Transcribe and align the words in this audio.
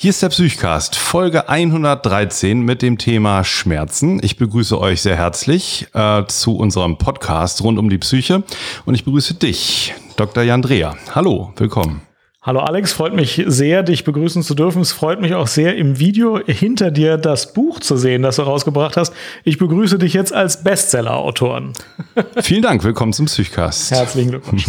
Hier 0.00 0.10
ist 0.10 0.22
der 0.22 0.28
Psychcast, 0.28 0.94
Folge 0.94 1.48
113 1.48 2.60
mit 2.60 2.82
dem 2.82 2.98
Thema 2.98 3.42
Schmerzen. 3.42 4.20
Ich 4.22 4.36
begrüße 4.36 4.80
euch 4.80 5.02
sehr 5.02 5.16
herzlich 5.16 5.88
äh, 5.92 6.22
zu 6.28 6.56
unserem 6.56 6.98
Podcast 6.98 7.64
rund 7.64 7.80
um 7.80 7.90
die 7.90 7.98
Psyche 7.98 8.44
und 8.86 8.94
ich 8.94 9.04
begrüße 9.04 9.34
dich, 9.34 9.94
Dr. 10.14 10.44
Jandrea. 10.44 10.96
Hallo, 11.16 11.52
willkommen. 11.56 12.02
Hallo 12.40 12.60
Alex, 12.60 12.92
freut 12.92 13.12
mich 13.12 13.42
sehr, 13.48 13.82
dich 13.82 14.04
begrüßen 14.04 14.44
zu 14.44 14.54
dürfen. 14.54 14.82
Es 14.82 14.92
freut 14.92 15.20
mich 15.20 15.34
auch 15.34 15.48
sehr, 15.48 15.76
im 15.76 15.98
Video 15.98 16.38
hinter 16.46 16.92
dir 16.92 17.16
das 17.16 17.52
Buch 17.52 17.80
zu 17.80 17.96
sehen, 17.96 18.22
das 18.22 18.36
du 18.36 18.42
rausgebracht 18.42 18.96
hast. 18.96 19.12
Ich 19.42 19.58
begrüße 19.58 19.98
dich 19.98 20.12
jetzt 20.12 20.32
als 20.32 20.62
Bestseller-Autoren. 20.62 21.72
Vielen 22.40 22.62
Dank, 22.62 22.84
willkommen 22.84 23.12
zum 23.12 23.26
Psychcast. 23.26 23.90
Herzlichen 23.90 24.30
Glückwunsch. 24.30 24.64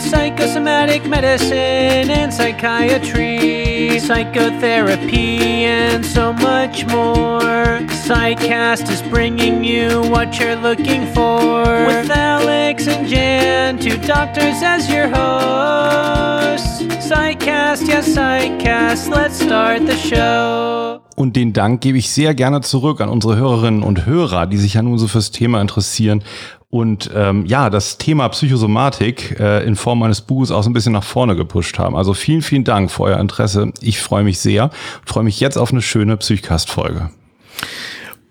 Psychosomatic 0.00 1.06
medicine 1.06 2.10
and 2.10 2.32
psychiatry, 2.32 3.98
psychotherapy, 3.98 5.64
and 5.64 6.04
so 6.04 6.32
much 6.32 6.86
more. 6.86 7.80
Psychcast 8.06 8.90
is 8.90 9.02
bringing 9.10 9.64
you 9.64 10.02
what 10.10 10.38
you're 10.38 10.56
looking 10.56 11.06
for. 11.12 11.62
With 11.86 12.10
Alex 12.10 12.86
and 12.86 13.06
Jan, 13.06 13.78
two 13.78 13.98
doctors 14.06 14.62
as 14.62 14.88
your 14.88 15.08
hosts. 15.08 16.82
Psychcast, 17.06 17.86
yes, 17.86 18.08
Psychcast, 18.08 19.08
let's 19.08 19.42
start 19.42 19.86
the 19.86 19.96
show. 19.96 21.00
Und 21.16 21.34
den 21.34 21.52
Dank 21.52 21.80
gebe 21.80 21.98
ich 21.98 22.10
sehr 22.10 22.32
gerne 22.34 22.60
zurück 22.60 23.00
an 23.00 23.08
unsere 23.08 23.36
Hörerinnen 23.36 23.82
und 23.82 24.06
Hörer, 24.06 24.46
die 24.46 24.56
sich 24.56 24.74
ja 24.74 24.82
nun 24.82 24.98
so 24.98 25.08
fürs 25.08 25.32
Thema 25.32 25.60
interessieren 25.60 26.22
und 26.70 27.10
ähm, 27.14 27.46
ja, 27.46 27.70
das 27.70 27.96
Thema 27.96 28.28
Psychosomatik 28.28 29.40
äh, 29.40 29.64
in 29.64 29.74
Form 29.74 30.02
eines 30.02 30.20
Buches 30.20 30.50
auch 30.50 30.62
so 30.62 30.68
ein 30.68 30.74
bisschen 30.74 30.92
nach 30.92 31.04
vorne 31.04 31.34
gepusht 31.34 31.78
haben. 31.78 31.96
Also 31.96 32.12
vielen, 32.12 32.42
vielen 32.42 32.64
Dank 32.64 32.90
für 32.90 33.04
euer 33.04 33.18
Interesse. 33.18 33.72
Ich 33.80 34.00
freue 34.00 34.22
mich 34.22 34.38
sehr 34.38 34.70
freue 35.06 35.24
mich 35.24 35.40
jetzt 35.40 35.56
auf 35.56 35.72
eine 35.72 35.80
schöne 35.80 36.16
Psychcast-Folge. 36.18 37.10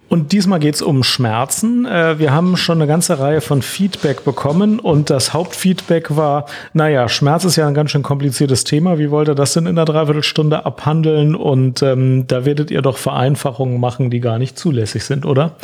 Und 0.10 0.32
diesmal 0.32 0.60
geht 0.60 0.76
es 0.76 0.82
um 0.82 1.04
Schmerzen. 1.04 1.86
Äh, 1.86 2.18
wir 2.20 2.32
haben 2.32 2.56
schon 2.56 2.78
eine 2.78 2.88
ganze 2.88 3.20
Reihe 3.20 3.42
von 3.42 3.62
Feedback 3.62 4.24
bekommen 4.24 4.80
und 4.80 5.10
das 5.10 5.34
Hauptfeedback 5.34 6.16
war, 6.16 6.46
naja, 6.74 7.10
Schmerz 7.10 7.44
ist 7.44 7.58
ja 7.58 7.68
ein 7.68 7.74
ganz 7.74 7.92
schön 7.92 8.04
kompliziertes 8.04 8.64
Thema. 8.64 9.00
Wie 9.00 9.12
wollt 9.12 9.28
ihr 9.28 9.36
das 9.36 9.54
denn 9.54 9.66
in 9.66 9.78
einer 9.78 9.86
Dreiviertelstunde 9.86 10.66
abhandeln? 10.66 11.36
Und 11.36 11.82
ähm, 11.82 12.26
da 12.28 12.46
werdet 12.46 12.72
ihr 12.72 12.82
doch 12.82 12.98
Vereinfachungen 12.98 13.80
machen, 13.80 14.10
die 14.10 14.22
gar 14.22 14.40
nicht 14.40 14.58
zulässig 14.58 15.04
sind, 15.04 15.26
oder? 15.26 15.56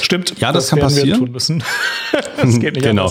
Stimmt. 0.00 0.38
Ja, 0.40 0.52
das, 0.52 0.64
das 0.64 0.70
kann 0.70 0.80
passieren. 0.80 1.08
Wir 1.08 1.18
tun 1.18 1.32
müssen. 1.32 1.62
das 2.42 2.60
geht 2.60 2.74
nicht 2.74 2.84
genau. 2.84 3.08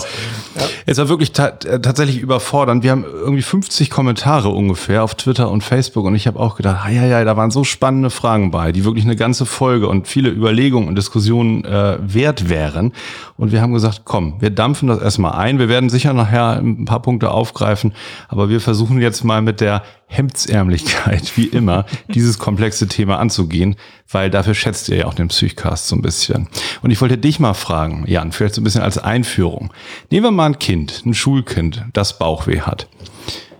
Ja. 0.54 0.62
Es 0.86 0.98
war 0.98 1.08
wirklich 1.08 1.32
ta 1.32 1.48
äh, 1.48 1.80
tatsächlich 1.80 2.20
überfordernd. 2.20 2.82
Wir 2.82 2.92
haben 2.92 3.04
irgendwie 3.04 3.42
50 3.42 3.90
Kommentare 3.90 4.48
ungefähr 4.48 5.02
auf 5.02 5.14
Twitter 5.14 5.50
und 5.50 5.62
Facebook 5.62 6.04
und 6.04 6.14
ich 6.14 6.26
habe 6.26 6.38
auch 6.38 6.56
gedacht, 6.56 6.90
ja, 6.90 7.04
ja, 7.04 7.24
da 7.24 7.36
waren 7.36 7.50
so 7.50 7.64
spannende 7.64 8.10
Fragen 8.10 8.50
bei, 8.50 8.72
die 8.72 8.84
wirklich 8.84 9.04
eine 9.04 9.16
ganze 9.16 9.46
Folge 9.46 9.88
und 9.88 10.08
viele 10.08 10.30
Überlegungen 10.30 10.52
Überlegung 10.52 10.88
und 10.88 10.96
Diskussion 10.96 11.64
äh, 11.64 11.98
wert 12.00 12.48
wären. 12.48 12.92
Und 13.36 13.52
wir 13.52 13.60
haben 13.60 13.72
gesagt, 13.72 14.02
komm, 14.04 14.40
wir 14.40 14.50
dampfen 14.50 14.88
das 14.88 15.00
erstmal 15.00 15.32
ein. 15.32 15.58
Wir 15.58 15.68
werden 15.68 15.90
sicher 15.90 16.12
nachher 16.12 16.58
ein 16.58 16.84
paar 16.84 17.02
Punkte 17.02 17.30
aufgreifen, 17.30 17.92
aber 18.28 18.48
wir 18.48 18.60
versuchen 18.60 19.00
jetzt 19.00 19.24
mal 19.24 19.42
mit 19.42 19.60
der 19.60 19.82
Hemdsärmlichkeit, 20.12 21.36
wie 21.36 21.46
immer, 21.46 21.86
dieses 22.08 22.38
komplexe 22.38 22.86
Thema 22.86 23.18
anzugehen, 23.18 23.76
weil 24.10 24.30
dafür 24.30 24.54
schätzt 24.54 24.88
ihr 24.88 24.98
ja 24.98 25.06
auch 25.06 25.14
den 25.14 25.28
Psychcast 25.28 25.88
so 25.88 25.96
ein 25.96 26.02
bisschen. 26.02 26.48
Und 26.82 26.90
ich 26.90 27.00
wollte 27.00 27.18
dich 27.18 27.40
mal 27.40 27.54
fragen, 27.54 28.04
Jan, 28.06 28.32
vielleicht 28.32 28.54
so 28.54 28.60
ein 28.60 28.64
bisschen 28.64 28.82
als 28.82 28.98
Einführung. 28.98 29.72
Nehmen 30.10 30.26
wir 30.26 30.30
mal 30.30 30.46
ein 30.46 30.58
Kind, 30.58 31.02
ein 31.06 31.14
Schulkind, 31.14 31.86
das 31.92 32.18
Bauchweh 32.18 32.60
hat. 32.60 32.88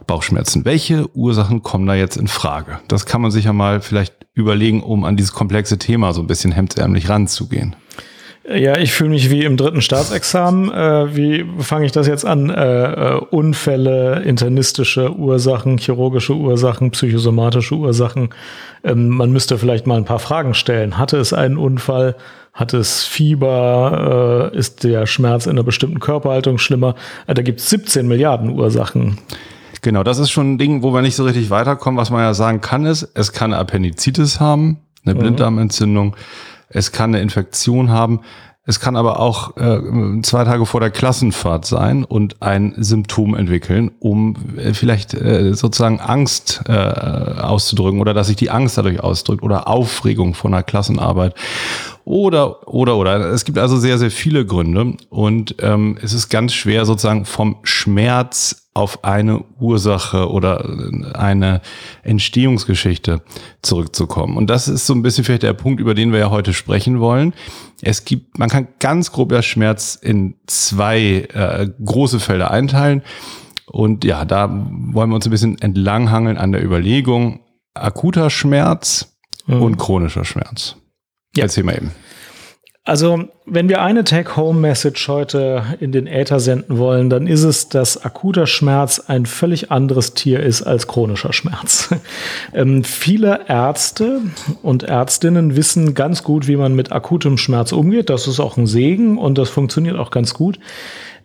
Bauchschmerzen. 0.06 0.64
Welche 0.64 1.08
Ursachen 1.16 1.62
kommen 1.62 1.86
da 1.86 1.94
jetzt 1.94 2.16
in 2.16 2.28
Frage? 2.28 2.80
Das 2.88 3.06
kann 3.06 3.22
man 3.22 3.30
sich 3.30 3.46
ja 3.46 3.52
mal 3.52 3.80
vielleicht 3.80 4.14
überlegen, 4.34 4.82
um 4.82 5.04
an 5.04 5.16
dieses 5.16 5.32
komplexe 5.32 5.78
Thema 5.78 6.12
so 6.12 6.20
ein 6.20 6.26
bisschen 6.26 6.52
hemdsärmlich 6.52 7.08
ranzugehen? 7.08 7.76
Ja, 8.54 8.76
ich 8.76 8.92
fühle 8.92 9.10
mich 9.10 9.30
wie 9.30 9.44
im 9.44 9.56
dritten 9.56 9.80
Staatsexamen. 9.80 10.70
Äh, 10.70 11.16
wie 11.16 11.44
fange 11.60 11.86
ich 11.86 11.92
das 11.92 12.06
jetzt 12.06 12.26
an? 12.26 12.50
Äh, 12.50 13.14
äh, 13.14 13.20
Unfälle, 13.30 14.22
internistische 14.22 15.14
Ursachen, 15.16 15.78
chirurgische 15.78 16.34
Ursachen, 16.34 16.90
psychosomatische 16.90 17.74
Ursachen. 17.76 18.30
Ähm, 18.84 19.08
man 19.08 19.32
müsste 19.32 19.58
vielleicht 19.58 19.86
mal 19.86 19.96
ein 19.96 20.04
paar 20.04 20.18
Fragen 20.18 20.54
stellen. 20.54 20.98
Hatte 20.98 21.16
es 21.16 21.32
einen 21.32 21.56
Unfall? 21.56 22.16
Hat 22.52 22.74
es 22.74 23.04
Fieber? 23.04 24.50
Äh, 24.52 24.58
ist 24.58 24.84
der 24.84 25.06
Schmerz 25.06 25.46
in 25.46 25.52
einer 25.52 25.62
bestimmten 25.62 26.00
Körperhaltung 26.00 26.58
schlimmer? 26.58 26.94
Äh, 27.26 27.34
da 27.34 27.42
gibt 27.42 27.60
es 27.60 27.70
17 27.70 28.06
Milliarden 28.06 28.50
Ursachen. 28.50 29.18
Genau, 29.80 30.02
das 30.02 30.18
ist 30.18 30.30
schon 30.30 30.54
ein 30.54 30.58
Ding, 30.58 30.82
wo 30.82 30.92
wir 30.92 31.00
nicht 31.00 31.16
so 31.16 31.24
richtig 31.24 31.48
weiterkommen. 31.50 31.98
Was 31.98 32.10
man 32.10 32.20
ja 32.20 32.34
sagen 32.34 32.60
kann, 32.60 32.84
ist, 32.84 33.08
es 33.14 33.32
kann 33.32 33.54
Appendizitis 33.54 34.40
haben, 34.40 34.78
eine 35.04 35.14
mhm. 35.14 35.36
Es 36.72 36.92
kann 36.92 37.10
eine 37.10 37.22
Infektion 37.22 37.90
haben, 37.90 38.20
es 38.64 38.78
kann 38.78 38.94
aber 38.94 39.18
auch 39.18 39.56
äh, 39.56 39.80
zwei 40.22 40.44
Tage 40.44 40.66
vor 40.66 40.78
der 40.78 40.92
Klassenfahrt 40.92 41.64
sein 41.66 42.04
und 42.04 42.42
ein 42.42 42.74
Symptom 42.76 43.34
entwickeln, 43.34 43.90
um 43.98 44.36
äh, 44.56 44.72
vielleicht 44.72 45.14
äh, 45.14 45.52
sozusagen 45.54 45.98
Angst 45.98 46.62
äh, 46.68 46.72
auszudrücken 46.72 48.00
oder 48.00 48.14
dass 48.14 48.28
sich 48.28 48.36
die 48.36 48.50
Angst 48.50 48.78
dadurch 48.78 49.00
ausdrückt 49.00 49.42
oder 49.42 49.66
Aufregung 49.66 50.34
von 50.34 50.54
einer 50.54 50.62
Klassenarbeit. 50.62 51.34
Oder, 52.04 52.68
oder, 52.68 52.96
oder. 52.96 53.32
Es 53.32 53.44
gibt 53.44 53.58
also 53.58 53.78
sehr, 53.78 53.98
sehr 53.98 54.12
viele 54.12 54.46
Gründe 54.46 54.94
und 55.10 55.56
ähm, 55.58 55.98
es 56.00 56.12
ist 56.12 56.28
ganz 56.28 56.52
schwer 56.52 56.84
sozusagen 56.84 57.24
vom 57.24 57.56
Schmerz 57.64 58.61
auf 58.74 59.04
eine 59.04 59.44
Ursache 59.60 60.30
oder 60.30 60.64
eine 61.14 61.60
Entstehungsgeschichte 62.02 63.22
zurückzukommen. 63.60 64.36
Und 64.36 64.48
das 64.48 64.66
ist 64.66 64.86
so 64.86 64.94
ein 64.94 65.02
bisschen 65.02 65.24
vielleicht 65.24 65.42
der 65.42 65.52
Punkt, 65.52 65.80
über 65.80 65.94
den 65.94 66.12
wir 66.12 66.20
ja 66.20 66.30
heute 66.30 66.54
sprechen 66.54 66.98
wollen. 66.98 67.34
Es 67.82 68.04
gibt, 68.04 68.38
man 68.38 68.48
kann 68.48 68.68
ganz 68.78 69.12
grob 69.12 69.28
der 69.28 69.42
Schmerz 69.42 69.98
in 70.00 70.36
zwei 70.46 71.28
äh, 71.34 71.68
große 71.84 72.18
Felder 72.18 72.50
einteilen. 72.50 73.02
Und 73.66 74.04
ja, 74.04 74.24
da 74.24 74.48
wollen 74.50 75.10
wir 75.10 75.16
uns 75.16 75.26
ein 75.26 75.30
bisschen 75.30 75.58
entlanghangeln 75.60 76.38
an 76.38 76.52
der 76.52 76.64
Überlegung 76.64 77.40
akuter 77.74 78.30
Schmerz 78.30 79.16
mhm. 79.46 79.62
und 79.62 79.76
chronischer 79.76 80.24
Schmerz. 80.24 80.76
Ja. 81.36 81.44
Erzähl 81.44 81.64
mal 81.64 81.76
eben. 81.76 81.90
Also, 82.84 83.26
wenn 83.46 83.68
wir 83.68 83.80
eine 83.80 84.02
Take-Home-Message 84.02 85.06
heute 85.06 85.62
in 85.78 85.92
den 85.92 86.08
Äther 86.08 86.40
senden 86.40 86.78
wollen, 86.78 87.10
dann 87.10 87.28
ist 87.28 87.44
es, 87.44 87.68
dass 87.68 88.04
akuter 88.04 88.48
Schmerz 88.48 88.98
ein 88.98 89.24
völlig 89.24 89.70
anderes 89.70 90.14
Tier 90.14 90.40
ist 90.40 90.62
als 90.62 90.88
chronischer 90.88 91.32
Schmerz. 91.32 91.94
ähm, 92.52 92.82
viele 92.82 93.42
Ärzte 93.46 94.22
und 94.62 94.82
Ärztinnen 94.82 95.54
wissen 95.54 95.94
ganz 95.94 96.24
gut, 96.24 96.48
wie 96.48 96.56
man 96.56 96.74
mit 96.74 96.90
akutem 96.90 97.38
Schmerz 97.38 97.70
umgeht. 97.70 98.10
Das 98.10 98.26
ist 98.26 98.40
auch 98.40 98.56
ein 98.56 98.66
Segen 98.66 99.16
und 99.16 99.38
das 99.38 99.48
funktioniert 99.48 99.96
auch 99.96 100.10
ganz 100.10 100.34
gut. 100.34 100.58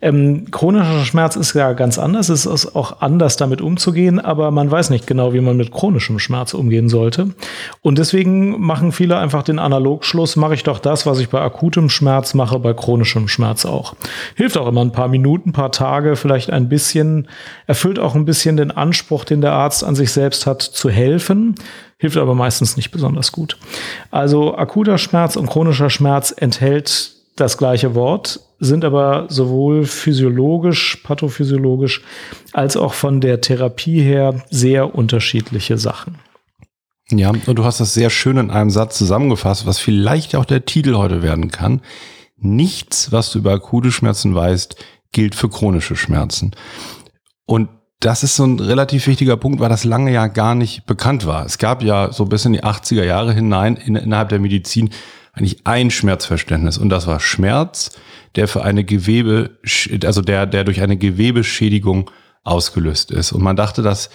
Ähm, 0.00 0.50
chronischer 0.50 1.04
Schmerz 1.04 1.36
ist 1.36 1.54
ja 1.54 1.72
ganz 1.72 1.98
anders. 1.98 2.28
Es 2.28 2.46
ist 2.46 2.76
auch 2.76 3.00
anders, 3.00 3.36
damit 3.36 3.60
umzugehen, 3.60 4.20
aber 4.20 4.50
man 4.50 4.70
weiß 4.70 4.90
nicht 4.90 5.06
genau, 5.06 5.32
wie 5.32 5.40
man 5.40 5.56
mit 5.56 5.72
chronischem 5.72 6.18
Schmerz 6.18 6.54
umgehen 6.54 6.88
sollte. 6.88 7.30
Und 7.82 7.98
deswegen 7.98 8.60
machen 8.60 8.92
viele 8.92 9.18
einfach 9.18 9.42
den 9.42 9.58
Analogschluss, 9.58 10.36
mache 10.36 10.54
ich 10.54 10.62
doch 10.62 10.78
das, 10.78 11.06
was 11.06 11.18
ich 11.18 11.28
bei 11.28 11.40
akutem 11.40 11.88
Schmerz 11.88 12.34
mache, 12.34 12.58
bei 12.58 12.74
chronischem 12.74 13.28
Schmerz 13.28 13.66
auch. 13.66 13.94
Hilft 14.36 14.56
auch 14.56 14.68
immer 14.68 14.82
ein 14.82 14.92
paar 14.92 15.08
Minuten, 15.08 15.50
ein 15.50 15.52
paar 15.52 15.72
Tage, 15.72 16.16
vielleicht 16.16 16.50
ein 16.50 16.68
bisschen, 16.68 17.28
erfüllt 17.66 17.98
auch 17.98 18.14
ein 18.14 18.24
bisschen 18.24 18.56
den 18.56 18.70
Anspruch, 18.70 19.24
den 19.24 19.40
der 19.40 19.52
Arzt 19.52 19.82
an 19.82 19.94
sich 19.94 20.12
selbst 20.12 20.46
hat, 20.46 20.62
zu 20.62 20.90
helfen 20.90 21.54
hilft 22.00 22.16
aber 22.16 22.34
meistens 22.34 22.76
nicht 22.76 22.92
besonders 22.92 23.32
gut. 23.32 23.58
Also 24.12 24.56
akuter 24.56 24.98
Schmerz 24.98 25.34
und 25.34 25.48
chronischer 25.48 25.90
Schmerz 25.90 26.32
enthält 26.36 27.17
das 27.40 27.56
gleiche 27.58 27.94
Wort, 27.94 28.40
sind 28.58 28.84
aber 28.84 29.26
sowohl 29.28 29.84
physiologisch, 29.84 30.96
pathophysiologisch 31.04 32.02
als 32.52 32.76
auch 32.76 32.94
von 32.94 33.20
der 33.20 33.40
Therapie 33.40 34.00
her 34.00 34.42
sehr 34.50 34.94
unterschiedliche 34.94 35.78
Sachen. 35.78 36.18
Ja, 37.10 37.30
und 37.30 37.46
du 37.46 37.64
hast 37.64 37.80
das 37.80 37.94
sehr 37.94 38.10
schön 38.10 38.36
in 38.36 38.50
einem 38.50 38.70
Satz 38.70 38.98
zusammengefasst, 38.98 39.66
was 39.66 39.78
vielleicht 39.78 40.36
auch 40.36 40.44
der 40.44 40.66
Titel 40.66 40.94
heute 40.94 41.22
werden 41.22 41.50
kann. 41.50 41.80
Nichts, 42.36 43.12
was 43.12 43.32
du 43.32 43.38
über 43.38 43.52
akute 43.52 43.92
Schmerzen 43.92 44.34
weißt, 44.34 44.76
gilt 45.12 45.34
für 45.34 45.48
chronische 45.48 45.96
Schmerzen. 45.96 46.54
Und 47.46 47.70
das 48.00 48.22
ist 48.22 48.36
so 48.36 48.44
ein 48.44 48.60
relativ 48.60 49.06
wichtiger 49.06 49.36
Punkt, 49.36 49.58
weil 49.58 49.70
das 49.70 49.84
lange 49.84 50.12
ja 50.12 50.26
gar 50.28 50.54
nicht 50.54 50.86
bekannt 50.86 51.26
war. 51.26 51.46
Es 51.46 51.58
gab 51.58 51.82
ja 51.82 52.12
so 52.12 52.26
bis 52.26 52.44
in 52.44 52.52
die 52.52 52.62
80er 52.62 53.02
Jahre 53.02 53.32
hinein 53.32 53.76
in, 53.76 53.96
innerhalb 53.96 54.28
der 54.28 54.38
Medizin 54.38 54.90
eigentlich 55.32 55.60
ein 55.64 55.90
Schmerzverständnis 55.90 56.78
und 56.78 56.88
das 56.88 57.06
war 57.06 57.20
Schmerz, 57.20 57.98
der 58.34 58.48
für 58.48 58.62
eine 58.62 58.84
Gewebe, 58.84 59.58
also 60.04 60.22
der, 60.22 60.46
der 60.46 60.64
durch 60.64 60.80
eine 60.80 60.96
Gewebeschädigung 60.96 62.10
ausgelöst 62.44 63.10
ist. 63.10 63.32
Und 63.32 63.42
man 63.42 63.56
dachte 63.56 63.82
das 63.82 64.10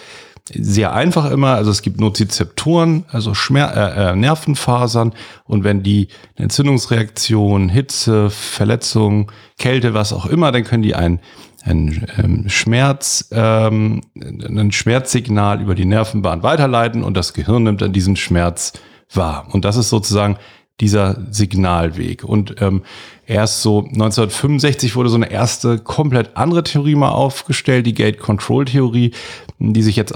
sehr 0.51 0.94
einfach 0.94 1.31
immer, 1.31 1.56
also 1.56 1.71
es 1.71 1.81
gibt 1.81 2.01
Nozizeptoren, 2.01 3.06
also 3.10 3.33
Schmer 3.33 3.75
äh, 3.75 4.12
äh, 4.12 4.15
Nervenfasern 4.15 5.13
und 5.45 5.63
wenn 5.63 5.83
die 5.83 6.10
Entzündungsreaktion, 6.36 7.69
Hitze, 7.69 8.30
Verletzung, 8.30 9.31
Kälte, 9.57 9.94
was 9.94 10.12
auch 10.12 10.25
immer, 10.25 10.51
dann 10.51 10.65
können 10.65 10.83
die 10.83 10.95
ein 10.95 11.21
ein 11.65 12.06
ähm, 12.18 12.50
Schmerz, 12.50 13.30
ähm, 13.31 14.01
ein 14.15 14.74
Schmerzsignal 14.74 15.62
über 15.62 15.75
die 15.75 15.86
Nervenbahn 15.86 16.44
weiterleiten 16.44 17.04
und 17.04 17.15
das 17.15 17.33
Gehirn 17.33 17.63
nimmt 17.63 17.81
dann 17.81 17.94
diesen 17.94 18.18
Schmerz 18.18 18.74
wahr. 19.13 19.48
Und 19.51 19.63
das 19.63 19.77
ist 19.77 19.89
sozusagen 19.89 20.38
dieser 20.84 21.18
Signalweg. 21.32 22.26
Und 22.26 22.62
ähm, 22.62 22.84
erst 23.26 23.62
so 23.62 23.80
1965 23.80 24.98
wurde 24.98 25.08
so 25.08 25.16
eine 25.16 25.32
erste 25.32 25.80
komplett 25.80 26.36
andere 26.36 26.64
Theorie 26.64 26.96
mal 26.96 27.12
aufgestellt, 27.12 27.88
die 27.88 27.94
Gate-Control-Theorie, 27.94 29.12
die 29.60 29.82
sich 29.82 29.96
jetzt 29.96 30.14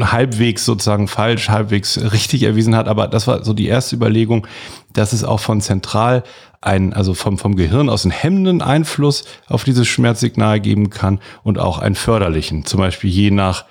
halbwegs 0.00 0.64
sozusagen 0.64 1.08
falsch, 1.08 1.50
halbwegs 1.50 2.00
richtig 2.12 2.44
erwiesen 2.44 2.74
hat. 2.74 2.88
Aber 2.88 3.06
das 3.06 3.26
war 3.26 3.44
so 3.44 3.52
die 3.52 3.66
erste 3.66 3.96
Überlegung, 3.96 4.46
dass 4.94 5.12
es 5.12 5.24
auch 5.24 5.40
von 5.40 5.60
zentral 5.60 6.24
ein, 6.62 6.94
also 6.94 7.12
vom, 7.12 7.36
vom 7.36 7.54
Gehirn 7.54 7.90
aus 7.90 8.04
einen 8.04 8.12
hemmenden 8.12 8.62
Einfluss 8.62 9.24
auf 9.46 9.64
dieses 9.64 9.86
Schmerzsignal 9.86 10.58
geben 10.58 10.88
kann 10.88 11.20
und 11.44 11.58
auch 11.58 11.78
einen 11.78 11.94
förderlichen, 11.94 12.64
zum 12.64 12.80
Beispiel 12.80 13.10
je 13.10 13.30
nach 13.30 13.66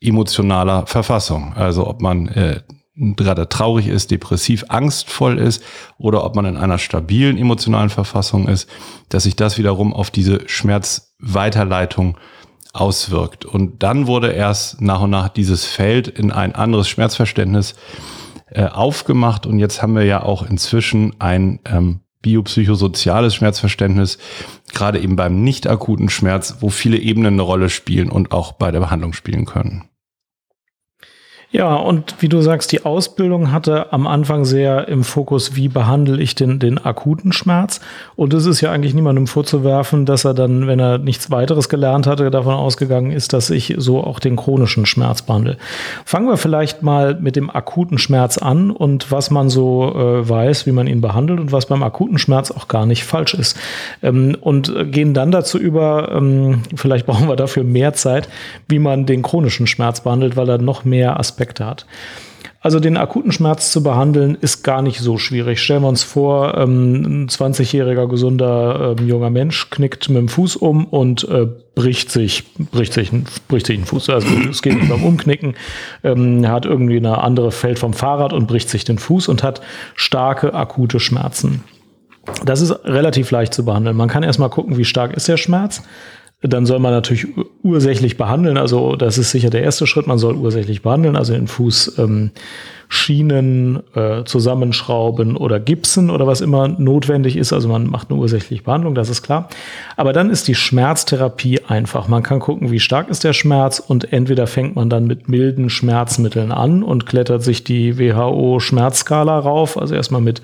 emotionaler 0.00 0.86
Verfassung. 0.86 1.54
Also 1.54 1.88
ob 1.88 2.00
man 2.00 2.28
äh, 2.28 2.60
gerade 2.94 3.48
traurig 3.48 3.86
ist, 3.88 4.10
depressiv, 4.10 4.64
angstvoll 4.68 5.38
ist 5.38 5.62
oder 5.98 6.24
ob 6.24 6.36
man 6.36 6.44
in 6.44 6.56
einer 6.56 6.78
stabilen 6.78 7.38
emotionalen 7.38 7.90
Verfassung 7.90 8.48
ist, 8.48 8.68
dass 9.08 9.24
sich 9.24 9.36
das 9.36 9.56
wiederum 9.56 9.94
auf 9.94 10.10
diese 10.10 10.46
Schmerzweiterleitung 10.46 12.18
auswirkt. 12.72 13.44
Und 13.44 13.82
dann 13.82 14.06
wurde 14.06 14.32
erst 14.32 14.80
nach 14.80 15.00
und 15.02 15.10
nach 15.10 15.28
dieses 15.28 15.64
Feld 15.64 16.08
in 16.08 16.30
ein 16.32 16.54
anderes 16.54 16.88
Schmerzverständnis 16.88 17.74
äh, 18.46 18.66
aufgemacht 18.66 19.46
und 19.46 19.58
jetzt 19.58 19.82
haben 19.82 19.94
wir 19.94 20.04
ja 20.04 20.22
auch 20.22 20.42
inzwischen 20.42 21.14
ein 21.18 21.60
ähm, 21.64 22.00
biopsychosoziales 22.20 23.34
Schmerzverständnis, 23.34 24.18
gerade 24.72 25.00
eben 25.00 25.16
beim 25.16 25.42
nicht 25.42 25.66
akuten 25.66 26.08
Schmerz, 26.08 26.56
wo 26.60 26.70
viele 26.70 26.98
Ebenen 26.98 27.34
eine 27.34 27.42
Rolle 27.42 27.68
spielen 27.68 28.10
und 28.10 28.32
auch 28.32 28.52
bei 28.52 28.70
der 28.70 28.80
Behandlung 28.80 29.12
spielen 29.12 29.44
können. 29.44 29.88
Ja, 31.52 31.74
und 31.74 32.14
wie 32.20 32.30
du 32.30 32.40
sagst, 32.40 32.72
die 32.72 32.86
Ausbildung 32.86 33.52
hatte 33.52 33.92
am 33.92 34.06
Anfang 34.06 34.46
sehr 34.46 34.88
im 34.88 35.04
Fokus, 35.04 35.54
wie 35.54 35.68
behandle 35.68 36.18
ich 36.18 36.34
den, 36.34 36.58
den 36.58 36.78
akuten 36.78 37.30
Schmerz. 37.30 37.82
Und 38.16 38.32
es 38.32 38.46
ist 38.46 38.62
ja 38.62 38.72
eigentlich 38.72 38.94
niemandem 38.94 39.26
vorzuwerfen, 39.26 40.06
dass 40.06 40.24
er 40.24 40.32
dann, 40.32 40.66
wenn 40.66 40.80
er 40.80 40.96
nichts 40.96 41.30
weiteres 41.30 41.68
gelernt 41.68 42.06
hatte, 42.06 42.30
davon 42.30 42.54
ausgegangen 42.54 43.10
ist, 43.10 43.34
dass 43.34 43.50
ich 43.50 43.74
so 43.76 44.02
auch 44.02 44.18
den 44.18 44.36
chronischen 44.36 44.86
Schmerz 44.86 45.20
behandle. 45.20 45.58
Fangen 46.06 46.26
wir 46.26 46.38
vielleicht 46.38 46.82
mal 46.82 47.18
mit 47.20 47.36
dem 47.36 47.50
akuten 47.50 47.98
Schmerz 47.98 48.38
an 48.38 48.70
und 48.70 49.12
was 49.12 49.30
man 49.30 49.50
so 49.50 49.92
äh, 49.94 50.26
weiß, 50.26 50.66
wie 50.66 50.72
man 50.72 50.86
ihn 50.86 51.02
behandelt 51.02 51.38
und 51.38 51.52
was 51.52 51.66
beim 51.66 51.82
akuten 51.82 52.16
Schmerz 52.16 52.50
auch 52.50 52.66
gar 52.66 52.86
nicht 52.86 53.04
falsch 53.04 53.34
ist. 53.34 53.58
Ähm, 54.02 54.38
und 54.40 54.72
gehen 54.90 55.12
dann 55.12 55.30
dazu 55.30 55.58
über, 55.58 56.12
ähm, 56.12 56.62
vielleicht 56.74 57.04
brauchen 57.12 57.28
wir 57.28 57.36
dafür 57.36 57.62
mehr 57.62 57.92
Zeit, 57.92 58.30
wie 58.68 58.78
man 58.78 59.04
den 59.04 59.20
chronischen 59.20 59.66
Schmerz 59.66 60.00
behandelt, 60.00 60.38
weil 60.38 60.48
er 60.48 60.56
noch 60.56 60.86
mehr 60.86 61.20
Aspekte 61.20 61.41
Aspekte 61.42 61.66
hat. 61.66 61.86
Also 62.60 62.78
den 62.78 62.96
akuten 62.96 63.32
Schmerz 63.32 63.72
zu 63.72 63.82
behandeln 63.82 64.36
ist 64.40 64.62
gar 64.62 64.82
nicht 64.82 65.00
so 65.00 65.18
schwierig. 65.18 65.60
Stellen 65.60 65.82
wir 65.82 65.88
uns 65.88 66.04
vor, 66.04 66.56
ähm, 66.56 67.24
ein 67.24 67.28
20-jähriger 67.28 68.06
gesunder 68.06 68.94
ähm, 68.96 69.08
junger 69.08 69.30
Mensch 69.30 69.68
knickt 69.70 70.08
mit 70.08 70.18
dem 70.18 70.28
Fuß 70.28 70.54
um 70.54 70.86
und 70.86 71.28
äh, 71.28 71.48
bricht 71.74 72.12
sich, 72.12 72.54
bricht 72.54 72.92
sich, 72.92 73.10
bricht 73.48 73.66
sich 73.66 73.78
einen 73.78 73.86
Fuß. 73.86 74.10
Also 74.10 74.28
es 74.48 74.62
geht 74.62 74.76
nicht 74.76 74.88
beim 74.88 75.02
Umknicken. 75.02 75.54
Ähm, 76.04 76.44
er 76.44 76.52
hat 76.52 76.64
irgendwie 76.64 76.98
eine 76.98 77.18
andere 77.18 77.50
Feld 77.50 77.80
vom 77.80 77.94
Fahrrad 77.94 78.32
und 78.32 78.46
bricht 78.46 78.68
sich 78.68 78.84
den 78.84 78.98
Fuß 78.98 79.26
und 79.26 79.42
hat 79.42 79.60
starke 79.96 80.54
akute 80.54 81.00
Schmerzen. 81.00 81.64
Das 82.44 82.60
ist 82.60 82.70
relativ 82.84 83.32
leicht 83.32 83.54
zu 83.54 83.64
behandeln. 83.64 83.96
Man 83.96 84.08
kann 84.08 84.22
erstmal 84.22 84.50
gucken, 84.50 84.76
wie 84.76 84.84
stark 84.84 85.14
ist 85.14 85.26
der 85.26 85.36
Schmerz 85.36 85.82
dann 86.42 86.66
soll 86.66 86.80
man 86.80 86.92
natürlich 86.92 87.28
ursächlich 87.62 88.16
behandeln. 88.16 88.56
Also 88.56 88.96
das 88.96 89.16
ist 89.16 89.30
sicher 89.30 89.50
der 89.50 89.62
erste 89.62 89.86
Schritt. 89.86 90.08
Man 90.08 90.18
soll 90.18 90.36
ursächlich 90.36 90.82
behandeln, 90.82 91.16
also 91.16 91.32
den 91.32 91.46
Fuß 91.46 91.98
ähm, 91.98 92.32
Schienen 92.94 93.82
äh, 93.94 94.22
zusammenschrauben 94.24 95.38
oder 95.38 95.58
gipsen 95.58 96.10
oder 96.10 96.26
was 96.26 96.42
immer 96.42 96.68
notwendig 96.68 97.38
ist. 97.38 97.54
Also 97.54 97.66
man 97.66 97.86
macht 97.86 98.10
eine 98.10 98.20
ursächliche 98.20 98.62
Behandlung, 98.62 98.94
das 98.94 99.08
ist 99.08 99.22
klar. 99.22 99.48
Aber 99.96 100.12
dann 100.12 100.28
ist 100.28 100.46
die 100.46 100.54
Schmerztherapie 100.54 101.60
einfach. 101.66 102.06
Man 102.08 102.22
kann 102.22 102.38
gucken, 102.38 102.70
wie 102.70 102.80
stark 102.80 103.08
ist 103.08 103.24
der 103.24 103.32
Schmerz 103.32 103.78
und 103.78 104.12
entweder 104.12 104.46
fängt 104.46 104.76
man 104.76 104.90
dann 104.90 105.06
mit 105.06 105.26
milden 105.26 105.70
Schmerzmitteln 105.70 106.52
an 106.52 106.82
und 106.82 107.06
klettert 107.06 107.42
sich 107.42 107.64
die 107.64 107.98
WHO-Schmerzskala 107.98 109.38
rauf. 109.38 109.78
Also 109.78 109.94
erstmal 109.94 110.20
mit 110.20 110.42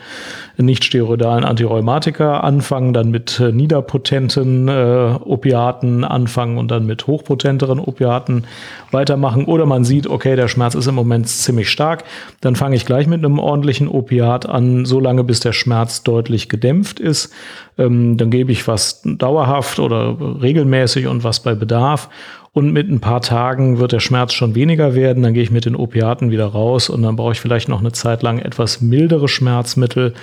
nicht 0.56 0.84
steroidalen 0.84 1.44
Antirheumatika 1.44 2.40
anfangen, 2.40 2.94
dann 2.94 3.10
mit 3.10 3.38
äh, 3.40 3.52
niederpotenten 3.52 4.68
äh, 4.68 5.18
Opiaten 5.22 6.02
anfangen 6.02 6.56
und 6.56 6.70
dann 6.70 6.86
mit 6.86 7.06
hochpotenteren 7.06 7.78
Opiaten 7.78 8.44
weitermachen. 8.90 9.44
Oder 9.44 9.66
man 9.66 9.84
sieht, 9.84 10.06
okay, 10.06 10.36
der 10.36 10.48
Schmerz 10.48 10.74
ist 10.74 10.86
im 10.86 10.94
Moment 10.94 11.28
ziemlich 11.28 11.68
stark 11.70 12.04
dann 12.40 12.56
fange 12.56 12.76
ich 12.76 12.86
gleich 12.86 13.06
mit 13.06 13.24
einem 13.24 13.38
ordentlichen 13.38 13.88
Opiat 13.88 14.48
an, 14.48 14.84
so 14.84 15.00
lange 15.00 15.24
bis 15.24 15.40
der 15.40 15.52
Schmerz 15.52 16.02
deutlich 16.02 16.48
gedämpft 16.48 17.00
ist. 17.00 17.32
Ähm, 17.76 18.16
dann 18.16 18.30
gebe 18.30 18.52
ich 18.52 18.68
was 18.68 19.02
dauerhaft 19.04 19.78
oder 19.80 20.16
regelmäßig 20.40 21.06
und 21.06 21.24
was 21.24 21.40
bei 21.40 21.54
Bedarf. 21.54 22.08
Und 22.52 22.72
mit 22.72 22.88
ein 22.88 23.00
paar 23.00 23.20
Tagen 23.20 23.78
wird 23.78 23.92
der 23.92 24.00
Schmerz 24.00 24.32
schon 24.32 24.54
weniger 24.54 24.94
werden. 24.94 25.22
Dann 25.22 25.34
gehe 25.34 25.42
ich 25.42 25.50
mit 25.50 25.64
den 25.64 25.76
Opiaten 25.76 26.30
wieder 26.30 26.46
raus 26.46 26.88
und 26.88 27.02
dann 27.02 27.16
brauche 27.16 27.32
ich 27.32 27.40
vielleicht 27.40 27.68
noch 27.68 27.80
eine 27.80 27.92
Zeit 27.92 28.22
lang 28.22 28.38
etwas 28.38 28.80
mildere 28.80 29.28
Schmerzmittel. 29.28 30.14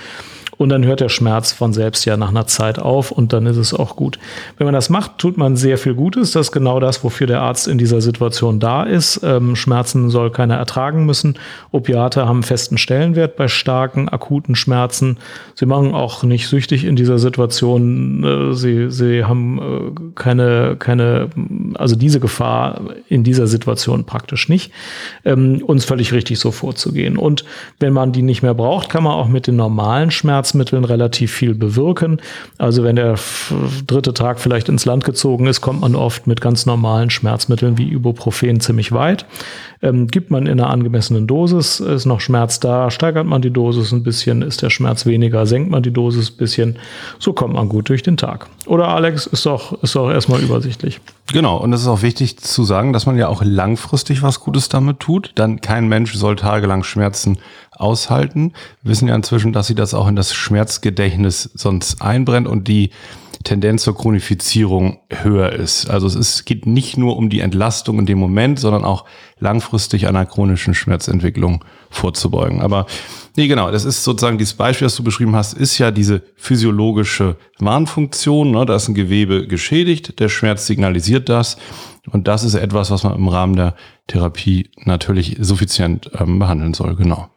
Und 0.57 0.69
dann 0.69 0.86
hört 0.86 1.00
der 1.00 1.10
Schmerz 1.10 1.52
von 1.52 1.74
selbst 1.74 2.06
ja 2.06 2.18
nach 2.18 2.30
einer 2.30 2.48
Zeit 2.48 2.80
auf 2.80 3.12
und 3.12 3.34
dann 3.34 3.46
ist 3.46 3.57
es 3.57 3.74
auch 3.74 3.96
gut. 3.96 4.19
Wenn 4.57 4.66
man 4.66 4.74
das 4.74 4.90
macht, 4.90 5.18
tut 5.18 5.38
man 5.38 5.56
sehr 5.56 5.78
viel 5.78 5.94
Gutes. 5.94 6.31
Das 6.31 6.48
ist 6.48 6.52
genau 6.52 6.80
das, 6.80 7.04
wofür 7.04 7.28
der 7.28 7.42
Arzt 7.42 7.68
in 7.68 7.78
dieser 7.78 8.02
Situation 8.02 8.60
da 8.60 8.84
ist. 8.84 9.22
Ähm, 9.24 9.56
Schmerzen 9.56 10.10
soll 10.10 10.31
keiner 10.31 10.56
ertragen 10.56 11.06
müssen. 11.06 11.36
Opiate 11.72 12.28
haben 12.28 12.44
festen 12.44 12.78
Stellenwert 12.78 13.36
bei 13.36 13.48
starken, 13.48 14.10
akuten 14.10 14.56
Schmerzen. 14.56 15.18
Sie 15.56 15.66
machen 15.66 15.94
auch 15.94 16.24
nicht 16.24 16.48
süchtig 16.48 16.86
in 16.86 16.96
dieser 16.96 17.19
Situation. 17.19 18.24
Äh, 18.24 18.54
sie, 18.54 18.90
sie 18.92 19.25
haben 19.25 19.60
äh, 19.60 20.12
keine, 20.16 20.75
keine, 20.80 21.30
also 21.75 21.96
diese 21.96 22.19
Gefahr 22.19 22.81
in 23.10 23.24
dieser 23.24 23.48
Situation 23.48 24.06
praktisch 24.06 24.50
nicht. 24.50 24.72
Ähm, 25.25 25.62
uns 25.66 25.86
völlig 25.86 26.13
richtig 26.13 26.40
so 26.40 26.52
vorzugehen. 26.52 27.18
Und 27.18 27.46
wenn 27.80 27.94
man 27.94 28.12
die 28.12 28.22
nicht 28.22 28.42
mehr 28.42 28.54
braucht, 28.54 28.90
kann 28.90 29.04
man 29.04 29.13
auch 29.13 29.28
mit 29.28 29.48
den 29.48 29.56
normalen 29.56 30.12
Schmerzen 30.12 30.44
Schmerzmitteln 30.45 30.86
relativ 30.86 31.31
viel 31.31 31.56
bewirken. 31.56 32.21
Also 32.59 32.83
wenn 32.83 32.95
der 32.95 33.15
dritte 33.88 34.13
Tag 34.13 34.39
vielleicht 34.39 34.69
ins 34.69 34.86
Land 34.86 35.03
gezogen 35.03 35.47
ist, 35.47 35.62
kommt 35.62 35.81
man 35.81 35.95
oft 35.95 36.27
mit 36.27 36.39
ganz 36.39 36.68
normalen 36.68 37.09
Schmerzmitteln 37.09 37.80
wie 37.80 37.92
Ibuprofen 37.92 38.59
ziemlich 38.59 38.92
weit. 38.92 39.25
Ähm, 39.81 40.07
gibt 40.07 40.30
man 40.30 40.45
in 40.45 40.59
einer 40.59 40.69
angemessenen 40.69 41.25
Dosis, 41.25 41.80
ist 41.80 42.06
noch 42.06 42.19
Schmerz 42.21 42.59
da, 42.59 42.92
steigert 42.92 43.25
man 43.25 43.42
die 43.42 43.52
Dosis 43.52 43.92
ein 43.92 44.04
bisschen, 44.04 44.44
ist 44.44 44.61
der 44.61 44.69
Schmerz 44.69 45.06
weniger, 45.06 45.47
senkt 45.47 45.71
man 45.71 45.81
die 45.81 45.92
Dosis 45.92 46.31
ein 46.31 46.37
bisschen. 46.37 46.78
So 47.18 47.33
kommt 47.33 47.56
man 47.56 47.68
gut 47.68 47.90
durch 47.90 48.04
den 48.04 48.18
Tag. 48.18 48.47
Oder 48.68 48.90
Alex, 48.90 49.25
ist 49.25 49.45
doch, 49.45 49.81
ist 49.81 49.95
doch 49.95 50.11
erstmal 50.11 50.42
übersichtlich. 50.42 51.02
Genau, 51.31 51.57
und 51.57 51.73
es 51.73 51.81
ist 51.81 51.87
auch 51.87 52.04
wichtig 52.04 52.37
zu 52.37 52.64
sagen, 52.64 52.94
dass 52.94 53.06
man 53.06 53.18
ja 53.18 53.28
auch 53.28 53.44
langfristig 53.44 54.21
was 54.21 54.40
Gutes 54.40 54.69
damit 54.69 54.99
tut. 54.99 55.31
Dann 55.35 55.59
kein 55.59 55.87
Mensch 55.87 56.14
soll 56.14 56.35
tagelang 56.35 56.83
Schmerzen 56.83 57.40
aushalten. 57.76 58.54
Wir 58.82 58.92
wissen 58.92 59.08
ja 59.08 59.16
inzwischen, 59.16 59.54
dass 59.54 59.68
sie 59.68 59.76
das 59.76 59.94
auch 59.94 60.08
in 60.08 60.16
das 60.16 60.34
Schmerzgedächtnis 60.34 61.50
sonst 61.54 62.02
einbrennt 62.02 62.48
und 62.48 62.68
die 62.68 62.92
Tendenz 63.46 63.84
zur 63.84 63.96
Chronifizierung 63.96 65.00
höher 65.10 65.54
ist. 65.54 65.90
Also 65.90 66.08
es 66.08 66.16
ist, 66.16 66.46
geht 66.46 66.66
nicht 66.66 66.98
nur 66.98 67.16
um 67.16 67.30
die 67.30 67.40
Entlastung 67.40 68.00
in 68.00 68.06
dem 68.06 68.18
Moment, 68.18 68.60
sondern 68.60 68.84
auch 68.84 69.06
langfristig 69.40 70.08
einer 70.08 70.26
chronischen 70.26 70.74
Schmerzentwicklung 70.74 71.64
vorzubeugen. 71.90 72.62
Aber 72.62 72.88
nee, 73.38 73.48
genau, 73.48 73.72
das 73.72 73.86
ist 73.86 74.04
sozusagen 74.04 74.38
dieses 74.38 74.56
Beispiel, 74.56 74.88
das 74.88 74.96
du 74.96 75.04
beschrieben 75.04 75.36
hast, 75.36 75.54
ist 75.54 75.78
ja 75.78 75.92
diese 75.92 76.24
physiologische 76.36 77.38
Warnfunktion. 77.60 78.52
Ne? 78.52 78.66
Da 78.66 78.76
ist 78.76 78.88
ein 78.88 78.96
Gewebe 78.96 79.48
geschädigt, 79.48 80.20
der 80.20 80.30
Schmerz 80.30 80.66
signalisiert 80.66 81.30
das. 81.30 81.58
Und 82.12 82.28
das 82.28 82.44
ist 82.44 82.56
etwas, 82.56 82.92
was 82.92 83.04
man 83.04 83.16
im 83.16 83.28
Rahmen 83.28 83.56
der 83.56 83.76
Therapie 84.08 84.70
natürlich 84.84 85.38
suffizient 85.40 86.12
ähm, 86.20 86.40
behandeln 86.40 86.74
soll. 86.74 86.96
Genau. 86.96 87.30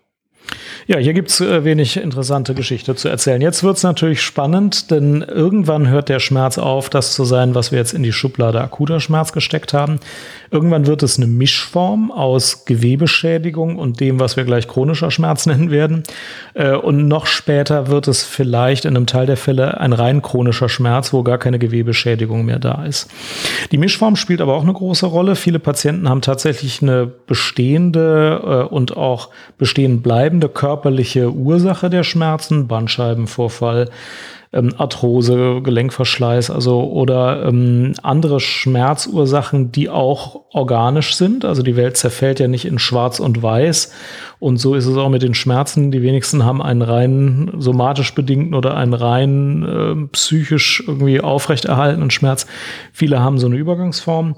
Ja, 0.86 0.96
hier 0.96 1.12
gibt's 1.12 1.40
äh, 1.40 1.64
wenig 1.64 1.98
interessante 1.98 2.54
Geschichte 2.54 2.94
zu 2.94 3.08
erzählen. 3.08 3.42
Jetzt 3.42 3.62
wird's 3.62 3.82
natürlich 3.82 4.22
spannend, 4.22 4.90
denn 4.90 5.22
irgendwann 5.22 5.88
hört 5.88 6.08
der 6.08 6.18
Schmerz 6.18 6.56
auf, 6.56 6.88
das 6.88 7.12
zu 7.12 7.24
sein, 7.24 7.54
was 7.54 7.72
wir 7.72 7.78
jetzt 7.78 7.92
in 7.92 8.02
die 8.02 8.12
Schublade 8.12 8.60
akuter 8.60 8.98
Schmerz 9.00 9.32
gesteckt 9.32 9.74
haben. 9.74 10.00
Irgendwann 10.50 10.86
wird 10.86 11.02
es 11.02 11.18
eine 11.18 11.26
Mischform 11.26 12.10
aus 12.10 12.64
Gewebeschädigung 12.64 13.76
und 13.76 14.00
dem, 14.00 14.18
was 14.18 14.36
wir 14.36 14.44
gleich 14.44 14.66
chronischer 14.66 15.10
Schmerz 15.10 15.44
nennen 15.46 15.70
werden. 15.70 16.04
Äh, 16.54 16.74
und 16.74 17.06
noch 17.06 17.26
später 17.26 17.88
wird 17.88 18.08
es 18.08 18.24
vielleicht 18.24 18.86
in 18.86 18.96
einem 18.96 19.06
Teil 19.06 19.26
der 19.26 19.36
Fälle 19.36 19.78
ein 19.80 19.92
rein 19.92 20.22
chronischer 20.22 20.68
Schmerz, 20.68 21.12
wo 21.12 21.22
gar 21.22 21.38
keine 21.38 21.58
Gewebeschädigung 21.58 22.44
mehr 22.46 22.58
da 22.58 22.84
ist. 22.84 23.10
Die 23.72 23.78
Mischform 23.78 24.16
spielt 24.16 24.40
aber 24.40 24.54
auch 24.54 24.62
eine 24.62 24.72
große 24.72 25.06
Rolle. 25.06 25.36
Viele 25.36 25.58
Patienten 25.58 26.08
haben 26.08 26.22
tatsächlich 26.22 26.80
eine 26.80 27.06
bestehende 27.06 28.66
äh, 28.70 28.74
und 28.74 28.96
auch 28.96 29.28
bestehen 29.58 30.00
bleibende 30.00 30.37
Körper 30.46 30.78
körperliche 30.78 31.32
Ursache 31.32 31.90
der 31.90 32.04
Schmerzen, 32.04 32.68
Bandscheibenvorfall, 32.68 33.90
ähm, 34.52 34.72
Arthrose, 34.78 35.60
Gelenkverschleiß, 35.60 36.50
also 36.50 36.84
oder 36.84 37.44
ähm, 37.46 37.94
andere 38.02 38.38
Schmerzursachen, 38.38 39.72
die 39.72 39.90
auch 39.90 40.42
organisch 40.52 41.16
sind. 41.16 41.44
Also 41.44 41.62
die 41.62 41.74
Welt 41.74 41.96
zerfällt 41.96 42.38
ja 42.38 42.46
nicht 42.46 42.64
in 42.64 42.78
Schwarz 42.78 43.18
und 43.18 43.42
Weiß. 43.42 43.92
Und 44.38 44.58
so 44.58 44.76
ist 44.76 44.86
es 44.86 44.96
auch 44.96 45.08
mit 45.08 45.22
den 45.22 45.34
Schmerzen. 45.34 45.90
Die 45.90 46.02
wenigsten 46.02 46.44
haben 46.44 46.62
einen 46.62 46.82
rein 46.82 47.50
somatisch 47.58 48.14
bedingten 48.14 48.54
oder 48.54 48.76
einen 48.76 48.94
rein 48.94 49.64
äh, 49.64 50.08
psychisch 50.12 50.84
irgendwie 50.86 51.20
aufrechterhaltenen 51.20 52.10
Schmerz. 52.10 52.46
Viele 52.92 53.20
haben 53.20 53.38
so 53.38 53.48
eine 53.48 53.56
Übergangsform. 53.56 54.36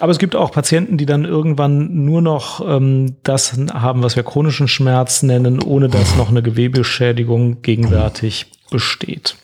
Aber 0.00 0.12
es 0.12 0.18
gibt 0.18 0.36
auch 0.36 0.52
Patienten, 0.52 0.96
die 0.96 1.06
dann 1.06 1.24
irgendwann 1.24 2.04
nur 2.04 2.22
noch 2.22 2.66
ähm, 2.66 3.16
das 3.22 3.58
haben, 3.72 4.02
was 4.02 4.16
wir 4.16 4.22
chronischen 4.22 4.68
Schmerz 4.68 5.22
nennen, 5.22 5.62
ohne 5.62 5.88
dass 5.88 6.16
noch 6.16 6.30
eine 6.30 6.42
Gewebeschädigung 6.42 7.62
gegenwärtig 7.62 8.46
besteht. 8.70 9.36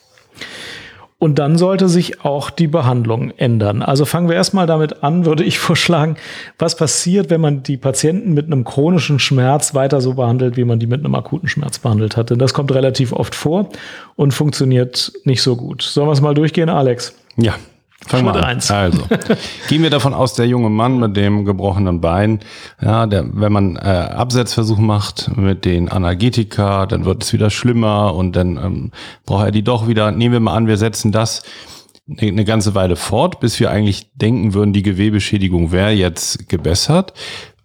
Und 1.19 1.39
dann 1.39 1.57
sollte 1.57 1.89
sich 1.89 2.23
auch 2.23 2.51
die 2.51 2.67
Behandlung 2.67 3.31
ändern. 3.31 3.81
Also 3.81 4.05
fangen 4.05 4.29
wir 4.29 4.37
erstmal 4.37 4.67
damit 4.67 5.03
an, 5.03 5.25
würde 5.25 5.43
ich 5.43 5.59
vorschlagen, 5.71 6.17
was 6.59 6.77
passiert, 6.77 7.31
wenn 7.31 7.41
man 7.41 7.63
die 7.63 7.79
Patienten 7.79 8.35
mit 8.35 8.47
einem 8.47 8.65
chronischen 8.65 9.19
Schmerz 9.19 9.75
weiter 9.75 10.01
so 10.01 10.15
behandelt, 10.15 10.57
wie 10.57 10.65
man 10.65 10.79
die 10.79 10.87
mit 10.87 11.01
einem 11.01 11.15
akuten 11.15 11.49
Schmerz 11.49 11.79
behandelt 11.79 12.17
hat. 12.17 12.31
Denn 12.31 12.39
das 12.39 12.53
kommt 12.53 12.73
relativ 12.73 13.13
oft 13.13 13.35
vor 13.35 13.71
und 14.17 14.35
funktioniert 14.35 15.13
nicht 15.25 15.43
so 15.43 15.57
gut. 15.57 15.83
Sollen 15.83 16.09
wir 16.09 16.13
es 16.13 16.21
mal 16.21 16.35
durchgehen, 16.35 16.69
Alex? 16.69 17.15
Ja, 17.37 17.55
Fangen 18.07 18.27
wir 18.27 18.45
an. 18.45 18.61
Also, 18.69 19.03
gehen 19.69 19.83
wir 19.83 19.91
davon 19.91 20.15
aus, 20.15 20.35
der 20.35 20.47
junge 20.47 20.71
Mann 20.71 20.99
mit 20.99 21.17
dem 21.17 21.45
gebrochenen 21.45 22.01
Bein, 22.01 22.41
ja, 22.81 23.07
der, 23.07 23.25
wenn 23.33 23.53
man 23.53 23.77
äh, 23.77 23.81
Absetzversuch 23.81 24.79
macht 24.79 25.37
mit 25.37 25.65
den 25.65 25.89
Analgetika, 25.89 26.87
dann 26.87 27.05
wird 27.05 27.23
es 27.23 27.33
wieder 27.33 27.51
schlimmer 27.51 28.15
und 28.15 28.37
dann 28.37 28.57
ähm, 28.57 28.91
braucht 29.25 29.47
er 29.47 29.51
die 29.53 29.63
doch 29.63 29.89
wieder. 29.89 30.11
Nehmen 30.11 30.33
wir 30.33 30.41
mal 30.41 30.55
an, 30.55 30.67
wir 30.67 30.77
setzen 30.77 31.13
das 31.13 31.43
eine, 32.09 32.29
eine 32.29 32.45
ganze 32.45 32.75
Weile 32.75 32.97
fort, 32.97 33.41
bis 33.41 33.59
wir 33.61 33.71
eigentlich 33.71 34.11
denken 34.15 34.55
würden, 34.55 34.73
die 34.73 34.83
Gewebeschädigung 34.83 35.73
wäre 35.73 35.93
jetzt 35.93 36.49
gebessert. 36.49 37.15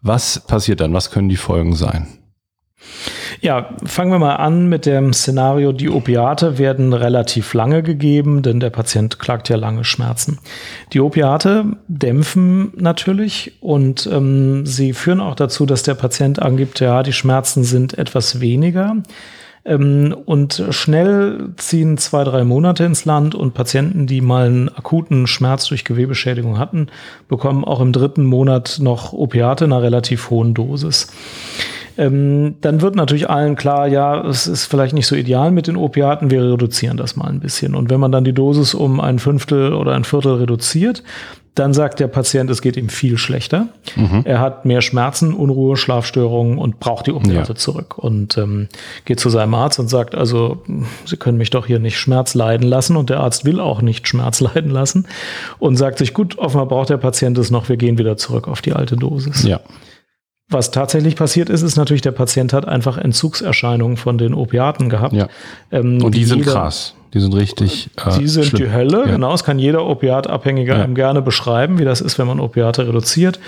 Was 0.01 0.39
passiert 0.39 0.79
dann? 0.79 0.93
Was 0.93 1.11
können 1.11 1.29
die 1.29 1.35
Folgen 1.35 1.75
sein? 1.75 2.18
Ja, 3.41 3.69
fangen 3.85 4.11
wir 4.11 4.19
mal 4.19 4.35
an 4.35 4.67
mit 4.67 4.85
dem 4.85 5.13
Szenario, 5.13 5.71
die 5.71 5.89
Opiate 5.89 6.57
werden 6.57 6.93
relativ 6.93 7.53
lange 7.53 7.83
gegeben, 7.83 8.41
denn 8.41 8.59
der 8.59 8.69
Patient 8.69 9.19
klagt 9.19 9.49
ja 9.49 9.55
lange 9.55 9.83
Schmerzen. 9.83 10.39
Die 10.93 10.99
Opiate 10.99 11.65
dämpfen 11.87 12.73
natürlich 12.75 13.53
und 13.61 14.09
ähm, 14.11 14.65
sie 14.65 14.93
führen 14.93 15.21
auch 15.21 15.35
dazu, 15.35 15.65
dass 15.65 15.83
der 15.83 15.95
Patient 15.95 16.41
angibt, 16.41 16.79
ja, 16.79 17.03
die 17.03 17.13
Schmerzen 17.13 17.63
sind 17.63 17.97
etwas 17.97 18.41
weniger. 18.41 18.97
Ähm, 19.65 20.15
und 20.25 20.63
schnell 20.71 21.49
ziehen 21.57 21.97
zwei, 21.97 22.23
drei 22.23 22.43
Monate 22.43 22.85
ins 22.85 23.05
Land 23.05 23.35
und 23.35 23.53
Patienten, 23.53 24.07
die 24.07 24.21
mal 24.21 24.47
einen 24.47 24.69
akuten 24.69 25.27
Schmerz 25.27 25.67
durch 25.67 25.85
Gewebeschädigung 25.85 26.57
hatten, 26.57 26.87
bekommen 27.27 27.63
auch 27.63 27.81
im 27.81 27.93
dritten 27.93 28.25
Monat 28.25 28.79
noch 28.81 29.13
Opiate 29.13 29.65
in 29.65 29.73
einer 29.73 29.83
relativ 29.83 30.29
hohen 30.29 30.53
Dosis 30.53 31.11
ähm, 31.99 32.55
dann 32.61 32.81
wird 32.81 32.95
natürlich 32.95 33.29
allen 33.29 33.55
klar, 33.55 33.87
ja, 33.87 34.25
es 34.25 34.47
ist 34.47 34.65
vielleicht 34.65 34.93
nicht 34.93 35.07
so 35.07 35.15
ideal 35.15 35.51
mit 35.51 35.67
den 35.67 35.75
Opiaten, 35.75 36.31
wir 36.31 36.53
reduzieren 36.53 36.95
das 36.95 37.17
mal 37.17 37.27
ein 37.27 37.41
bisschen. 37.41 37.75
Und 37.75 37.89
wenn 37.89 37.99
man 37.99 38.11
dann 38.11 38.23
die 38.23 38.33
Dosis 38.33 38.73
um 38.73 39.01
ein 39.01 39.19
Fünftel 39.19 39.73
oder 39.73 39.93
ein 39.93 40.05
Viertel 40.05 40.35
reduziert, 40.35 41.03
dann 41.55 41.73
sagt 41.73 41.99
der 41.99 42.07
Patient, 42.07 42.49
es 42.49 42.61
geht 42.61 42.77
ihm 42.77 42.87
viel 42.87 43.17
schlechter. 43.17 43.67
Mhm. 43.97 44.21
Er 44.23 44.39
hat 44.39 44.63
mehr 44.63 44.81
Schmerzen, 44.81 45.33
Unruhe, 45.33 45.75
Schlafstörungen 45.75 46.57
und 46.57 46.79
braucht 46.79 47.07
die 47.07 47.11
Opiate 47.11 47.51
ja. 47.51 47.55
zurück. 47.55 47.97
Und 47.97 48.37
ähm, 48.37 48.69
geht 49.03 49.19
zu 49.19 49.29
seinem 49.29 49.53
Arzt 49.53 49.77
und 49.77 49.89
sagt, 49.89 50.15
also, 50.15 50.63
Sie 51.03 51.17
können 51.17 51.37
mich 51.37 51.49
doch 51.49 51.65
hier 51.65 51.79
nicht 51.79 51.97
Schmerz 51.97 52.33
leiden 52.33 52.65
lassen. 52.65 52.95
Und 52.95 53.09
der 53.09 53.19
Arzt 53.19 53.43
will 53.43 53.59
auch 53.59 53.81
nicht 53.81 54.07
Schmerz 54.07 54.39
leiden 54.39 54.71
lassen. 54.71 55.05
Und 55.57 55.75
sagt 55.75 55.97
sich, 55.97 56.13
gut, 56.13 56.37
offenbar 56.37 56.67
braucht 56.67 56.91
der 56.91 56.97
Patient 56.97 57.37
es 57.37 57.51
noch, 57.51 57.67
wir 57.67 57.75
gehen 57.75 57.97
wieder 57.97 58.15
zurück 58.15 58.47
auf 58.47 58.61
die 58.61 58.71
alte 58.71 58.95
Dosis. 58.95 59.43
Ja. 59.43 59.59
Was 60.51 60.71
tatsächlich 60.71 61.15
passiert 61.15 61.49
ist, 61.49 61.61
ist 61.61 61.75
natürlich, 61.75 62.01
der 62.01 62.11
Patient 62.11 62.53
hat 62.53 62.67
einfach 62.67 62.97
Entzugserscheinungen 62.97 63.97
von 63.97 64.17
den 64.17 64.33
Opiaten 64.33 64.89
gehabt. 64.89 65.13
Ja. 65.13 65.27
Ähm, 65.71 66.03
und 66.03 66.15
die, 66.15 66.19
die 66.19 66.25
sind 66.25 66.39
jeder, 66.39 66.53
krass. 66.53 66.95
Die 67.13 67.19
sind 67.19 67.35
richtig. 67.35 67.89
Äh, 67.97 68.19
die 68.19 68.27
sind 68.27 68.45
schlimm. 68.45 68.63
die 68.63 68.71
Hölle, 68.71 68.99
ja. 69.05 69.11
genau. 69.11 69.31
Das 69.31 69.43
kann 69.43 69.59
jeder 69.59 69.85
Opiatabhängige 69.85 70.71
ja. 70.71 70.83
einem 70.83 70.95
gerne 70.95 71.21
beschreiben, 71.21 71.77
wie 71.77 71.85
das 71.85 72.01
ist, 72.01 72.17
wenn 72.19 72.27
man 72.27 72.39
Opiate 72.39 72.87
reduziert. 72.87 73.39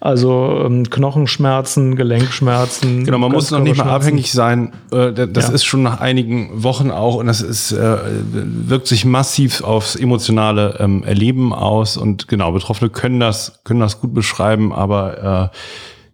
Also 0.00 0.62
ähm, 0.64 0.88
Knochenschmerzen, 0.88 1.96
Gelenkschmerzen. 1.96 3.04
Genau, 3.04 3.18
man 3.18 3.32
muss 3.32 3.50
noch 3.50 3.60
nicht 3.60 3.76
mal 3.76 3.88
abhängig 3.90 4.32
sein. 4.32 4.72
Äh, 4.92 5.12
das 5.28 5.48
ja. 5.48 5.54
ist 5.54 5.64
schon 5.64 5.82
nach 5.82 6.00
einigen 6.00 6.62
Wochen 6.62 6.90
auch 6.90 7.16
und 7.16 7.26
das 7.26 7.40
ist, 7.40 7.72
äh, 7.72 7.96
wirkt 8.32 8.86
sich 8.86 9.04
massiv 9.04 9.62
aufs 9.62 9.96
emotionale 9.96 10.76
ähm, 10.78 11.02
Erleben 11.04 11.54
aus. 11.54 11.98
Und 11.98 12.28
genau, 12.28 12.52
Betroffene 12.52 12.90
können 12.90 13.20
das, 13.20 13.60
können 13.64 13.80
das 13.80 14.00
gut 14.00 14.12
beschreiben, 14.12 14.72
aber 14.72 15.50
äh, 15.52 15.56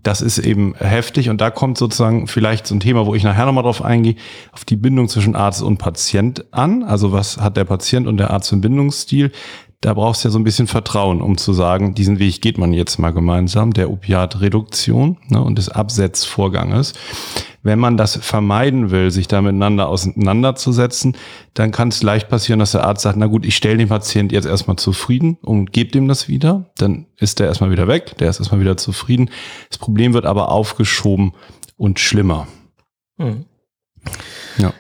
das 0.03 0.21
ist 0.21 0.39
eben 0.39 0.75
heftig 0.77 1.31
und 1.31 1.41
da 1.41 1.51
kommt 1.51 1.79
sozusagen 1.79 2.27
vielleicht 2.27 2.67
so 2.67 2.75
ein 2.75 2.81
Thema, 2.81 3.07
wo 3.07 3.15
ich 3.15 3.23
nachher 3.23 3.47
nochmal 3.47 3.63
drauf 3.63 3.83
eingehe, 3.83 4.17
auf 4.53 4.65
die 4.65 4.77
Bindung 4.77 5.09
zwischen 5.09 5.37
Arzt 5.37 5.63
und 5.63 5.79
Patient 5.79 6.45
an. 6.53 6.83
Also 6.83 7.13
was 7.13 7.39
hat 7.39 7.57
der 7.57 7.65
Patient 7.65 8.07
und 8.07 8.17
der 8.17 8.31
Arzt 8.31 8.53
einen 8.53 8.63
Bindungsstil? 8.63 9.31
Da 9.81 9.95
brauchst 9.95 10.23
du 10.23 10.29
ja 10.29 10.33
so 10.33 10.39
ein 10.39 10.45
bisschen 10.45 10.69
Vertrauen, 10.69 11.21
um 11.21 11.37
zu 11.37 11.53
sagen, 11.53 11.95
diesen 11.95 12.21
Weg 12.21 12.41
geht 12.41 12.57
man 12.57 12.73
jetzt 12.73 12.99
mal 12.99 13.11
gemeinsam, 13.11 13.73
der 13.73 13.91
Opiatreduktion 13.91 15.19
ne, 15.29 15.43
und 15.43 15.59
des 15.59 15.69
Absetzvorganges. 15.69 16.95
Wenn 17.63 17.79
man 17.79 17.97
das 17.97 18.17
vermeiden 18.17 18.91
will, 18.91 19.11
sich 19.11 19.29
da 19.29 19.41
miteinander 19.41 19.89
auseinanderzusetzen, 19.89 21.17
dann 21.55 21.71
kann 21.71 21.89
es 21.89 22.03
leicht 22.03 22.29
passieren, 22.29 22.59
dass 22.59 22.73
der 22.73 22.85
Arzt 22.85 23.03
sagt, 23.03 23.17
na 23.17 23.27
gut, 23.27 23.47
ich 23.47 23.57
stelle 23.57 23.79
den 23.79 23.89
Patient 23.89 24.33
jetzt 24.33 24.47
erstmal 24.47 24.77
zufrieden 24.77 25.39
und 25.43 25.73
gebe 25.73 25.91
dem 25.91 26.09
das 26.09 26.29
wieder. 26.29 26.71
Dann 26.77 27.07
ist 27.19 27.39
der 27.39 27.47
erstmal 27.47 27.71
wieder 27.71 27.87
weg, 27.87 28.17
der 28.19 28.31
ist 28.31 28.41
erstmal 28.41 28.61
wieder 28.61 28.77
zufrieden. 28.77 29.31
Das 29.69 29.79
Problem 29.79 30.13
wird 30.13 30.27
aber 30.27 30.51
aufgeschoben 30.51 31.35
und 31.77 32.01
schlimmer. 32.01 32.49
Mhm. 33.17 33.45
Ja. 34.59 34.73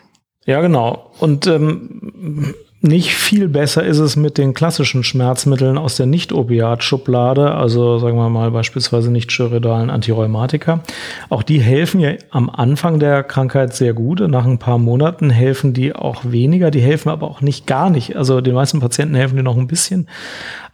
Ja, 0.45 0.61
genau. 0.61 1.13
Und 1.21 1.47
ähm, 1.47 2.55
nicht 2.83 3.15
viel 3.15 3.49
besser 3.49 3.85
ist 3.85 3.99
es 3.99 4.17
mit 4.17 4.39
den 4.39 4.55
klassischen 4.55 5.05
Schmerzmitteln 5.05 5.79
aus 5.79 5.97
der 5.97 6.07
Nicht-Opiat-Schublade, 6.07 7.55
also 7.55 7.99
sagen 7.99 8.17
wir 8.17 8.29
mal 8.29 8.51
beispielsweise 8.51 9.11
nicht-steroidalen 9.13 9.89
Antirheumatika. 9.89 10.83
Auch 11.29 11.45
die 11.45 11.61
helfen 11.61 12.01
ja 12.01 12.13
am 12.31 12.51
Anfang 12.51 12.99
der 12.99 13.23
Krankheit 13.23 13.75
sehr 13.75 13.95
gut. 13.95 14.21
Nach 14.29 14.45
ein 14.45 14.59
paar 14.59 14.79
Monaten 14.79 15.31
helfen 15.31 15.73
die 15.73 15.95
auch 15.95 16.23
weniger, 16.25 16.71
die 16.73 16.81
helfen 16.81 17.11
aber 17.11 17.31
auch 17.31 17.41
nicht 17.41 17.67
gar 17.67 17.89
nicht. 17.89 18.17
Also 18.17 18.41
den 18.41 18.55
meisten 18.55 18.81
Patienten 18.81 19.15
helfen 19.15 19.37
die 19.37 19.43
noch 19.43 19.57
ein 19.57 19.69
bisschen, 19.69 20.09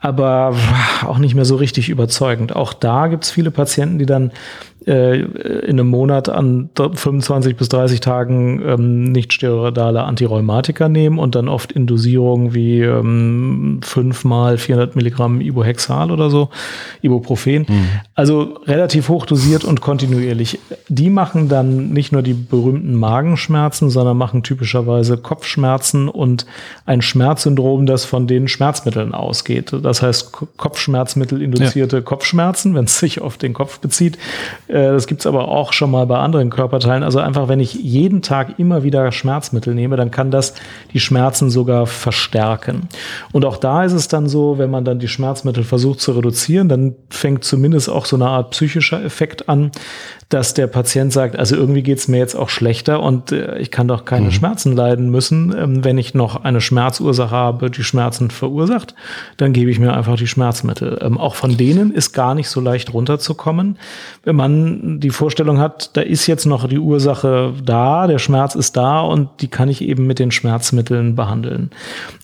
aber 0.01 0.55
auch 1.05 1.19
nicht 1.19 1.35
mehr 1.35 1.45
so 1.45 1.57
richtig 1.57 1.89
überzeugend. 1.89 2.55
Auch 2.55 2.73
da 2.73 3.09
gibt 3.09 3.25
es 3.25 3.31
viele 3.31 3.51
Patienten, 3.51 3.99
die 3.99 4.07
dann 4.07 4.33
äh, 4.87 5.21
in 5.21 5.79
einem 5.79 5.89
Monat 5.89 6.29
an 6.29 6.71
25 6.75 7.57
bis 7.57 7.69
30 7.69 8.01
Tagen 8.01 8.63
ähm, 8.65 9.05
nicht 9.05 9.33
steroidale 9.33 10.05
Antirheumatika 10.05 10.89
nehmen 10.89 11.19
und 11.19 11.35
dann 11.35 11.49
oft 11.49 11.73
in 11.73 11.87
Dosierungen 11.87 12.55
wie 12.55 12.81
ähm, 12.81 13.81
5 13.83 14.25
mal 14.25 14.57
400 14.57 14.97
Milligramm 14.97 15.41
Ibohexal 15.41 16.11
oder 16.11 16.31
so, 16.31 16.49
Ibuprofen. 17.03 17.67
Mhm. 17.69 17.89
Also 18.15 18.61
relativ 18.67 19.09
hoch 19.09 19.27
dosiert 19.27 19.65
und 19.65 19.81
kontinuierlich. 19.81 20.59
Die 20.89 21.11
machen 21.11 21.49
dann 21.49 21.91
nicht 21.91 22.13
nur 22.13 22.23
die 22.23 22.35
berühmten 22.35 22.95
Magenschmerzen, 22.95 23.91
sondern 23.91 24.17
machen 24.17 24.43
typischerweise 24.43 25.19
Kopfschmerzen 25.19 26.09
und 26.09 26.47
ein 26.87 27.03
Schmerzsyndrom, 27.03 27.85
das 27.85 28.05
von 28.05 28.27
den 28.27 28.49
Schmerzmitteln 28.49 29.13
ausgeht. 29.13 29.75
Das 29.89 30.03
heißt 30.03 30.33
Kopfschmerzmittel 30.57 31.43
induzierte 31.43 31.97
ja. 31.97 32.03
Kopfschmerzen, 32.03 32.75
wenn 32.75 32.85
es 32.85 32.99
sich 32.99 33.21
auf 33.21 33.39
den 33.39 33.55
Kopf 33.55 33.81
bezieht. 33.81 34.19
Äh, 34.69 34.93
das 34.93 35.07
gibt 35.07 35.21
es 35.21 35.27
aber 35.27 35.49
auch 35.49 35.73
schon 35.73 35.91
mal 35.91 36.07
bei 36.07 36.19
anderen 36.19 36.51
Körperteilen. 36.51 37.03
Also 37.03 37.19
einfach, 37.19 37.49
wenn 37.49 37.61
ich 37.61 37.75
jeden 37.75 38.23
Tag 38.23 38.59
immer 38.59 38.83
wieder 38.83 39.11
Schmerzmittel 39.13 39.75
nehme, 39.75 39.97
dann 39.97 40.11
kann 40.11 40.31
das 40.31 40.55
die 40.93 41.01
Schmerzen 41.01 41.51
sogar 41.51 41.87
verstärken. 41.87 42.89
Und 43.33 43.45
auch 43.45 43.57
da 43.57 43.85
ist 43.85 43.93
es 43.93 44.09
dann 44.09 44.29
so, 44.29 44.59
wenn 44.59 44.71
man 44.71 44.85
dann 44.85 44.99
die 44.99 45.09
Schmerzmittel 45.09 45.65
versucht 45.65 46.01
zu 46.01 46.13
reduzieren, 46.13 46.69
dann 46.69 46.95
fängt 47.11 47.45
zumindest 47.45 47.89
auch 47.89 48.05
so 48.05 48.17
eine 48.17 48.29
Art 48.29 48.51
psychischer 48.51 49.03
Effekt 49.03 49.49
an, 49.49 49.71
dass 50.29 50.53
der 50.53 50.67
Patient 50.67 51.11
sagt, 51.11 51.39
also 51.39 51.57
irgendwie 51.57 51.83
geht 51.83 51.99
es 51.99 52.07
mir 52.07 52.19
jetzt 52.19 52.35
auch 52.35 52.51
schlechter 52.51 53.03
und 53.03 53.33
äh, 53.33 53.59
ich 53.59 53.71
kann 53.71 53.89
doch 53.89 54.05
keine 54.05 54.27
mhm. 54.27 54.33
Schmerzen 54.33 54.77
leiden 54.77 55.11
müssen. 55.11 55.55
Ähm, 55.59 55.85
wenn 55.85 55.97
ich 55.97 56.13
noch 56.13 56.45
eine 56.45 56.61
Schmerzursache 56.61 57.31
habe, 57.31 57.71
die 57.71 57.83
Schmerzen 57.83 58.31
verursacht, 58.31 58.95
dann 59.39 59.55
gebe 59.55 59.71
ich 59.71 59.79
mir 59.79 59.95
einfach 59.95 60.17
die 60.17 60.27
Schmerzmittel. 60.27 60.99
Ähm, 61.01 61.17
auch 61.17 61.35
von 61.35 61.57
denen 61.57 61.93
ist 61.93 62.13
gar 62.13 62.35
nicht 62.35 62.51
so 62.51 62.61
leicht 62.61 62.93
runterzukommen, 62.93 63.79
wenn 64.25 64.37
man 64.37 65.01
die 65.01 65.11
Vorstellung 65.11 65.59
hat, 65.59 65.97
da 65.97 66.03
ist 66.03 66.27
jetzt 66.27 66.45
noch 66.45 66.69
die 66.69 66.79
Ursache 66.79 67.55
da, 67.65 68.07
der 68.07 68.19
Schmerz 68.19 68.55
ist 68.55 68.77
da 68.77 69.01
und 69.01 69.31
die 69.41 69.49
kann 69.49 69.71
ich 69.71 69.81
eben 69.81 70.07
mit 70.07 70.19
den 70.19 70.31
Schmerzmitteln 70.31 71.15
behandeln. 71.15 71.71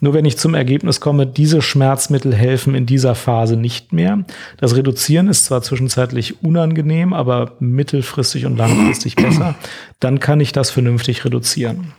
Nur 0.00 0.12
wenn 0.12 0.26
ich 0.26 0.36
zum 0.36 0.54
Ergebnis 0.54 1.00
komme, 1.00 1.26
diese 1.26 1.62
Schmerzmittel 1.62 2.34
helfen 2.34 2.74
in 2.74 2.84
dieser 2.84 3.14
Phase 3.14 3.56
nicht 3.56 3.94
mehr. 3.94 4.24
Das 4.58 4.76
Reduzieren 4.76 5.28
ist 5.28 5.46
zwar 5.46 5.62
zwischenzeitlich 5.62 6.42
unangenehm, 6.42 7.14
aber 7.14 7.52
mittel 7.60 7.93
mittelfristig 7.94 8.44
und 8.46 8.56
langfristig 8.56 9.16
besser, 9.16 9.54
dann 10.00 10.18
kann 10.18 10.40
ich 10.40 10.52
das 10.52 10.70
vernünftig 10.70 11.24
reduzieren. 11.24 11.92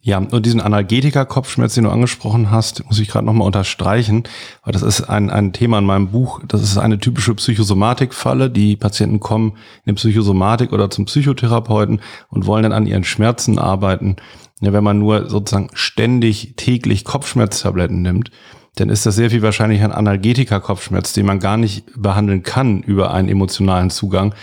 Ja, 0.00 0.18
und 0.18 0.46
diesen 0.46 0.60
Analgetika-Kopfschmerz, 0.60 1.74
den 1.74 1.84
du 1.84 1.90
angesprochen 1.90 2.52
hast, 2.52 2.84
muss 2.86 3.00
ich 3.00 3.08
gerade 3.08 3.26
nochmal 3.26 3.46
unterstreichen, 3.46 4.22
weil 4.64 4.72
das 4.72 4.82
ist 4.82 5.02
ein, 5.02 5.28
ein 5.28 5.52
Thema 5.52 5.80
in 5.80 5.84
meinem 5.84 6.12
Buch. 6.12 6.40
Das 6.46 6.62
ist 6.62 6.78
eine 6.78 6.98
typische 6.98 7.34
Psychosomatik-Falle. 7.34 8.48
Die 8.48 8.76
Patienten 8.76 9.18
kommen 9.18 9.54
in 9.84 9.94
die 9.94 10.00
Psychosomatik 10.00 10.72
oder 10.72 10.88
zum 10.88 11.06
Psychotherapeuten 11.06 12.00
und 12.30 12.46
wollen 12.46 12.62
dann 12.62 12.72
an 12.72 12.86
ihren 12.86 13.04
Schmerzen 13.04 13.58
arbeiten. 13.58 14.16
Ja, 14.60 14.72
wenn 14.72 14.84
man 14.84 15.00
nur 15.00 15.28
sozusagen 15.28 15.70
ständig 15.74 16.54
täglich 16.56 17.04
Kopfschmerztabletten 17.04 18.00
nimmt, 18.00 18.30
dann 18.76 18.90
ist 18.90 19.06
das 19.06 19.16
sehr 19.16 19.30
viel 19.30 19.42
wahrscheinlich 19.42 19.82
ein 19.82 19.92
Analgetika-Kopfschmerz, 19.92 21.12
den 21.12 21.26
man 21.26 21.40
gar 21.40 21.56
nicht 21.56 21.84
behandeln 21.96 22.42
kann 22.42 22.82
über 22.82 23.12
einen 23.12 23.28
emotionalen 23.28 23.90
Zugang, 23.90 24.34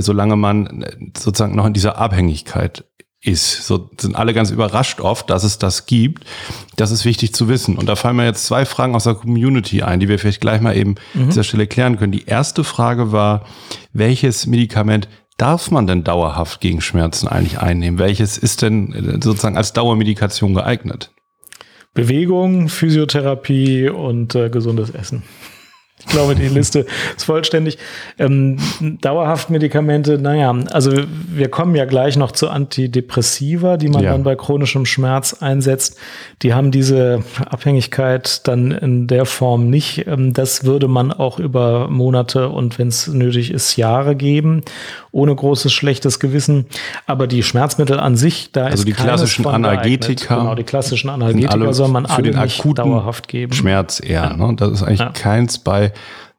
solange 0.00 0.36
man 0.36 0.82
äh, 0.82 0.96
sozusagen 1.16 1.54
noch 1.54 1.66
in 1.66 1.72
dieser 1.72 1.98
Abhängigkeit 1.98 2.84
ist. 3.22 3.66
So 3.66 3.88
sind 3.98 4.16
alle 4.16 4.34
ganz 4.34 4.50
überrascht 4.50 5.00
oft, 5.00 5.30
dass 5.30 5.44
es 5.44 5.58
das 5.58 5.86
gibt. 5.86 6.24
Das 6.76 6.90
ist 6.90 7.04
wichtig 7.04 7.34
zu 7.34 7.48
wissen. 7.48 7.76
Und 7.76 7.88
da 7.88 7.96
fallen 7.96 8.16
mir 8.16 8.24
jetzt 8.24 8.46
zwei 8.46 8.64
Fragen 8.64 8.94
aus 8.94 9.04
der 9.04 9.14
Community 9.14 9.82
ein, 9.82 10.00
die 10.00 10.08
wir 10.08 10.18
vielleicht 10.18 10.40
gleich 10.40 10.60
mal 10.60 10.76
eben 10.76 10.96
mhm. 11.14 11.22
an 11.22 11.28
dieser 11.28 11.44
Stelle 11.44 11.66
klären 11.66 11.98
können. 11.98 12.12
Die 12.12 12.26
erste 12.26 12.64
Frage 12.64 13.12
war, 13.12 13.46
welches 13.92 14.46
Medikament 14.46 15.08
darf 15.38 15.70
man 15.70 15.86
denn 15.86 16.04
dauerhaft 16.04 16.60
gegen 16.60 16.80
Schmerzen 16.80 17.28
eigentlich 17.28 17.60
einnehmen? 17.60 17.98
Welches 17.98 18.38
ist 18.38 18.62
denn 18.62 18.92
äh, 18.92 19.12
sozusagen 19.22 19.56
als 19.56 19.72
Dauermedikation 19.72 20.54
geeignet? 20.54 21.12
Bewegung, 21.94 22.68
Physiotherapie 22.68 23.88
und 23.88 24.34
äh, 24.34 24.48
gesundes 24.50 24.90
Essen. 24.90 25.22
Ich 26.04 26.12
glaube, 26.12 26.34
die 26.34 26.48
Liste 26.48 26.84
ist 27.16 27.24
vollständig. 27.24 27.78
Ähm, 28.18 28.58
dauerhaft 29.00 29.50
Medikamente, 29.50 30.18
naja, 30.18 30.54
also 30.70 30.92
wir 31.28 31.48
kommen 31.48 31.76
ja 31.76 31.84
gleich 31.84 32.16
noch 32.16 32.32
zu 32.32 32.48
Antidepressiva, 32.48 33.76
die 33.76 33.88
man 33.88 34.02
ja. 34.02 34.12
dann 34.12 34.24
bei 34.24 34.34
chronischem 34.34 34.84
Schmerz 34.84 35.34
einsetzt. 35.40 35.96
Die 36.42 36.54
haben 36.54 36.72
diese 36.72 37.22
Abhängigkeit 37.48 38.46
dann 38.48 38.72
in 38.72 39.06
der 39.06 39.26
Form 39.26 39.70
nicht. 39.70 40.06
Ähm, 40.06 40.32
das 40.32 40.64
würde 40.64 40.88
man 40.88 41.12
auch 41.12 41.38
über 41.38 41.88
Monate 41.88 42.48
und 42.48 42.78
wenn 42.78 42.88
es 42.88 43.06
nötig 43.06 43.52
ist, 43.52 43.76
Jahre 43.76 44.16
geben, 44.16 44.62
ohne 45.12 45.34
großes 45.34 45.72
schlechtes 45.72 46.18
Gewissen. 46.18 46.66
Aber 47.06 47.26
die 47.26 47.42
Schmerzmittel 47.42 48.00
an 48.00 48.16
sich, 48.16 48.50
da 48.52 48.64
also 48.64 48.78
ist 48.78 48.88
die 48.88 48.92
klassischen 48.92 49.46
Analgetika. 49.46 50.38
Genau, 50.38 50.54
die 50.54 50.64
klassischen 50.64 51.10
Analgetika 51.10 51.72
soll 51.72 51.88
man 51.88 52.06
für 52.06 52.14
alle 52.14 52.22
den 52.24 52.36
akuten 52.36 52.74
dauerhaft 52.74 53.28
geben. 53.28 53.52
Schmerz 53.52 54.00
eher. 54.00 54.22
Ja. 54.22 54.36
Ne? 54.36 54.56
Das 54.56 54.72
ist 54.72 54.82
eigentlich 54.82 55.00
ja. 55.00 55.10
keins 55.10 55.58
bei 55.58 55.92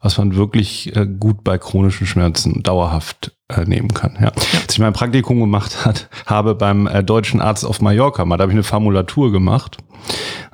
was 0.04 0.18
man 0.18 0.36
wirklich 0.36 0.94
äh, 0.98 1.08
gut 1.08 1.46
bei 1.46 1.58
chronischen 1.58 2.06
Schmerzen 2.06 2.62
dauerhaft 2.62 3.32
äh, 3.48 3.64
nehmen 3.64 3.94
kann. 3.94 4.16
Ja. 4.20 4.26
ja. 4.26 4.60
Als 4.62 4.74
ich 4.74 4.80
mein 4.80 4.92
Praktikum 4.92 5.40
gemacht 5.40 5.86
hat, 5.86 6.10
habe 6.26 6.56
beim 6.56 6.88
äh, 6.88 7.04
deutschen 7.04 7.40
Arzt 7.40 7.66
auf 7.66 7.80
Mallorca 7.80 8.26
mal, 8.26 8.36
da 8.36 8.44
habe 8.44 8.52
ich 8.52 8.56
eine 8.56 8.64
Formulatur 8.64 9.32
gemacht. 9.32 9.78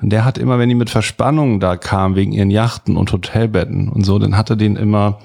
Und 0.00 0.10
der 0.10 0.24
hat 0.24 0.38
immer, 0.38 0.60
wenn 0.60 0.68
die 0.68 0.76
mit 0.76 0.88
Verspannungen 0.88 1.58
da 1.58 1.76
kamen, 1.76 2.14
wegen 2.14 2.30
ihren 2.30 2.50
Yachten 2.50 2.96
und 2.96 3.12
Hotelbetten 3.12 3.88
und 3.88 4.04
so, 4.04 4.20
dann 4.20 4.36
hatte 4.36 4.56
den 4.56 4.76
immer 4.76 5.18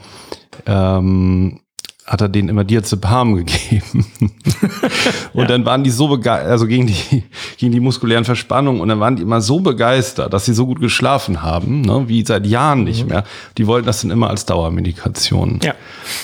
ähm, 0.66 1.60
hat 2.06 2.22
er 2.22 2.30
denen 2.30 2.50
immer 2.50 2.64
Diazepam 2.64 3.36
gegeben. 3.36 4.06
und 5.34 5.42
ja. 5.42 5.48
dann 5.48 5.66
waren 5.66 5.84
die 5.84 5.90
so 5.90 6.08
begeistert, 6.08 6.52
also 6.52 6.68
gegen 6.68 6.86
die, 6.86 7.24
gegen 7.58 7.72
die 7.72 7.80
muskulären 7.80 8.26
Verspannungen 8.26 8.80
und 8.80 8.90
dann 8.90 9.00
waren 9.00 9.16
die 9.16 9.24
immer 9.24 9.42
so 9.42 9.60
begeistert, 9.60 10.32
dass 10.32 10.46
sie 10.46 10.54
so 10.54 10.68
gut 10.68 10.80
geschlafen 10.80 11.42
haben, 11.42 11.82
ne, 11.82 12.04
wie 12.08 12.24
seit 12.24 12.46
Jahren 12.46 12.84
nicht 12.84 13.04
mhm. 13.04 13.10
mehr. 13.10 13.24
Die 13.58 13.66
wollten 13.66 13.88
das 13.88 14.02
dann 14.02 14.12
immer 14.12 14.30
als 14.30 14.46
Dauermedikation. 14.46 15.60
Ja. 15.64 15.74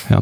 ja. 0.08 0.20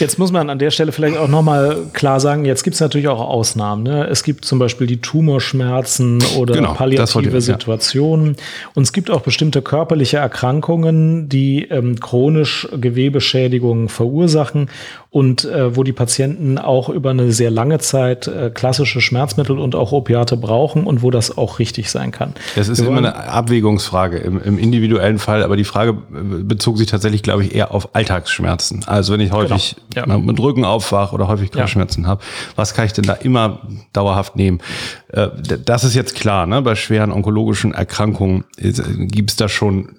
Jetzt 0.00 0.18
muss 0.18 0.32
man 0.32 0.50
an 0.50 0.58
der 0.58 0.70
Stelle 0.70 0.92
vielleicht 0.92 1.16
auch 1.16 1.28
nochmal 1.28 1.76
klar 1.92 2.20
sagen, 2.20 2.44
jetzt 2.44 2.64
gibt 2.64 2.74
es 2.74 2.80
natürlich 2.80 3.08
auch 3.08 3.20
Ausnahmen. 3.20 3.82
Ne? 3.82 4.06
Es 4.08 4.22
gibt 4.22 4.44
zum 4.44 4.58
Beispiel 4.58 4.86
die 4.86 5.00
Tumorschmerzen 5.00 6.22
oder 6.36 6.54
genau, 6.54 6.74
palliative 6.74 7.38
ich, 7.38 7.44
Situationen. 7.44 8.34
Ja. 8.34 8.42
Und 8.74 8.82
es 8.84 8.92
gibt 8.92 9.10
auch 9.10 9.20
bestimmte 9.20 9.62
körperliche 9.62 10.18
Erkrankungen, 10.18 11.28
die 11.28 11.64
ähm, 11.64 12.00
chronisch 12.00 12.68
Gewebeschädigungen 12.72 13.88
verursachen 13.88 14.68
und 15.14 15.44
äh, 15.44 15.76
wo 15.76 15.84
die 15.84 15.92
Patienten 15.92 16.58
auch 16.58 16.88
über 16.88 17.10
eine 17.10 17.30
sehr 17.30 17.52
lange 17.52 17.78
Zeit 17.78 18.26
äh, 18.26 18.50
klassische 18.52 19.00
Schmerzmittel 19.00 19.60
und 19.60 19.76
auch 19.76 19.92
Opiate 19.92 20.36
brauchen 20.36 20.88
und 20.88 21.02
wo 21.02 21.12
das 21.12 21.38
auch 21.38 21.60
richtig 21.60 21.88
sein 21.88 22.10
kann. 22.10 22.34
Es 22.56 22.68
ist 22.68 22.80
immer 22.80 22.98
eine 22.98 23.14
Abwägungsfrage 23.14 24.18
im, 24.18 24.42
im, 24.42 24.58
individuellen 24.58 25.20
Fall, 25.20 25.44
aber 25.44 25.56
die 25.56 25.62
Frage 25.62 25.90
äh, 25.92 26.42
bezog 26.42 26.78
sich 26.78 26.88
tatsächlich, 26.88 27.22
glaube 27.22 27.44
ich, 27.44 27.54
eher 27.54 27.72
auf 27.72 27.94
Alltagsschmerzen. 27.94 28.82
Also 28.86 29.12
wenn 29.12 29.20
ich 29.20 29.30
häufig 29.30 29.76
ja. 29.94 30.06
mit 30.18 30.38
Rücken 30.38 30.64
aufwache 30.64 31.14
oder 31.14 31.28
häufig 31.28 31.52
Kopfschmerzen 31.52 32.02
ja. 32.02 32.10
habe, 32.10 32.22
was 32.56 32.74
kann 32.74 32.86
ich 32.86 32.92
denn 32.92 33.04
da 33.04 33.14
immer 33.14 33.60
dauerhaft 33.92 34.36
nehmen? 34.36 34.60
Äh, 35.08 35.28
das 35.64 35.84
ist 35.84 35.94
jetzt 35.94 36.14
klar, 36.14 36.46
ne? 36.46 36.62
bei 36.62 36.74
schweren 36.74 37.12
onkologischen 37.12 37.74
Erkrankungen 37.74 38.44
äh, 38.56 38.72
gibt 39.06 39.30
es 39.30 39.36
da 39.36 39.48
schon 39.48 39.96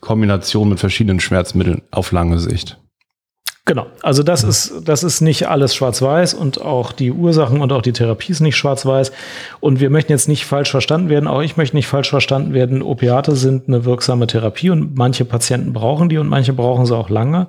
Kombinationen 0.00 0.70
mit 0.70 0.80
verschiedenen 0.80 1.20
Schmerzmitteln 1.20 1.82
auf 1.90 2.12
lange 2.12 2.38
Sicht. 2.38 2.78
Genau, 3.66 3.86
also 4.02 4.22
das 4.22 4.44
ist, 4.44 4.82
das 4.84 5.02
ist 5.02 5.22
nicht 5.22 5.48
alles 5.48 5.74
schwarz-weiß 5.74 6.34
und 6.34 6.60
auch 6.60 6.92
die 6.92 7.10
Ursachen 7.10 7.62
und 7.62 7.72
auch 7.72 7.80
die 7.80 7.94
Therapie 7.94 8.30
ist 8.30 8.40
nicht 8.40 8.56
schwarz-weiß. 8.56 9.10
Und 9.60 9.80
wir 9.80 9.88
möchten 9.88 10.12
jetzt 10.12 10.28
nicht 10.28 10.44
falsch 10.44 10.70
verstanden 10.70 11.08
werden, 11.08 11.26
auch 11.26 11.40
ich 11.40 11.56
möchte 11.56 11.74
nicht 11.74 11.86
falsch 11.86 12.10
verstanden 12.10 12.52
werden. 12.52 12.82
Opiate 12.82 13.34
sind 13.34 13.66
eine 13.66 13.86
wirksame 13.86 14.26
Therapie 14.26 14.68
und 14.68 14.98
manche 14.98 15.24
Patienten 15.24 15.72
brauchen 15.72 16.10
die 16.10 16.18
und 16.18 16.28
manche 16.28 16.52
brauchen 16.52 16.84
sie 16.84 16.94
auch 16.94 17.08
lange. 17.08 17.46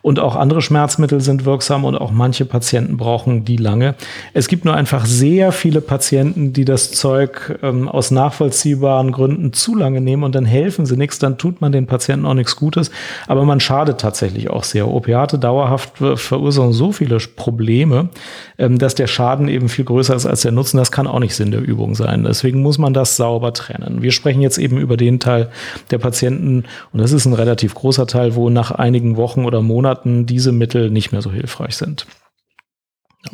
Und 0.00 0.18
auch 0.18 0.34
andere 0.34 0.62
Schmerzmittel 0.62 1.20
sind 1.20 1.44
wirksam 1.44 1.84
und 1.84 1.94
auch 1.94 2.10
manche 2.10 2.46
Patienten 2.46 2.96
brauchen 2.96 3.44
die 3.44 3.58
lange. 3.58 3.96
Es 4.32 4.48
gibt 4.48 4.64
nur 4.64 4.74
einfach 4.74 5.04
sehr 5.04 5.52
viele 5.52 5.82
Patienten, 5.82 6.54
die 6.54 6.64
das 6.64 6.92
Zeug 6.92 7.58
ähm, 7.62 7.86
aus 7.86 8.10
nachvollziehbaren 8.10 9.12
Gründen 9.12 9.52
zu 9.52 9.74
lange 9.74 10.00
nehmen 10.00 10.22
und 10.22 10.34
dann 10.34 10.46
helfen 10.46 10.86
sie 10.86 10.96
nichts, 10.96 11.18
dann 11.18 11.36
tut 11.36 11.60
man 11.60 11.70
den 11.70 11.86
Patienten 11.86 12.24
auch 12.24 12.32
nichts 12.32 12.56
Gutes. 12.56 12.90
Aber 13.26 13.44
man 13.44 13.60
schadet 13.60 14.00
tatsächlich 14.00 14.48
auch 14.48 14.64
sehr. 14.64 14.88
Opiate 14.88 15.38
dauerhaft 15.50 15.98
verursachen 16.14 16.72
so 16.72 16.92
viele 16.92 17.18
Probleme, 17.18 18.10
ähm, 18.56 18.78
dass 18.78 18.94
der 18.94 19.08
Schaden 19.08 19.48
eben 19.48 19.68
viel 19.68 19.84
größer 19.84 20.14
ist 20.14 20.26
als 20.26 20.42
der 20.42 20.52
Nutzen. 20.52 20.76
Das 20.76 20.92
kann 20.92 21.08
auch 21.08 21.18
nicht 21.18 21.34
Sinn 21.34 21.50
der 21.50 21.60
Übung 21.60 21.96
sein. 21.96 22.22
Deswegen 22.22 22.62
muss 22.62 22.78
man 22.78 22.94
das 22.94 23.16
sauber 23.16 23.52
trennen. 23.52 24.00
Wir 24.00 24.12
sprechen 24.12 24.40
jetzt 24.40 24.58
eben 24.58 24.78
über 24.78 24.96
den 24.96 25.18
Teil 25.18 25.50
der 25.90 25.98
Patienten, 25.98 26.64
und 26.92 27.00
das 27.00 27.12
ist 27.12 27.26
ein 27.26 27.32
relativ 27.32 27.74
großer 27.74 28.06
Teil, 28.06 28.36
wo 28.36 28.48
nach 28.48 28.70
einigen 28.70 29.16
Wochen 29.16 29.44
oder 29.44 29.60
Monaten 29.60 30.24
diese 30.24 30.52
Mittel 30.52 30.90
nicht 30.90 31.10
mehr 31.10 31.22
so 31.22 31.32
hilfreich 31.32 31.76
sind. 31.76 32.06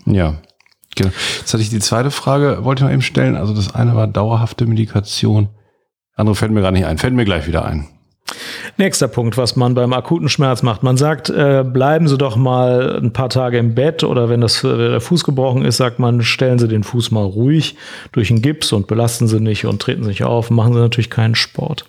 Ja. 0.07 0.37
Genau. 0.94 1.11
Jetzt 1.40 1.52
hatte 1.52 1.62
ich 1.62 1.68
die 1.68 1.81
zweite 1.81 2.11
Frage, 2.11 2.64
wollte 2.64 2.81
ich 2.81 2.85
noch 2.85 2.92
eben 2.92 3.02
stellen. 3.02 3.37
Also 3.37 3.55
das 3.55 3.74
eine 3.74 3.94
war 3.94 4.07
dauerhafte 4.07 4.64
Medikation. 4.64 5.50
Andere 6.14 6.35
fällt 6.35 6.52
mir 6.52 6.62
gar 6.62 6.70
nicht 6.70 6.87
ein. 6.87 6.96
Fällt 6.96 7.12
mir 7.12 7.26
gleich 7.26 7.46
wieder 7.46 7.66
ein. 7.66 7.88
Nächster 8.79 9.09
Punkt, 9.09 9.39
was 9.39 9.57
man 9.57 9.75
beim 9.75 9.95
akuten 9.95 10.29
Schmerz 10.29 10.62
macht. 10.62 10.83
Man 10.83 10.99
sagt, 10.99 11.31
äh, 11.31 11.65
bleiben 11.65 12.09
Sie 12.09 12.19
doch 12.19 12.37
mal 12.37 13.01
ein 13.03 13.11
paar 13.11 13.31
Tage 13.31 13.57
im 13.57 13.75
Bett 13.75 14.05
oder 14.05 14.29
wenn 14.29 14.43
das, 14.43 14.62
äh, 14.65 14.77
der 14.77 15.01
Fuß 15.01 15.25
gebrochen 15.25 15.65
ist, 15.65 15.79
sagt 15.79 15.99
man, 15.99 16.21
stellen 16.21 16.59
Sie 16.59 16.69
den 16.69 16.85
Fuß 16.85 17.11
mal 17.11 17.25
ruhig 17.25 17.77
durch 18.12 18.31
einen 18.31 18.43
Gips 18.43 18.75
und 18.75 18.87
belasten 18.87 19.29
Sie 19.29 19.41
nicht 19.41 19.65
und 19.65 19.81
treten 19.81 20.03
Sie 20.03 20.11
nicht 20.11 20.25
auf, 20.25 20.51
machen 20.51 20.75
Sie 20.75 20.81
natürlich 20.81 21.09
keinen 21.09 21.35
Sport. 21.37 21.87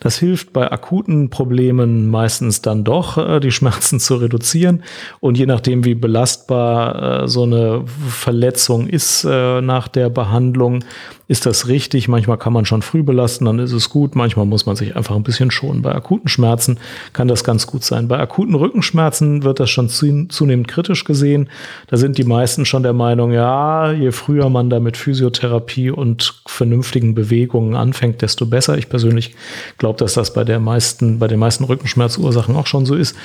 Das 0.00 0.18
hilft 0.18 0.52
bei 0.52 0.70
akuten 0.70 1.30
Problemen 1.30 2.10
meistens 2.10 2.60
dann 2.60 2.84
doch, 2.84 3.16
äh, 3.16 3.40
die 3.40 3.50
Schmerzen 3.50 3.98
zu 4.00 4.16
reduzieren 4.16 4.82
und 5.20 5.38
je 5.38 5.46
nachdem, 5.46 5.86
wie 5.86 5.94
belastbar 5.94 7.22
äh, 7.22 7.28
so 7.28 7.44
eine 7.44 7.84
Verletzung 7.86 8.86
ist 8.86 9.24
äh, 9.24 9.62
nach 9.62 9.88
der 9.88 10.10
Behandlung, 10.10 10.84
ist 11.28 11.44
das 11.44 11.68
richtig. 11.68 12.08
Manchmal 12.08 12.38
kann 12.38 12.54
man 12.54 12.64
schon 12.64 12.80
früh 12.80 13.02
belasten, 13.02 13.44
dann 13.44 13.58
ist 13.58 13.72
es 13.72 13.90
gut. 13.90 14.16
Manchmal 14.16 14.46
muss 14.46 14.64
man 14.64 14.76
sich 14.76 14.96
einfach 14.96 15.14
ein 15.14 15.22
bisschen 15.22 15.50
schonen. 15.50 15.82
Bei 15.82 15.94
akuten 15.94 16.17
Schmerzen 16.26 16.78
kann 17.12 17.28
das 17.28 17.44
ganz 17.44 17.66
gut 17.66 17.84
sein. 17.84 18.08
Bei 18.08 18.18
akuten 18.18 18.54
Rückenschmerzen 18.54 19.42
wird 19.44 19.60
das 19.60 19.70
schon 19.70 19.88
zunehmend 19.88 20.68
kritisch 20.68 21.04
gesehen. 21.04 21.48
Da 21.88 21.96
sind 21.96 22.18
die 22.18 22.24
meisten 22.24 22.64
schon 22.64 22.82
der 22.82 22.92
Meinung, 22.92 23.32
ja, 23.32 23.92
je 23.92 24.10
früher 24.10 24.48
man 24.48 24.70
da 24.70 24.80
mit 24.80 24.96
Physiotherapie 24.96 25.90
und 25.90 26.42
vernünftigen 26.46 27.14
Bewegungen 27.14 27.74
anfängt, 27.74 28.22
desto 28.22 28.46
besser. 28.46 28.78
Ich 28.78 28.88
persönlich 28.88 29.34
glaube, 29.78 29.98
dass 29.98 30.14
das 30.14 30.32
bei 30.32 30.44
der 30.44 30.58
meisten, 30.58 31.18
bei 31.18 31.28
den 31.28 31.38
meisten 31.38 31.64
Rückenschmerzursachen 31.64 32.56
auch 32.56 32.66
schon 32.66 32.86
so 32.86 32.94
ist. 32.94 33.16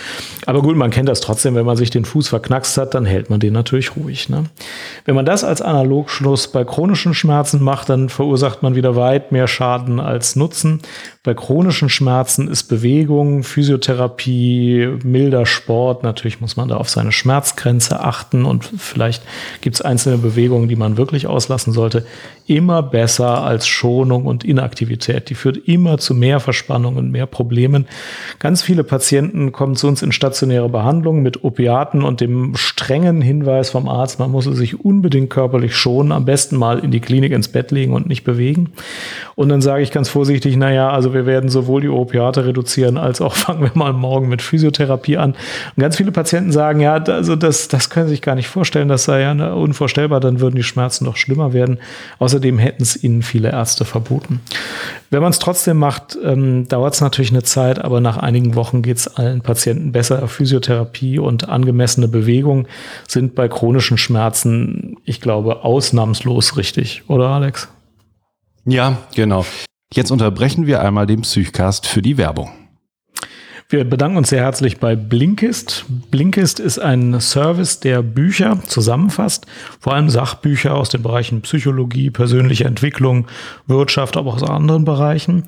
Aber 0.46 0.62
gut, 0.62 0.76
man 0.76 0.92
kennt 0.92 1.10
das 1.10 1.22
trotzdem, 1.22 1.56
wenn 1.56 1.66
man 1.66 1.78
sich 1.78 1.90
den 1.90 2.06
Fuß 2.06 2.28
verknackst 2.28 2.78
hat, 2.78 2.94
dann 2.94 3.06
hält 3.06 3.30
man 3.30 3.40
den 3.40 3.54
natürlich 3.54 3.96
ruhig. 3.96 4.30
Ne? 4.30 4.44
Wenn 5.06 5.16
man 5.16 5.26
das 5.26 5.44
als 5.44 5.62
Analogschluss 5.62 6.50
bei 6.50 6.64
chronischen 6.64 7.14
Schmerzen 7.14 7.64
macht, 7.64 7.90
dann 7.90 8.10
verursacht 8.10 8.64
man 8.64 8.76
wieder 8.76 8.96
weit 8.96 9.32
mehr 9.32 9.48
Schaden 9.48 10.00
als 10.00 10.36
Nutzen. 10.36 10.82
Bei 11.26 11.34
chronischen 11.34 11.88
Schmerzen 11.88 12.50
ist 12.50 12.66
Bewegung, 12.66 13.44
Physiotherapie, 13.44 14.98
milder 15.06 15.46
Sport. 15.46 16.04
Natürlich 16.04 16.42
muss 16.42 16.58
man 16.58 16.68
da 16.68 16.76
auf 16.76 16.90
seine 16.90 17.14
Schmerzgrenze 17.14 18.02
achten 18.02 18.44
und 18.44 18.66
vielleicht 18.66 19.24
gibt 19.62 19.78
es 19.78 19.82
einzelne 19.82 20.18
Bewegungen, 20.18 20.68
die 20.68 20.76
man 20.76 20.98
wirklich 20.98 21.26
auslassen 21.26 21.72
sollte. 21.72 22.06
Immer 22.46 22.84
besser 22.84 23.44
als 23.44 23.68
Schonung 23.68 24.26
und 24.26 24.44
Inaktivität. 24.44 25.30
Die 25.30 25.36
führt 25.36 25.58
immer 25.68 25.98
zu 25.98 26.14
mehr 26.14 26.40
Verspannungen, 26.40 27.10
mehr 27.10 27.26
Problemen. 27.26 27.86
Ganz 28.40 28.62
viele 28.62 28.84
Patienten 28.84 29.52
kommen 29.52 29.76
zu 29.76 29.88
uns 29.88 30.02
in 30.02 30.12
stationäre 30.12 30.70
Behandlung 30.70 31.22
mit 31.22 31.44
Opiaten 31.44 32.04
und 32.04 32.20
dem 32.22 32.56
strengen 32.56 33.22
Hinweis 33.22 33.70
vom 33.70 33.88
Arzt, 33.88 34.20
man 34.20 34.32
muss 34.32 34.46
sich 34.46 34.84
unbedingt 34.84 35.30
körperlich 35.30 35.76
schonen, 35.76 36.12
am 36.12 36.26
besten 36.26 36.58
mal 36.58 36.80
in 36.80 36.92
die 36.92 37.00
Klinik 37.00 37.32
ins 37.32 37.48
Bett 37.48 37.72
legen 37.72 37.94
und 37.94 38.08
nicht 38.08 38.24
bewegen. 38.24 38.74
Und 39.36 39.50
dann 39.50 39.62
sage 39.62 39.82
ich 39.84 39.92
ganz 39.92 40.10
vorsichtig, 40.10 40.58
naja, 40.58 40.90
also 40.90 41.14
wir 41.14 41.26
werden 41.26 41.50
sowohl 41.50 41.82
die 41.82 41.90
Opiate 41.90 42.46
reduzieren, 42.46 42.98
als 42.98 43.22
auch 43.22 43.36
fangen 43.36 43.62
wir 43.62 43.72
mal 43.74 43.94
morgen 43.94 44.30
mit 44.30 44.42
Physiotherapie 44.42 45.18
an. 45.18 45.32
Und 45.32 45.82
ganz 45.82 45.98
viele 45.98 46.12
Patienten 46.12 46.52
sagen, 46.52 46.80
ja, 46.80 46.96
also 46.96 47.36
das, 47.36 47.68
das 47.68 47.90
können 47.90 48.08
sie 48.08 48.16
sich 48.16 48.22
gar 48.22 48.36
nicht 48.36 48.48
vorstellen, 48.48 48.88
das 48.88 49.06
sei 49.06 49.22
ja 49.22 49.34
ne, 49.34 49.56
unvorstellbar, 49.56 50.20
dann 50.20 50.40
würden 50.40 50.56
die 50.56 50.64
Schmerzen 50.64 51.06
noch 51.06 51.16
schlimmer 51.16 51.54
werden. 51.54 51.80
Außerdem 52.34 52.58
hätten 52.58 52.82
es 52.82 53.04
ihnen 53.04 53.22
viele 53.22 53.52
Ärzte 53.52 53.86
verboten. 53.86 54.42
Wenn 55.12 55.22
man 55.22 55.30
es 55.30 55.38
trotzdem 55.38 55.78
macht, 55.78 56.18
ähm, 56.24 56.68
dauert 56.68 56.96
es 56.96 57.02
natürlich 57.02 57.30
eine 57.30 57.44
Zeit, 57.44 57.78
aber 57.78 58.02
nach 58.02 58.18
einigen 58.18 58.56
Wochen 58.56 58.82
geht 58.82 58.98
es 58.98 59.08
allen 59.08 59.42
Patienten 59.42 59.92
besser. 59.92 60.28
Physiotherapie 60.28 61.20
und 61.20 61.48
angemessene 61.48 62.08
Bewegung 62.08 62.68
sind 63.08 63.36
bei 63.36 63.48
chronischen 63.48 64.00
Schmerzen, 64.00 64.98
ich 65.06 65.22
glaube, 65.22 65.64
ausnahmslos 65.64 66.58
richtig, 66.58 67.04
oder 67.08 67.28
Alex? 67.30 67.68
Ja, 68.66 68.98
genau. 69.14 69.46
Jetzt 69.94 70.10
unterbrechen 70.10 70.66
wir 70.66 70.82
einmal 70.82 71.06
den 71.06 71.22
Psychcast 71.22 71.86
für 71.86 72.02
die 72.02 72.18
Werbung. 72.18 72.50
Wir 73.70 73.84
bedanken 73.84 74.18
uns 74.18 74.30
sehr 74.30 74.42
herzlich 74.42 74.80
bei 74.80 74.96
Blinkist. 74.96 75.86
Blinkist 76.12 76.60
ist 76.60 76.80
ein 76.80 77.20
Service, 77.20 77.80
der 77.80 78.02
Bücher 78.02 78.60
zusammenfasst, 78.68 79.46
vor 79.80 79.94
allem 79.94 80.10
Sachbücher 80.10 80.76
aus 80.76 80.90
den 80.90 81.02
Bereichen 81.02 81.42
Psychologie, 81.42 82.10
persönliche 82.12 82.66
Entwicklung, 82.66 83.28
Wirtschaft, 83.66 84.18
aber 84.18 84.32
auch 84.32 84.36
aus 84.36 84.44
anderen 84.44 84.86
Bereichen. 84.86 85.46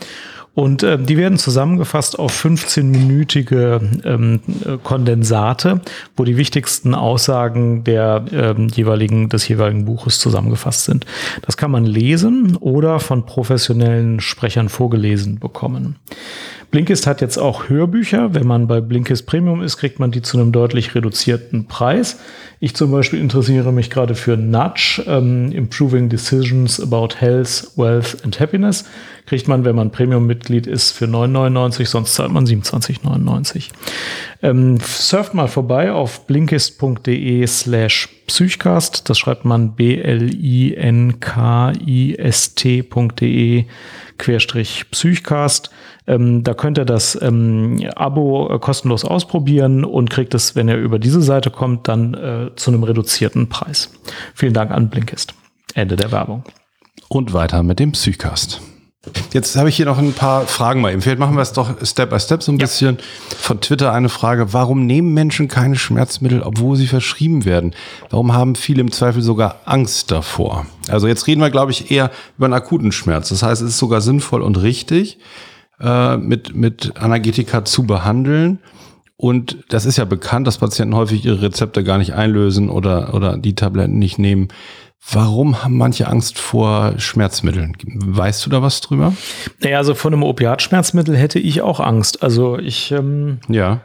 Und 0.56 0.84
äh, 0.84 0.97
die 0.97 1.17
werden 1.17 1.38
zusammengefasst 1.38 2.17
auf 2.17 2.34
15-minütige 2.34 4.06
ähm, 4.06 4.39
Kondensate, 4.84 5.82
wo 6.15 6.23
die 6.23 6.38
wichtigsten 6.38 6.95
Aussagen 6.95 7.84
der 7.84 8.23
ähm, 8.32 8.69
jeweiligen, 8.69 9.28
des 9.28 9.47
jeweiligen 9.49 9.84
Buches 9.84 10.17
zusammengefasst 10.19 10.86
sind. 10.86 11.06
Das 11.41 11.58
kann 11.58 11.71
man 11.71 11.86
lesen 11.86 12.56
oder 12.56 13.01
von 13.01 13.25
professionellen 13.25 14.21
Sprechern 14.21 14.69
vorgelesen 14.69 15.39
bekommen. 15.39 15.97
Blinkist 16.75 17.07
hat 17.07 17.21
jetzt 17.21 17.38
auch 17.38 17.69
Hörbücher. 17.69 18.33
Wenn 18.33 18.45
man 18.47 18.67
bei 18.67 18.81
Blinkist 18.81 19.25
Premium 19.27 19.61
ist, 19.61 19.77
kriegt 19.77 19.97
man 19.97 20.11
die 20.11 20.21
zu 20.21 20.38
einem 20.38 20.51
deutlich 20.51 20.93
reduzierten 20.93 21.67
Preis. 21.67 22.19
Ich 22.59 22.75
zum 22.75 22.91
Beispiel 22.91 23.21
interessiere 23.21 23.71
mich 23.71 23.89
gerade 23.89 24.13
für 24.13 24.35
Nudge, 24.35 25.01
ähm, 25.07 25.53
Improving 25.53 26.09
Decisions 26.09 26.81
about 26.81 27.15
Health, 27.17 27.71
Wealth 27.77 28.17
and 28.25 28.38
Happiness. 28.41 28.83
Kriegt 29.25 29.47
man, 29.47 29.63
wenn 29.63 29.77
man 29.77 29.89
Premium-Mitglied 29.89 30.67
ist, 30.67 30.91
für 30.91 31.05
9,99, 31.05 31.85
sonst 31.85 32.13
zahlt 32.13 32.33
man 32.33 32.45
27,99. 32.45 33.69
Ähm, 34.41 34.77
surft 34.81 35.33
mal 35.33 35.47
vorbei 35.47 35.93
auf 35.93 36.27
blinkist.de 36.27 37.47
slash 37.47 38.09
psychcast. 38.27 39.09
Das 39.09 39.17
schreibt 39.17 39.45
man 39.45 39.75
b-l-i-n-k-i-s-t.de 39.75 40.45
Querstrich 44.17 44.85
Psychcast. 44.91 45.69
Ähm, 46.08 46.44
da 46.44 46.54
könnt 46.54 46.78
ihr 46.78 46.86
das 46.86 47.20
ähm, 47.22 47.80
Abo 47.96 48.50
äh, 48.54 48.60
kostenlos 48.60 49.06
ausprobieren 49.06 49.84
und 49.84 50.10
kriegt 50.10 50.34
es, 50.34 50.56
wenn 50.56 50.68
ihr 50.68 50.78
über 50.78 51.00
diese 51.00 51.22
Seite 51.22 51.50
kommt, 51.50 51.88
dann 51.88 52.13
äh, 52.13 52.56
zu 52.56 52.72
einem 52.72 52.84
reduzierten 52.84 53.50
Preis. 53.50 53.91
Vielen 54.34 54.54
Dank 54.54 54.72
an 54.72 54.89
Blinkist. 54.89 55.34
Ende 55.74 55.96
der 55.96 56.12
Werbung. 56.12 56.44
Und 57.10 57.34
weiter 57.34 57.63
mit 57.63 57.80
dem 57.80 57.91
Psychcast. 57.91 58.62
Jetzt 59.34 59.56
habe 59.56 59.70
ich 59.70 59.76
hier 59.76 59.86
noch 59.86 59.98
ein 59.98 60.13
paar 60.13 60.48
Fragen 60.48 60.82
mal 60.82 60.91
eben. 60.91 61.02
Vielleicht 61.02 61.20
machen 61.20 61.36
wir 61.36 61.41
es 61.41 61.54
doch 61.54 61.76
Step 61.86 62.10
by 62.10 62.20
Step 62.20 62.41
so 62.41 62.52
ein 62.52 62.58
ja. 62.58 62.65
bisschen. 62.65 62.98
Von 63.38 63.62
Twitter 63.62 63.94
eine 63.94 64.10
Frage. 64.10 64.54
Warum 64.54 64.86
nehmen 64.86 65.13
Menschen 65.13 65.48
keine 65.48 65.76
Schmerzmittel, 65.76 66.41
obwohl 66.41 66.76
sie 66.76 66.88
verschrieben 66.88 67.46
werden? 67.46 67.76
Warum 68.10 68.34
haben 68.34 68.56
viele 68.56 68.82
im 68.82 68.91
Zweifel 68.91 69.22
sogar 69.22 69.60
Angst 69.65 70.12
davor? 70.12 70.65
Also 70.89 71.08
jetzt 71.08 71.28
reden 71.28 71.41
wir, 71.41 71.52
glaube 71.52 71.72
ich, 71.72 71.91
eher 71.91 72.12
über 72.38 72.46
einen 72.46 72.54
akuten 72.54 72.91
Schmerz. 72.91 73.30
Das 73.30 73.44
heißt, 73.44 73.62
es 73.62 73.70
ist 73.70 73.78
sogar 73.78 74.02
sinnvoll 74.02 74.41
und 74.41 74.62
richtig, 74.62 75.20
äh, 75.79 76.17
mit, 76.17 76.55
mit 76.55 76.93
Analgetika 76.97 77.65
zu 77.65 77.83
behandeln. 77.83 78.59
Und 79.17 79.57
das 79.69 79.85
ist 79.85 79.97
ja 79.97 80.05
bekannt, 80.05 80.45
dass 80.45 80.57
Patienten 80.57 80.95
häufig 80.95 81.25
ihre 81.25 81.41
Rezepte 81.41 81.83
gar 81.83 81.97
nicht 81.97 82.13
einlösen 82.13 82.69
oder, 82.69 83.13
oder 83.13 83.38
die 83.38 83.55
Tabletten 83.55 83.97
nicht 83.97 84.19
nehmen. 84.19 84.49
Warum 85.11 85.63
haben 85.63 85.77
manche 85.77 86.07
Angst 86.07 86.39
vor 86.39 86.95
Schmerzmitteln? 86.97 87.75
Weißt 87.85 88.45
du 88.45 88.49
da 88.49 88.61
was 88.61 88.81
drüber? 88.81 89.13
Naja, 89.61 89.77
also 89.77 89.93
vor 89.93 90.11
einem 90.11 90.23
Opiatschmerzmittel 90.23 91.15
hätte 91.15 91.39
ich 91.39 91.61
auch 91.61 91.79
Angst. 91.79 92.23
Also 92.23 92.57
ich 92.57 92.91
ähm, 92.91 93.39
ja. 93.47 93.81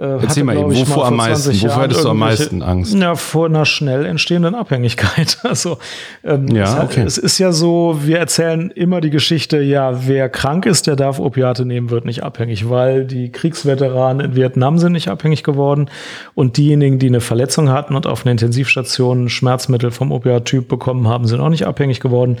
Äh, 0.00 0.22
Erzähl 0.22 0.44
mal 0.44 0.56
eben, 0.56 0.74
wovor 0.74 1.06
am 1.08 1.16
meisten? 1.16 1.52
Wovor 1.60 1.82
hättest 1.82 2.04
du 2.04 2.08
am 2.08 2.18
meisten 2.18 2.62
Angst? 2.62 2.94
Ja, 2.94 3.14
vor 3.16 3.46
einer 3.46 3.66
schnell 3.66 4.06
entstehenden 4.06 4.54
Abhängigkeit. 4.54 5.38
Also 5.50 5.78
ähm, 6.22 6.46
ja, 6.48 6.84
okay. 6.84 7.02
es 7.02 7.18
ist 7.18 7.38
ja 7.38 7.50
so, 7.50 7.98
wir 8.02 8.18
erzählen 8.18 8.70
immer 8.70 9.00
die 9.00 9.10
Geschichte, 9.10 9.60
ja, 9.60 10.06
wer 10.06 10.28
krank 10.28 10.64
ist, 10.64 10.86
der 10.86 10.94
darf 10.94 11.18
Opiate 11.18 11.64
nehmen, 11.64 11.90
wird 11.90 12.04
nicht 12.04 12.22
abhängig, 12.22 12.70
weil 12.70 13.04
die 13.04 13.32
Kriegsveteranen 13.32 14.24
in 14.24 14.36
Vietnam 14.36 14.78
sind 14.78 14.92
nicht 14.92 15.08
abhängig 15.08 15.42
geworden 15.42 15.90
und 16.34 16.56
diejenigen, 16.56 17.00
die 17.00 17.08
eine 17.08 17.20
Verletzung 17.20 17.70
hatten 17.70 17.96
und 17.96 18.06
auf 18.06 18.24
einer 18.24 18.30
Intensivstation 18.30 19.28
Schmerzmittel 19.28 19.90
vom 19.90 20.12
Opiattyp 20.12 20.68
bekommen 20.68 21.08
haben, 21.08 21.26
sind 21.26 21.40
auch 21.40 21.48
nicht 21.48 21.66
abhängig 21.66 21.98
geworden. 21.98 22.36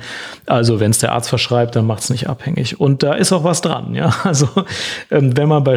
Also 0.46 0.78
wenn 0.78 0.92
es 0.92 0.98
der 0.98 1.12
Arzt 1.12 1.28
verschreibt, 1.28 1.74
dann 1.74 1.86
macht 1.86 2.04
es 2.04 2.10
nicht 2.10 2.28
abhängig. 2.28 2.78
Und 2.78 3.02
da 3.02 3.14
ist 3.14 3.32
auch 3.32 3.44
was 3.44 3.60
dran, 3.60 3.94
ja. 3.94 4.14
Also 4.24 4.48
ähm, 5.10 5.36
wenn 5.36 5.48
man 5.48 5.64
bei 5.64 5.76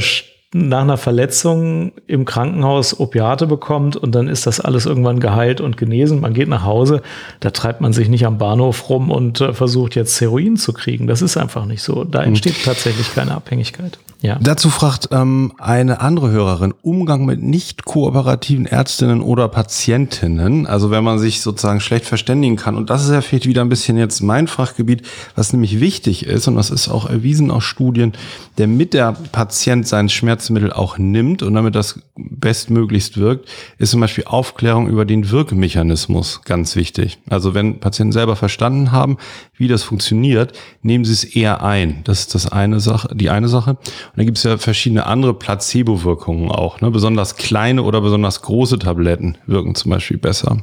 nach 0.54 0.82
einer 0.82 0.98
Verletzung 0.98 1.94
im 2.08 2.26
Krankenhaus 2.26 3.00
Opiate 3.00 3.48
bekommt 3.48 3.96
und 3.96 4.14
dann 4.14 4.28
ist 4.28 4.46
das 4.46 4.60
alles 4.60 4.86
irgendwann 4.86 5.20
geheilt 5.20 5.62
und 5.62 5.78
genesen. 5.78 6.22
Man 6.22 6.34
geht 6.34 6.48
nach 6.48 6.64
Hause, 6.64 7.02
da 7.40 7.50
treibt 7.50 7.82
man 7.82 7.92
sich 7.92 8.08
nicht 8.08 8.26
am 8.26 8.38
Bahnhof 8.38 8.90
rum 8.90 9.10
und 9.10 9.42
äh, 9.42 9.54
versucht 9.54 9.96
jetzt 9.96 10.20
Heroin 10.22 10.56
zu 10.56 10.74
kriegen. 10.74 11.08
Das 11.08 11.22
ist 11.22 11.38
einfach 11.38 11.66
nicht 11.66 11.82
so. 11.82 12.04
Da 12.04 12.20
hm. 12.20 12.30
entsteht 12.30 12.58
mhm. 12.60 12.66
tatsächlich 12.66 13.14
keine 13.14 13.34
Abhängigkeit. 13.34 13.98
Ja. 14.24 14.40
Dazu 14.40 14.70
fragt 14.70 15.10
ähm, 15.12 15.52
eine 15.58 16.00
andere 16.00 16.32
Hörerin 16.32 16.74
Umgang 16.82 17.26
mit 17.26 17.44
nicht 17.44 17.84
kooperativen 17.84 18.66
Ärztinnen 18.66 19.20
oder 19.20 19.50
Patientinnen. 19.50 20.66
Also 20.66 20.92
wenn 20.92 21.04
man 21.04 21.20
sich 21.20 21.42
sozusagen 21.42 21.82
schlecht 21.82 22.06
verständigen 22.06 22.56
kann. 22.56 22.78
Und 22.78 22.90
das 22.90 23.04
ist 23.04 23.12
ja 23.12 23.20
vielleicht 23.20 23.48
wieder 23.48 23.60
ein 23.60 23.68
bisschen 23.68 23.98
jetzt 23.98 24.22
mein 24.22 24.48
Fachgebiet, 24.48 25.06
was 25.36 25.52
nämlich 25.52 25.82
wichtig 25.82 26.26
ist 26.26 26.48
und 26.48 26.56
das 26.56 26.70
ist 26.70 26.88
auch 26.88 27.10
erwiesen 27.10 27.52
aus 27.52 27.66
Studien, 27.66 28.14
der 28.58 28.68
mit 28.68 28.94
der 28.94 29.12
Patient 29.34 29.86
seinen 29.86 30.08
Schmerzmittel 30.08 30.72
auch 30.72 30.98
nimmt 30.98 31.44
und 31.44 31.54
damit 31.54 31.76
das 31.76 32.00
bestmöglichst 32.16 33.18
wirkt, 33.18 33.50
ist 33.78 33.92
zum 33.92 34.00
Beispiel 34.00 34.24
Aufklärung 34.24 34.88
über 34.88 35.04
den 35.04 35.32
Wirkmechanismus 35.32 36.44
ganz 36.46 36.78
wichtig. 36.78 37.20
Also 37.30 37.54
wenn 37.54 37.82
Patienten 37.82 38.14
selber 38.14 38.38
verstanden 38.38 38.94
haben, 38.94 39.18
wie 39.58 39.68
das 39.68 39.84
funktioniert, 39.84 40.54
nehmen 40.82 41.04
sie 41.04 41.12
es 41.12 41.24
eher 41.26 41.62
ein. 41.62 42.02
Das 42.06 42.22
ist 42.22 42.36
das 42.36 42.50
eine 42.50 42.80
Sache, 42.80 43.14
die 43.14 43.30
eine 43.30 43.50
Sache. 43.50 43.78
Und 44.14 44.20
da 44.20 44.26
gibt 44.26 44.38
es 44.38 44.44
ja 44.44 44.60
verschiedene 44.60 45.08
andere 45.08 45.34
Placebo-Wirkungen 45.34 46.52
auch. 46.52 46.82
Ne? 46.82 46.92
Besonders 46.92 47.36
kleine 47.36 47.82
oder 47.82 48.00
besonders 48.00 48.44
große 48.44 48.78
Tabletten 48.78 49.40
wirken 49.48 49.74
zum 49.74 49.90
Beispiel 49.90 50.20
besser, 50.20 50.60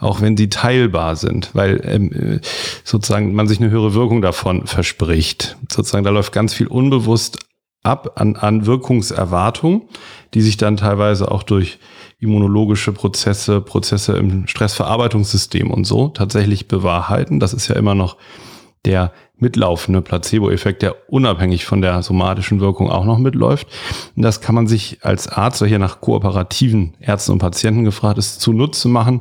auch 0.00 0.20
wenn 0.20 0.36
sie 0.36 0.50
teilbar 0.50 1.16
sind, 1.16 1.48
weil 1.54 1.80
ähm, 1.84 2.12
äh, 2.12 2.40
sozusagen 2.84 3.32
man 3.32 3.48
sich 3.48 3.58
eine 3.58 3.70
höhere 3.70 3.94
Wirkung 3.94 4.20
davon 4.20 4.66
verspricht. 4.66 5.56
Sozusagen 5.72 6.04
da 6.04 6.10
läuft 6.10 6.34
ganz 6.34 6.52
viel 6.52 6.66
unbewusst 6.66 7.38
ab 7.82 8.20
an, 8.20 8.36
an 8.36 8.66
Wirkungserwartung, 8.66 9.88
die 10.34 10.42
sich 10.42 10.58
dann 10.58 10.76
teilweise 10.76 11.30
auch 11.30 11.42
durch 11.42 11.78
immunologische 12.18 12.92
Prozesse, 12.92 13.62
Prozesse 13.62 14.12
im 14.12 14.46
Stressverarbeitungssystem 14.46 15.70
und 15.70 15.84
so 15.84 16.08
tatsächlich 16.08 16.68
bewahrheiten. 16.68 17.40
Das 17.40 17.54
ist 17.54 17.68
ja 17.68 17.76
immer 17.76 17.94
noch 17.94 18.18
der 18.84 19.12
mitlaufende 19.40 20.02
Placebo-Effekt, 20.02 20.82
der 20.82 20.96
unabhängig 21.08 21.64
von 21.64 21.80
der 21.80 22.02
somatischen 22.02 22.60
Wirkung 22.60 22.90
auch 22.90 23.04
noch 23.04 23.18
mitläuft. 23.18 23.66
Und 24.16 24.22
das 24.22 24.40
kann 24.40 24.54
man 24.54 24.66
sich 24.66 24.98
als 25.02 25.28
Arzt, 25.28 25.60
der 25.60 25.68
hier 25.68 25.78
nach 25.78 26.00
kooperativen 26.00 26.94
Ärzten 27.00 27.32
und 27.32 27.38
Patienten 27.38 27.84
gefragt 27.84 28.18
ist, 28.18 28.40
zunutze 28.40 28.88
machen, 28.88 29.20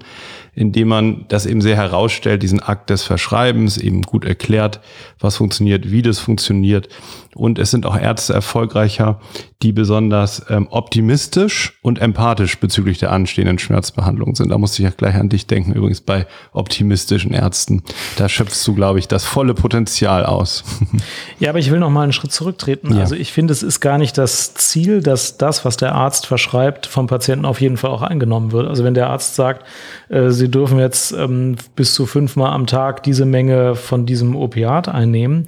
indem 0.53 0.87
man 0.87 1.25
das 1.29 1.45
eben 1.45 1.61
sehr 1.61 1.75
herausstellt, 1.75 2.43
diesen 2.43 2.61
Akt 2.61 2.89
des 2.89 3.03
Verschreibens, 3.03 3.77
eben 3.77 4.01
gut 4.01 4.25
erklärt, 4.25 4.79
was 5.19 5.37
funktioniert, 5.37 5.91
wie 5.91 6.01
das 6.01 6.19
funktioniert. 6.19 6.89
Und 7.35 7.59
es 7.59 7.71
sind 7.71 7.85
auch 7.85 7.97
Ärzte 7.97 8.33
erfolgreicher, 8.33 9.19
die 9.61 9.71
besonders 9.71 10.45
ähm, 10.49 10.67
optimistisch 10.71 11.77
und 11.81 11.99
empathisch 11.99 12.59
bezüglich 12.59 12.97
der 12.97 13.11
anstehenden 13.11 13.59
Schmerzbehandlung 13.59 14.35
sind. 14.35 14.49
Da 14.49 14.57
musste 14.57 14.81
ich 14.81 14.89
ja 14.89 14.95
gleich 14.95 15.15
an 15.15 15.29
dich 15.29 15.45
denken, 15.45 15.73
übrigens 15.73 16.01
bei 16.01 16.25
optimistischen 16.53 17.33
Ärzten. 17.33 17.83
Da 18.17 18.29
schöpfst 18.29 18.65
du, 18.65 18.73
glaube 18.73 18.99
ich, 18.99 19.07
das 19.07 19.25
volle 19.25 19.53
Potenzial 19.53 20.25
aus. 20.25 20.63
ja, 21.39 21.49
aber 21.49 21.59
ich 21.59 21.71
will 21.71 21.79
noch 21.79 21.89
mal 21.89 22.03
einen 22.03 22.13
Schritt 22.13 22.31
zurücktreten. 22.31 22.95
Ja. 22.95 23.01
Also 23.01 23.15
ich 23.15 23.31
finde, 23.31 23.51
es 23.51 23.61
ist 23.61 23.79
gar 23.79 23.97
nicht 23.97 24.17
das 24.17 24.53
Ziel, 24.55 25.01
dass 25.01 25.37
das, 25.37 25.65
was 25.65 25.77
der 25.77 25.93
Arzt 25.93 26.25
verschreibt, 26.25 26.87
vom 26.87 27.07
Patienten 27.07 27.45
auf 27.45 27.61
jeden 27.61 27.77
Fall 27.77 27.91
auch 27.91 28.01
eingenommen 28.01 28.51
wird. 28.51 28.67
Also 28.67 28.83
wenn 28.83 28.93
der 28.93 29.09
Arzt 29.09 29.35
sagt, 29.35 29.65
äh, 30.09 30.31
Sie 30.39 30.49
dürfen 30.49 30.79
jetzt 30.79 31.11
ähm, 31.11 31.57
bis 31.75 31.93
zu 31.93 32.05
fünfmal 32.05 32.53
am 32.53 32.65
Tag 32.65 33.03
diese 33.03 33.25
Menge 33.25 33.75
von 33.75 34.05
diesem 34.05 34.35
Opiat 34.35 34.87
einnehmen 34.87 35.47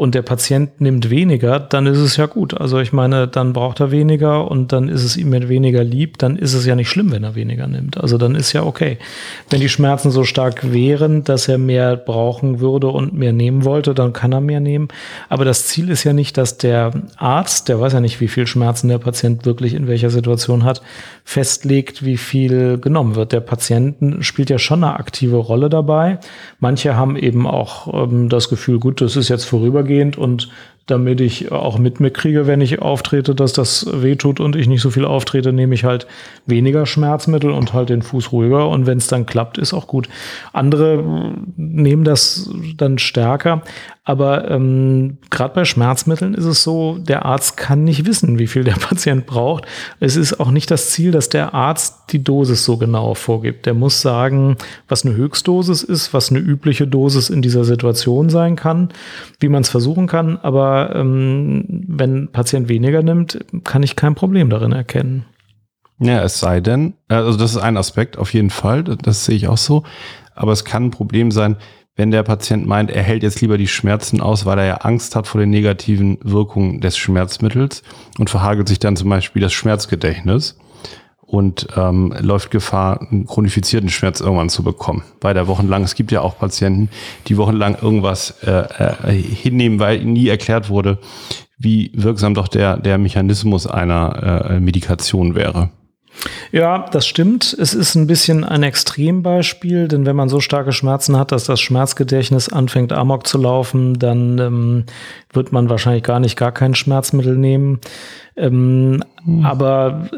und 0.00 0.14
der 0.14 0.22
Patient 0.22 0.80
nimmt 0.80 1.10
weniger, 1.10 1.60
dann 1.60 1.86
ist 1.86 1.98
es 1.98 2.16
ja 2.16 2.24
gut. 2.24 2.58
Also 2.58 2.78
ich 2.78 2.90
meine, 2.90 3.28
dann 3.28 3.52
braucht 3.52 3.80
er 3.80 3.90
weniger 3.90 4.50
und 4.50 4.72
dann 4.72 4.88
ist 4.88 5.04
es 5.04 5.18
ihm 5.18 5.28
mit 5.28 5.50
weniger 5.50 5.84
lieb, 5.84 6.16
dann 6.16 6.36
ist 6.36 6.54
es 6.54 6.64
ja 6.64 6.74
nicht 6.74 6.88
schlimm, 6.88 7.12
wenn 7.12 7.22
er 7.22 7.34
weniger 7.34 7.66
nimmt. 7.66 8.00
Also 8.00 8.16
dann 8.16 8.34
ist 8.34 8.54
ja 8.54 8.62
okay. 8.62 8.96
Wenn 9.50 9.60
die 9.60 9.68
Schmerzen 9.68 10.10
so 10.10 10.24
stark 10.24 10.72
wären, 10.72 11.22
dass 11.24 11.48
er 11.48 11.58
mehr 11.58 11.96
brauchen 11.96 12.60
würde 12.60 12.86
und 12.86 13.12
mehr 13.12 13.34
nehmen 13.34 13.66
wollte, 13.66 13.92
dann 13.92 14.14
kann 14.14 14.32
er 14.32 14.40
mehr 14.40 14.60
nehmen. 14.60 14.88
Aber 15.28 15.44
das 15.44 15.66
Ziel 15.66 15.90
ist 15.90 16.04
ja 16.04 16.14
nicht, 16.14 16.38
dass 16.38 16.56
der 16.56 16.92
Arzt, 17.18 17.68
der 17.68 17.78
weiß 17.78 17.92
ja 17.92 18.00
nicht, 18.00 18.22
wie 18.22 18.28
viel 18.28 18.46
Schmerzen 18.46 18.88
der 18.88 18.98
Patient 18.98 19.44
wirklich 19.44 19.74
in 19.74 19.86
welcher 19.86 20.08
Situation 20.08 20.64
hat, 20.64 20.80
festlegt, 21.24 22.06
wie 22.06 22.16
viel 22.16 22.78
genommen 22.78 23.16
wird. 23.16 23.32
Der 23.32 23.40
Patient 23.40 24.24
spielt 24.24 24.48
ja 24.48 24.58
schon 24.58 24.82
eine 24.82 24.94
aktive 24.94 25.36
Rolle 25.36 25.68
dabei. 25.68 26.20
Manche 26.58 26.96
haben 26.96 27.16
eben 27.16 27.46
auch 27.46 27.92
ähm, 27.92 28.30
das 28.30 28.48
Gefühl, 28.48 28.78
gut, 28.78 29.02
das 29.02 29.14
ist 29.16 29.28
jetzt 29.28 29.44
vorübergehend 29.44 29.89
vorübergehend 29.90 30.16
und 30.16 30.48
damit 30.86 31.20
ich 31.20 31.52
auch 31.52 31.78
mit 31.78 32.00
mir 32.00 32.10
kriege, 32.10 32.48
wenn 32.48 32.60
ich 32.60 32.82
auftrete, 32.82 33.32
dass 33.36 33.52
das 33.52 33.86
wehtut 34.02 34.40
und 34.40 34.56
ich 34.56 34.66
nicht 34.66 34.80
so 34.82 34.90
viel 34.90 35.04
auftrete, 35.04 35.52
nehme 35.52 35.72
ich 35.74 35.84
halt 35.84 36.08
weniger 36.46 36.84
Schmerzmittel 36.84 37.52
und 37.52 37.72
halt 37.72 37.90
den 37.90 38.02
Fuß 38.02 38.32
ruhiger. 38.32 38.68
Und 38.68 38.86
wenn 38.86 38.98
es 38.98 39.06
dann 39.06 39.24
klappt, 39.24 39.56
ist 39.56 39.72
auch 39.72 39.86
gut. 39.86 40.08
Andere 40.52 41.32
nehmen 41.56 42.02
das 42.02 42.50
dann 42.76 42.98
stärker. 42.98 43.62
Aber 44.10 44.50
ähm, 44.50 45.18
gerade 45.30 45.54
bei 45.54 45.64
Schmerzmitteln 45.64 46.34
ist 46.34 46.44
es 46.44 46.64
so, 46.64 46.98
der 46.98 47.26
Arzt 47.26 47.56
kann 47.56 47.84
nicht 47.84 48.06
wissen, 48.06 48.40
wie 48.40 48.48
viel 48.48 48.64
der 48.64 48.72
Patient 48.80 49.24
braucht. 49.24 49.66
Es 50.00 50.16
ist 50.16 50.40
auch 50.40 50.50
nicht 50.50 50.68
das 50.72 50.90
Ziel, 50.90 51.12
dass 51.12 51.28
der 51.28 51.54
Arzt 51.54 51.94
die 52.10 52.24
Dosis 52.24 52.64
so 52.64 52.76
genau 52.76 53.14
vorgibt. 53.14 53.66
Der 53.66 53.74
muss 53.74 54.00
sagen, 54.00 54.56
was 54.88 55.06
eine 55.06 55.14
Höchstdosis 55.14 55.84
ist, 55.84 56.12
was 56.12 56.30
eine 56.30 56.40
übliche 56.40 56.88
Dosis 56.88 57.30
in 57.30 57.40
dieser 57.40 57.62
Situation 57.62 58.30
sein 58.30 58.56
kann, 58.56 58.88
wie 59.38 59.48
man 59.48 59.62
es 59.62 59.68
versuchen 59.68 60.08
kann. 60.08 60.38
Aber 60.38 60.92
ähm, 60.96 61.64
wenn 61.68 62.24
ein 62.24 62.32
Patient 62.32 62.68
weniger 62.68 63.04
nimmt, 63.04 63.38
kann 63.62 63.84
ich 63.84 63.94
kein 63.94 64.16
Problem 64.16 64.50
darin 64.50 64.72
erkennen. 64.72 65.24
Ja, 66.00 66.24
es 66.24 66.40
sei 66.40 66.60
denn, 66.60 66.94
also 67.06 67.38
das 67.38 67.52
ist 67.52 67.58
ein 67.58 67.76
Aspekt 67.76 68.18
auf 68.18 68.34
jeden 68.34 68.50
Fall, 68.50 68.82
das, 68.82 68.98
das 68.98 69.24
sehe 69.24 69.36
ich 69.36 69.46
auch 69.46 69.58
so. 69.58 69.84
Aber 70.34 70.50
es 70.50 70.64
kann 70.64 70.86
ein 70.86 70.90
Problem 70.90 71.30
sein, 71.30 71.58
wenn 72.00 72.10
der 72.10 72.22
Patient 72.22 72.66
meint, 72.66 72.90
er 72.90 73.02
hält 73.02 73.22
jetzt 73.22 73.42
lieber 73.42 73.58
die 73.58 73.68
Schmerzen 73.68 74.22
aus, 74.22 74.46
weil 74.46 74.58
er 74.58 74.64
ja 74.64 74.76
Angst 74.76 75.14
hat 75.14 75.26
vor 75.26 75.38
den 75.38 75.50
negativen 75.50 76.16
Wirkungen 76.22 76.80
des 76.80 76.96
Schmerzmittels 76.96 77.82
und 78.18 78.30
verhagelt 78.30 78.68
sich 78.68 78.78
dann 78.78 78.96
zum 78.96 79.10
Beispiel 79.10 79.42
das 79.42 79.52
Schmerzgedächtnis 79.52 80.56
und 81.20 81.68
ähm, 81.76 82.14
läuft 82.18 82.50
Gefahr, 82.52 83.02
einen 83.02 83.26
chronifizierten 83.26 83.90
Schmerz 83.90 84.22
irgendwann 84.22 84.48
zu 84.48 84.62
bekommen. 84.62 85.02
Weiter 85.20 85.46
wochenlang. 85.46 85.82
Es 85.82 85.94
gibt 85.94 86.10
ja 86.10 86.22
auch 86.22 86.38
Patienten, 86.38 86.88
die 87.26 87.36
wochenlang 87.36 87.76
irgendwas 87.82 88.30
äh, 88.44 88.50
äh, 88.50 89.12
hinnehmen, 89.12 89.78
weil 89.78 90.02
nie 90.02 90.28
erklärt 90.28 90.70
wurde, 90.70 91.00
wie 91.58 91.92
wirksam 91.94 92.32
doch 92.32 92.48
der, 92.48 92.78
der 92.78 92.96
Mechanismus 92.96 93.66
einer 93.66 94.48
äh, 94.48 94.58
Medikation 94.58 95.34
wäre. 95.34 95.68
Ja, 96.52 96.86
das 96.90 97.06
stimmt. 97.06 97.56
Es 97.58 97.74
ist 97.74 97.94
ein 97.94 98.06
bisschen 98.06 98.44
ein 98.44 98.62
Extrembeispiel, 98.62 99.88
denn 99.88 100.06
wenn 100.06 100.16
man 100.16 100.28
so 100.28 100.40
starke 100.40 100.72
Schmerzen 100.72 101.16
hat, 101.16 101.32
dass 101.32 101.44
das 101.44 101.60
Schmerzgedächtnis 101.60 102.48
anfängt 102.48 102.92
amok 102.92 103.26
zu 103.26 103.38
laufen, 103.38 103.98
dann 103.98 104.38
ähm, 104.38 104.84
wird 105.32 105.52
man 105.52 105.70
wahrscheinlich 105.70 106.02
gar 106.02 106.20
nicht 106.20 106.36
gar 106.36 106.52
kein 106.52 106.74
Schmerzmittel 106.74 107.36
nehmen. 107.36 107.80
Ähm, 108.36 109.02
mhm. 109.24 109.44
Aber 109.44 110.08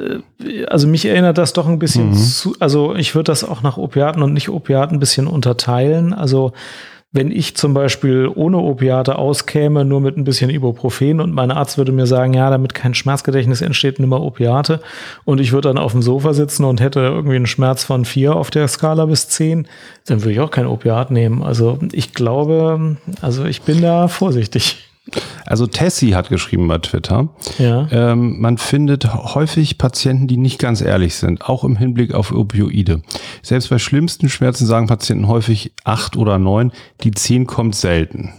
äh, 0.44 0.64
also 0.66 0.86
mich 0.86 1.04
erinnert 1.04 1.38
das 1.38 1.52
doch 1.52 1.66
ein 1.66 1.78
bisschen 1.78 2.10
mhm. 2.10 2.14
zu, 2.14 2.54
also 2.60 2.94
ich 2.94 3.14
würde 3.14 3.30
das 3.30 3.44
auch 3.44 3.62
nach 3.62 3.76
Opiaten 3.76 4.22
und 4.22 4.32
nicht 4.32 4.48
Opiaten 4.48 4.96
ein 4.96 5.00
bisschen 5.00 5.26
unterteilen. 5.26 6.12
Also 6.12 6.52
wenn 7.12 7.30
ich 7.30 7.56
zum 7.56 7.74
Beispiel 7.74 8.30
ohne 8.34 8.56
Opiate 8.56 9.16
auskäme, 9.16 9.84
nur 9.84 10.00
mit 10.00 10.16
ein 10.16 10.24
bisschen 10.24 10.48
Ibuprofen 10.48 11.20
und 11.20 11.34
mein 11.34 11.50
Arzt 11.50 11.76
würde 11.76 11.92
mir 11.92 12.06
sagen, 12.06 12.32
ja, 12.32 12.48
damit 12.48 12.72
kein 12.72 12.94
Schmerzgedächtnis 12.94 13.60
entsteht, 13.60 14.00
nimm 14.00 14.08
mal 14.08 14.20
Opiate 14.20 14.80
und 15.24 15.38
ich 15.38 15.52
würde 15.52 15.68
dann 15.68 15.78
auf 15.78 15.92
dem 15.92 16.00
Sofa 16.00 16.32
sitzen 16.32 16.64
und 16.64 16.80
hätte 16.80 17.00
irgendwie 17.00 17.36
einen 17.36 17.46
Schmerz 17.46 17.84
von 17.84 18.06
vier 18.06 18.34
auf 18.34 18.50
der 18.50 18.66
Skala 18.66 19.04
bis 19.04 19.28
zehn, 19.28 19.68
dann 20.06 20.22
würde 20.22 20.32
ich 20.32 20.40
auch 20.40 20.50
kein 20.50 20.66
Opiat 20.66 21.10
nehmen. 21.10 21.42
Also 21.42 21.78
ich 21.92 22.14
glaube, 22.14 22.96
also 23.20 23.44
ich 23.44 23.62
bin 23.62 23.82
da 23.82 24.08
vorsichtig. 24.08 24.91
Also 25.46 25.66
Tessie 25.66 26.14
hat 26.14 26.28
geschrieben 26.28 26.68
bei 26.68 26.78
Twitter, 26.78 27.28
ja. 27.58 27.86
ähm, 27.90 28.40
man 28.40 28.58
findet 28.58 29.12
häufig 29.12 29.78
Patienten, 29.78 30.26
die 30.26 30.36
nicht 30.36 30.58
ganz 30.58 30.80
ehrlich 30.80 31.14
sind, 31.16 31.48
auch 31.48 31.64
im 31.64 31.76
Hinblick 31.76 32.14
auf 32.14 32.32
Opioide. 32.32 33.02
Selbst 33.42 33.70
bei 33.70 33.78
schlimmsten 33.78 34.28
Schmerzen 34.28 34.66
sagen 34.66 34.86
Patienten 34.86 35.28
häufig 35.28 35.72
acht 35.84 36.16
oder 36.16 36.38
neun, 36.38 36.72
die 37.02 37.10
zehn 37.10 37.46
kommt 37.46 37.74
selten. 37.74 38.32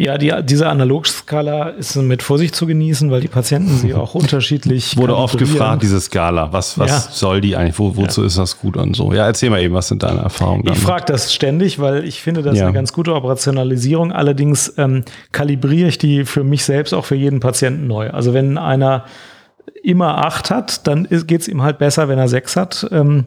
Ja, 0.00 0.16
die, 0.16 0.32
diese 0.44 0.68
Analogskala 0.68 1.70
ist 1.70 1.96
mit 1.96 2.22
Vorsicht 2.22 2.54
zu 2.54 2.66
genießen, 2.66 3.10
weil 3.10 3.20
die 3.20 3.26
Patienten 3.26 3.76
sie 3.78 3.94
auch 3.94 4.14
unterschiedlich. 4.14 4.96
Wurde 4.96 5.16
oft 5.16 5.36
gefragt, 5.36 5.82
diese 5.82 6.00
Skala. 6.00 6.52
Was, 6.52 6.78
was 6.78 6.88
ja. 6.88 7.00
soll 7.10 7.40
die 7.40 7.56
eigentlich? 7.56 7.80
Wo, 7.80 7.96
wozu 7.96 8.20
ja. 8.20 8.28
ist 8.28 8.38
das 8.38 8.60
gut 8.60 8.76
und 8.76 8.94
so? 8.94 9.12
Ja, 9.12 9.26
erzähl 9.26 9.50
mal 9.50 9.60
eben, 9.60 9.74
was 9.74 9.88
sind 9.88 10.04
deine 10.04 10.20
Erfahrungen? 10.20 10.62
Damit? 10.62 10.78
Ich 10.78 10.84
frage 10.84 11.04
das 11.08 11.34
ständig, 11.34 11.80
weil 11.80 12.04
ich 12.04 12.22
finde, 12.22 12.42
das 12.42 12.56
ja. 12.56 12.66
eine 12.66 12.74
ganz 12.74 12.92
gute 12.92 13.12
Operationalisierung. 13.12 14.12
Allerdings 14.12 14.72
ähm, 14.78 15.02
kalibriere 15.32 15.88
ich 15.88 15.98
die 15.98 16.24
für 16.24 16.44
mich 16.44 16.64
selbst 16.64 16.94
auch 16.94 17.04
für 17.04 17.16
jeden 17.16 17.40
Patienten 17.40 17.88
neu. 17.88 18.10
Also 18.10 18.32
wenn 18.32 18.56
einer 18.56 19.04
immer 19.82 20.24
acht 20.24 20.50
hat, 20.50 20.86
dann 20.86 21.04
geht 21.04 21.40
es 21.40 21.48
ihm 21.48 21.62
halt 21.62 21.78
besser, 21.78 22.08
wenn 22.08 22.18
er 22.18 22.28
sechs 22.28 22.56
hat. 22.56 22.86
Ähm, 22.90 23.26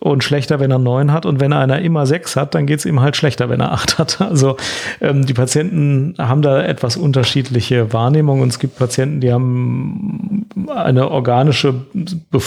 und 0.00 0.24
schlechter, 0.24 0.58
wenn 0.60 0.70
er 0.70 0.78
neun 0.78 1.12
hat. 1.12 1.26
Und 1.26 1.40
wenn 1.40 1.52
einer 1.52 1.80
immer 1.80 2.06
sechs 2.06 2.34
hat, 2.34 2.54
dann 2.54 2.64
geht 2.64 2.78
es 2.78 2.86
ihm 2.86 3.00
halt 3.00 3.16
schlechter, 3.16 3.50
wenn 3.50 3.60
er 3.60 3.72
acht 3.72 3.98
hat. 3.98 4.18
Also 4.30 4.56
ähm, 5.00 5.26
die 5.26 5.34
Patienten 5.34 6.14
haben 6.16 6.40
da 6.40 6.62
etwas 6.62 6.96
unterschiedliche 6.96 7.92
Wahrnehmungen. 7.92 8.42
Und 8.42 8.48
es 8.48 8.58
gibt 8.58 8.78
Patienten, 8.78 9.20
die 9.20 9.32
haben 9.32 10.46
eine 10.74 11.10
organische, 11.10 11.74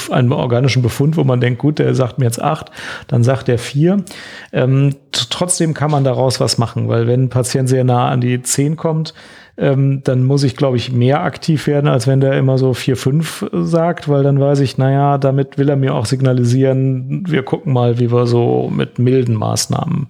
einen 0.10 0.32
organischen 0.32 0.82
Befund, 0.82 1.16
wo 1.18 1.24
man 1.24 1.42
denkt, 1.42 1.60
gut, 1.60 1.78
der 1.78 1.94
sagt 1.94 2.18
mir 2.18 2.26
jetzt 2.26 2.42
acht, 2.42 2.72
dann 3.08 3.24
sagt 3.24 3.50
er 3.50 3.60
vier. 3.60 4.04
Ähm, 4.52 4.96
trotzdem 5.12 5.74
kann 5.74 5.92
man 5.92 6.04
daraus 6.04 6.40
was 6.40 6.58
machen, 6.58 6.88
weil 6.88 7.06
wenn 7.06 7.26
ein 7.26 7.30
Patient 7.30 7.70
sehr 7.70 7.84
nah 7.84 8.10
an 8.10 8.22
die 8.22 8.42
zehn 8.42 8.78
kommt, 8.78 9.14
ähm, 9.56 10.02
dann 10.04 10.24
muss 10.24 10.44
ich, 10.44 10.56
glaube 10.56 10.78
ich, 10.78 10.92
mehr 10.92 11.22
aktiv 11.22 11.68
werden, 11.68 11.88
als 11.88 12.08
wenn 12.08 12.22
der 12.22 12.38
immer 12.38 12.58
so 12.58 12.74
4, 12.74 12.98
5 12.98 13.50
sagt, 13.52 14.10
weil 14.10 14.24
dann 14.24 14.40
weiß 14.40 14.60
ich, 14.62 14.78
naja, 14.78 15.18
damit 15.18 15.58
will 15.58 15.70
er 15.70 15.76
mir 15.76 15.94
auch 15.94 16.06
signalisieren, 16.06 17.24
wir 17.28 17.44
gucken 17.44 17.74
mal, 17.74 18.00
wie 18.00 18.12
wir 18.12 18.26
so 18.26 18.72
mit 18.74 18.98
milden 18.98 19.36
Maßnahmen 19.36 20.08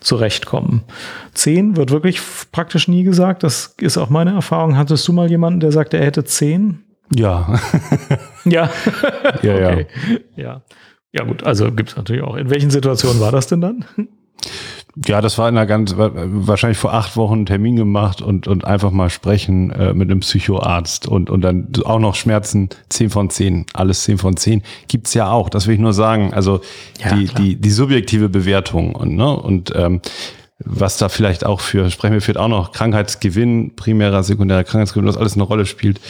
zurechtkommen. 0.00 0.82
10 1.34 1.76
wird 1.76 1.90
wirklich 1.90 2.20
praktisch 2.52 2.86
nie 2.86 3.02
gesagt, 3.02 3.42
das 3.42 3.74
ist 3.80 3.98
auch 3.98 4.10
meine 4.10 4.32
Erfahrung. 4.32 4.76
Hattest 4.76 5.06
du 5.08 5.12
mal 5.12 5.28
jemanden, 5.28 5.60
der 5.60 5.72
sagt, 5.72 5.94
er 5.94 6.04
hätte 6.04 6.24
10? 6.24 6.80
Ja. 7.14 7.60
ja. 8.46 8.70
ja, 9.42 9.58
ja. 9.58 9.78
ja. 10.36 10.62
Ja, 11.12 11.24
gut, 11.24 11.44
also 11.44 11.70
gibt 11.70 11.90
es 11.90 11.96
natürlich 11.96 12.22
auch. 12.22 12.34
In 12.34 12.50
welchen 12.50 12.70
Situationen 12.70 13.20
war 13.20 13.30
das 13.30 13.46
denn 13.46 13.60
dann? 13.60 13.84
Ja, 15.06 15.20
das 15.20 15.38
war 15.38 15.48
in 15.48 15.56
einer 15.56 15.66
ganz, 15.66 15.94
wahrscheinlich 15.96 16.78
vor 16.78 16.94
acht 16.94 17.16
Wochen 17.16 17.34
einen 17.34 17.46
Termin 17.46 17.76
gemacht 17.76 18.22
und, 18.22 18.46
und 18.46 18.64
einfach 18.64 18.92
mal 18.92 19.10
sprechen 19.10 19.70
äh, 19.70 19.92
mit 19.92 20.10
einem 20.10 20.20
Psychoarzt 20.20 21.08
und, 21.08 21.30
und 21.30 21.40
dann 21.40 21.68
auch 21.84 21.98
noch 21.98 22.14
Schmerzen. 22.14 22.68
Zehn 22.88 23.10
von 23.10 23.28
zehn. 23.28 23.66
Alles 23.72 24.04
zehn 24.04 24.18
von 24.18 24.36
zehn. 24.36 24.62
Gibt's 24.86 25.12
ja 25.14 25.30
auch, 25.30 25.48
das 25.48 25.66
will 25.66 25.74
ich 25.74 25.80
nur 25.80 25.92
sagen. 25.92 26.32
Also 26.32 26.60
ja, 27.02 27.14
die, 27.14 27.26
die, 27.26 27.56
die 27.56 27.70
subjektive 27.70 28.28
Bewertung 28.28 28.94
und, 28.94 29.16
ne, 29.16 29.36
und 29.36 29.72
ähm, 29.74 30.00
was 30.64 30.96
da 30.96 31.08
vielleicht 31.08 31.44
auch 31.44 31.60
für, 31.60 31.90
sprechen 31.90 32.14
wir 32.14 32.20
vielleicht 32.20 32.38
auch 32.38 32.48
noch, 32.48 32.72
Krankheitsgewinn, 32.72 33.74
primärer, 33.76 34.22
sekundärer 34.22 34.64
Krankheitsgewinn, 34.64 35.06
was 35.06 35.16
alles 35.16 35.34
eine 35.34 35.42
Rolle 35.42 35.66
spielt. 35.66 36.00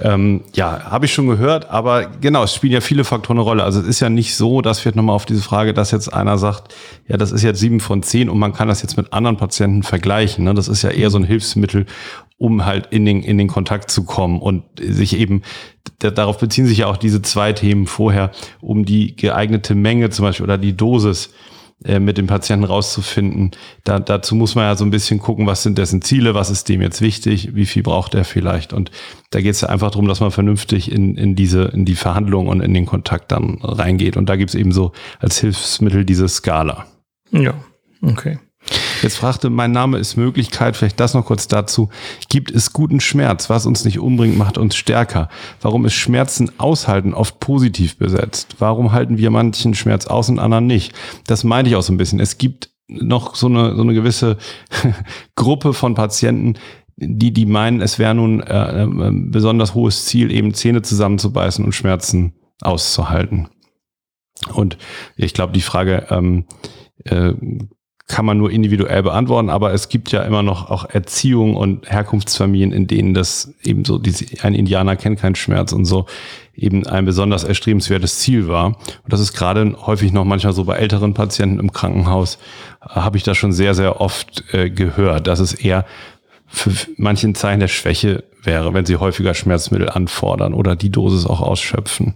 Ähm, 0.00 0.42
ja, 0.54 0.90
habe 0.90 1.06
ich 1.06 1.14
schon 1.14 1.28
gehört, 1.28 1.70
aber 1.70 2.06
genau, 2.06 2.42
es 2.42 2.54
spielen 2.54 2.72
ja 2.72 2.80
viele 2.80 3.04
Faktoren 3.04 3.38
eine 3.38 3.44
Rolle. 3.44 3.64
Also 3.64 3.80
es 3.80 3.86
ist 3.86 4.00
ja 4.00 4.08
nicht 4.08 4.34
so, 4.34 4.60
dass 4.60 4.84
wir 4.84 4.94
nochmal 4.94 5.14
auf 5.14 5.24
diese 5.24 5.42
Frage, 5.42 5.72
dass 5.72 5.92
jetzt 5.92 6.12
einer 6.12 6.36
sagt, 6.36 6.74
ja, 7.06 7.16
das 7.16 7.30
ist 7.30 7.42
jetzt 7.42 7.60
sieben 7.60 7.80
von 7.80 8.02
zehn 8.02 8.28
und 8.28 8.38
man 8.38 8.52
kann 8.52 8.68
das 8.68 8.82
jetzt 8.82 8.96
mit 8.96 9.12
anderen 9.12 9.36
Patienten 9.36 9.84
vergleichen. 9.84 10.44
Ne? 10.44 10.54
Das 10.54 10.68
ist 10.68 10.82
ja 10.82 10.90
eher 10.90 11.10
so 11.10 11.18
ein 11.18 11.24
Hilfsmittel, 11.24 11.86
um 12.38 12.66
halt 12.66 12.88
in 12.90 13.04
den, 13.04 13.22
in 13.22 13.38
den 13.38 13.48
Kontakt 13.48 13.90
zu 13.90 14.04
kommen 14.04 14.40
und 14.40 14.64
sich 14.80 15.16
eben, 15.16 15.42
darauf 16.00 16.38
beziehen 16.38 16.66
sich 16.66 16.78
ja 16.78 16.86
auch 16.88 16.96
diese 16.96 17.22
zwei 17.22 17.52
Themen 17.52 17.86
vorher, 17.86 18.32
um 18.60 18.84
die 18.84 19.14
geeignete 19.14 19.74
Menge 19.74 20.10
zum 20.10 20.24
Beispiel 20.24 20.44
oder 20.44 20.58
die 20.58 20.76
Dosis 20.76 21.30
äh, 21.84 22.00
mit 22.00 22.16
dem 22.16 22.26
Patienten 22.26 22.64
rauszufinden. 22.64 23.50
Da, 23.84 23.98
dazu 23.98 24.34
muss 24.34 24.54
man 24.54 24.64
ja 24.64 24.76
so 24.76 24.84
ein 24.84 24.90
bisschen 24.90 25.18
gucken, 25.18 25.46
was 25.46 25.62
sind 25.62 25.76
dessen 25.76 26.00
Ziele, 26.00 26.34
was 26.34 26.48
ist 26.48 26.68
dem 26.68 26.80
jetzt 26.80 27.02
wichtig, 27.02 27.54
wie 27.54 27.66
viel 27.66 27.82
braucht 27.82 28.14
er 28.14 28.24
vielleicht. 28.24 28.72
Und 28.72 28.90
da 29.30 29.42
geht 29.42 29.52
es 29.52 29.60
ja 29.60 29.68
einfach 29.68 29.90
darum, 29.90 30.08
dass 30.08 30.20
man 30.20 30.30
vernünftig 30.30 30.90
in, 30.90 31.16
in 31.16 31.36
diese, 31.36 31.64
in 31.64 31.84
die 31.84 31.94
Verhandlung 31.94 32.48
und 32.48 32.62
in 32.62 32.72
den 32.72 32.86
Kontakt 32.86 33.30
dann 33.30 33.58
reingeht. 33.62 34.16
Und 34.16 34.28
da 34.28 34.36
gibt 34.36 34.50
es 34.50 34.54
eben 34.54 34.72
so 34.72 34.92
als 35.18 35.38
Hilfsmittel 35.38 36.06
diese 36.06 36.28
Skala. 36.28 36.86
Ja, 37.30 37.54
okay. 38.00 38.38
Jetzt 39.02 39.18
fragte, 39.18 39.50
mein 39.50 39.72
Name 39.72 39.98
ist 39.98 40.16
Möglichkeit, 40.16 40.76
vielleicht 40.76 40.98
das 40.98 41.14
noch 41.14 41.26
kurz 41.26 41.48
dazu. 41.48 41.90
Gibt 42.28 42.50
es 42.50 42.72
guten 42.72 43.00
Schmerz? 43.00 43.48
Was 43.48 43.66
uns 43.66 43.84
nicht 43.84 43.98
umbringt, 43.98 44.36
macht 44.36 44.58
uns 44.58 44.74
stärker. 44.74 45.28
Warum 45.60 45.84
ist 45.84 45.94
Schmerzen 45.94 46.50
aushalten 46.58 47.14
oft 47.14 47.38
positiv 47.38 47.98
besetzt? 47.98 48.56
Warum 48.58 48.92
halten 48.92 49.18
wir 49.18 49.30
manchen 49.30 49.74
Schmerz 49.74 50.06
aus 50.06 50.28
und 50.28 50.38
anderen 50.38 50.66
nicht? 50.66 50.92
Das 51.26 51.44
meinte 51.44 51.70
ich 51.70 51.76
auch 51.76 51.82
so 51.82 51.92
ein 51.92 51.98
bisschen. 51.98 52.20
Es 52.20 52.38
gibt 52.38 52.70
noch 52.88 53.34
so 53.34 53.46
eine, 53.46 53.76
so 53.76 53.82
eine 53.82 53.94
gewisse 53.94 54.38
Gruppe 55.36 55.72
von 55.72 55.94
Patienten, 55.94 56.54
die, 56.96 57.32
die 57.32 57.46
meinen, 57.46 57.82
es 57.82 57.98
wäre 57.98 58.14
nun 58.14 58.40
äh, 58.40 58.84
ein 58.84 59.30
besonders 59.30 59.74
hohes 59.74 60.06
Ziel, 60.06 60.30
eben 60.30 60.54
Zähne 60.54 60.82
zusammenzubeißen 60.82 61.64
und 61.64 61.72
Schmerzen 61.72 62.32
auszuhalten. 62.62 63.48
Und 64.54 64.78
ich 65.16 65.34
glaube, 65.34 65.52
die 65.52 65.60
Frage 65.60 66.06
ähm, 66.10 66.46
äh, 67.04 67.32
kann 68.08 68.24
man 68.24 68.38
nur 68.38 68.52
individuell 68.52 69.02
beantworten, 69.02 69.50
aber 69.50 69.72
es 69.72 69.88
gibt 69.88 70.12
ja 70.12 70.22
immer 70.22 70.42
noch 70.44 70.70
auch 70.70 70.88
Erziehung 70.88 71.56
und 71.56 71.90
Herkunftsfamilien, 71.90 72.72
in 72.72 72.86
denen 72.86 73.14
das 73.14 73.52
eben 73.64 73.84
so, 73.84 73.98
diese, 73.98 74.26
ein 74.44 74.54
Indianer 74.54 74.94
kennt 74.94 75.18
keinen 75.18 75.34
Schmerz 75.34 75.72
und 75.72 75.86
so 75.86 76.06
eben 76.54 76.86
ein 76.86 77.04
besonders 77.04 77.42
erstrebenswertes 77.42 78.20
Ziel 78.20 78.46
war. 78.46 78.66
Und 78.66 79.12
das 79.12 79.20
ist 79.20 79.32
gerade 79.32 79.76
häufig 79.86 80.12
noch 80.12 80.24
manchmal 80.24 80.52
so 80.52 80.64
bei 80.64 80.76
älteren 80.76 81.14
Patienten 81.14 81.58
im 81.58 81.72
Krankenhaus, 81.72 82.38
äh, 82.80 82.90
habe 82.90 83.16
ich 83.16 83.24
das 83.24 83.36
schon 83.36 83.52
sehr, 83.52 83.74
sehr 83.74 84.00
oft 84.00 84.44
äh, 84.54 84.70
gehört, 84.70 85.26
dass 85.26 85.40
es 85.40 85.52
eher 85.52 85.84
für 86.46 86.70
manchen 86.96 87.34
Zeichen 87.34 87.58
der 87.58 87.68
Schwäche 87.68 88.22
wäre, 88.44 88.72
wenn 88.72 88.86
sie 88.86 88.96
häufiger 88.96 89.34
Schmerzmittel 89.34 89.88
anfordern 89.88 90.54
oder 90.54 90.76
die 90.76 90.90
Dosis 90.90 91.26
auch 91.26 91.40
ausschöpfen. 91.40 92.14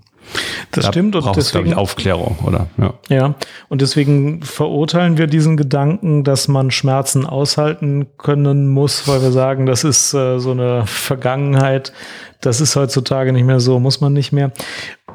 Das 0.73 0.85
da 0.85 0.93
stimmt. 0.93 1.17
Und 1.17 1.37
deswegen, 1.37 1.67
ich, 1.67 1.77
Aufklärung, 1.77 2.39
oder? 2.45 2.69
Ja. 2.79 2.95
ja, 3.09 3.35
und 3.69 3.81
deswegen 3.81 4.43
verurteilen 4.43 5.19
wir 5.19 5.27
diesen 5.27 5.57
Gedanken, 5.57 6.25
dass 6.25 6.49
man 6.49 6.71
Schmerzen 6.71 7.27
aushalten 7.27 8.07
können 8.19 8.69
muss, 8.69 9.09
weil 9.09 9.23
wir 9.23 9.33
sagen, 9.33 9.67
das 9.67 9.85
ist 9.85 10.15
äh, 10.15 10.39
so 10.39 10.53
eine 10.53 10.87
Vergangenheit. 10.87 11.93
Das 12.41 12.61
ist 12.61 12.75
heutzutage 12.75 13.33
nicht 13.33 13.45
mehr 13.45 13.61
so, 13.61 13.79
muss 13.81 14.01
man 14.01 14.13
nicht 14.15 14.33
mehr. 14.33 14.53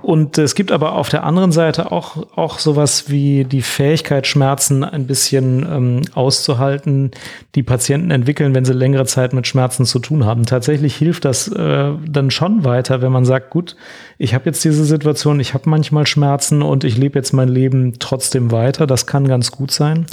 Und 0.06 0.38
es 0.38 0.54
gibt 0.54 0.72
aber 0.72 0.94
auf 0.94 1.10
der 1.10 1.24
anderen 1.24 1.52
Seite 1.52 1.92
auch, 1.92 2.28
auch 2.38 2.60
sowas 2.60 3.10
wie 3.10 3.44
die 3.44 3.64
Fähigkeit, 3.64 4.28
Schmerzen 4.28 4.84
ein 4.84 5.08
bisschen 5.08 5.66
ähm, 5.68 6.02
auszuhalten, 6.14 7.10
die 7.56 7.64
Patienten 7.64 8.12
entwickeln, 8.12 8.54
wenn 8.54 8.66
sie 8.66 8.74
längere 8.74 9.08
Zeit 9.08 9.34
mit 9.34 9.48
Schmerzen 9.48 9.84
zu 9.84 9.98
tun 9.98 10.24
haben. 10.24 10.46
Tatsächlich 10.46 10.96
hilft 10.96 11.26
das 11.26 11.48
äh, 11.48 11.90
dann 12.08 12.30
schon 12.30 12.64
weiter, 12.64 13.02
wenn 13.02 13.12
man 13.12 13.26
sagt, 13.26 13.50
gut, 13.50 13.76
ich 14.20 14.36
habe 14.36 14.46
jetzt 14.46 14.64
diese 14.64 14.86
Situation, 14.86 15.40
ich 15.40 15.56
habe 15.56 15.68
manchmal 15.72 16.06
Schmerzen 16.06 16.62
und 16.62 16.84
ich 16.84 16.98
lebe 16.98 17.18
jetzt 17.18 17.34
mein 17.34 17.50
Leben 17.50 17.94
trotzdem 17.98 18.52
weiter. 18.52 18.86
Das 18.86 19.08
kann 19.08 19.28
ganz 19.28 19.50
gut 19.50 19.72
sein. 19.72 20.06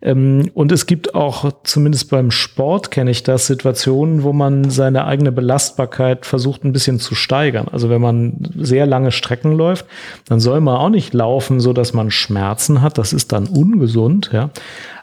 Ähm, 0.00 0.50
und 0.54 0.72
es 0.72 0.86
gibt 0.86 1.14
auch, 1.14 1.50
zumindest 1.64 2.10
beim 2.10 2.30
Sport 2.30 2.90
kenne 2.90 3.10
ich 3.10 3.22
das, 3.22 3.46
Situationen, 3.46 4.22
wo 4.22 4.32
man 4.32 4.70
seine 4.70 5.04
eigene 5.06 5.32
Belastbarkeit 5.32 6.26
versucht 6.26 6.64
ein 6.64 6.72
bisschen 6.72 7.00
zu 7.00 7.14
steigern. 7.14 7.66
Also 7.70 7.90
wenn 7.90 8.00
man 8.00 8.36
sehr 8.56 8.86
lange 8.86 9.12
Strecken 9.12 9.52
läuft, 9.52 9.86
dann 10.26 10.40
soll 10.40 10.60
man 10.60 10.76
auch 10.76 10.90
nicht 10.90 11.14
laufen, 11.14 11.60
so 11.60 11.72
dass 11.72 11.92
man 11.92 12.10
Schmerzen 12.10 12.82
hat. 12.82 12.98
Das 12.98 13.12
ist 13.12 13.32
dann 13.32 13.46
ungesund, 13.46 14.30
ja. 14.32 14.50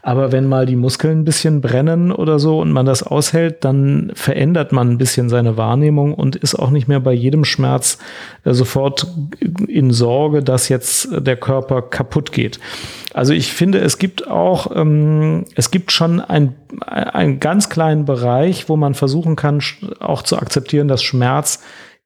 Aber 0.06 0.32
wenn 0.32 0.48
mal 0.48 0.68
die 0.68 0.76
Muskeln 0.76 1.22
ein 1.22 1.26
bisschen 1.26 1.62
brennen 1.62 2.12
oder 2.12 2.38
so 2.38 2.60
und 2.60 2.72
man 2.72 2.86
das 2.86 3.02
aushält, 3.02 3.66
dann 3.66 4.12
verändert 4.14 4.72
man 4.72 4.92
ein 4.92 4.98
bisschen 5.00 5.30
seine 5.30 5.58
Wahrnehmung 5.58 6.14
und 6.14 6.36
ist 6.36 6.54
auch 6.54 6.70
nicht 6.70 6.88
mehr 6.88 7.00
bei 7.00 7.12
jedem 7.12 7.44
Schmerz 7.44 7.98
äh, 8.44 8.54
sofort 8.54 9.08
in 9.68 9.90
Sorge, 9.90 10.44
dass 10.44 10.70
jetzt 10.70 11.08
der 11.12 11.38
Körper 11.38 11.82
kaputt 11.82 12.32
geht. 12.32 12.60
Also 13.16 13.34
ich 13.34 13.52
finde, 13.52 13.80
es 13.80 13.98
gibt 13.98 14.28
auch, 14.28 14.76
ähm, 14.76 15.46
es 15.56 15.72
gibt 15.72 15.92
schon 15.92 16.22
ein, 16.22 16.54
einen 16.86 17.40
ganz 17.40 17.70
kleinen 17.70 18.06
Bereich, 18.06 18.70
wo 18.70 18.76
man 18.76 18.94
versuchen 18.94 19.36
kann, 19.36 19.60
auch 20.00 20.22
zu 20.22 20.38
akzeptieren, 20.38 20.88
dass 20.88 21.02
Schmerz 21.02 21.64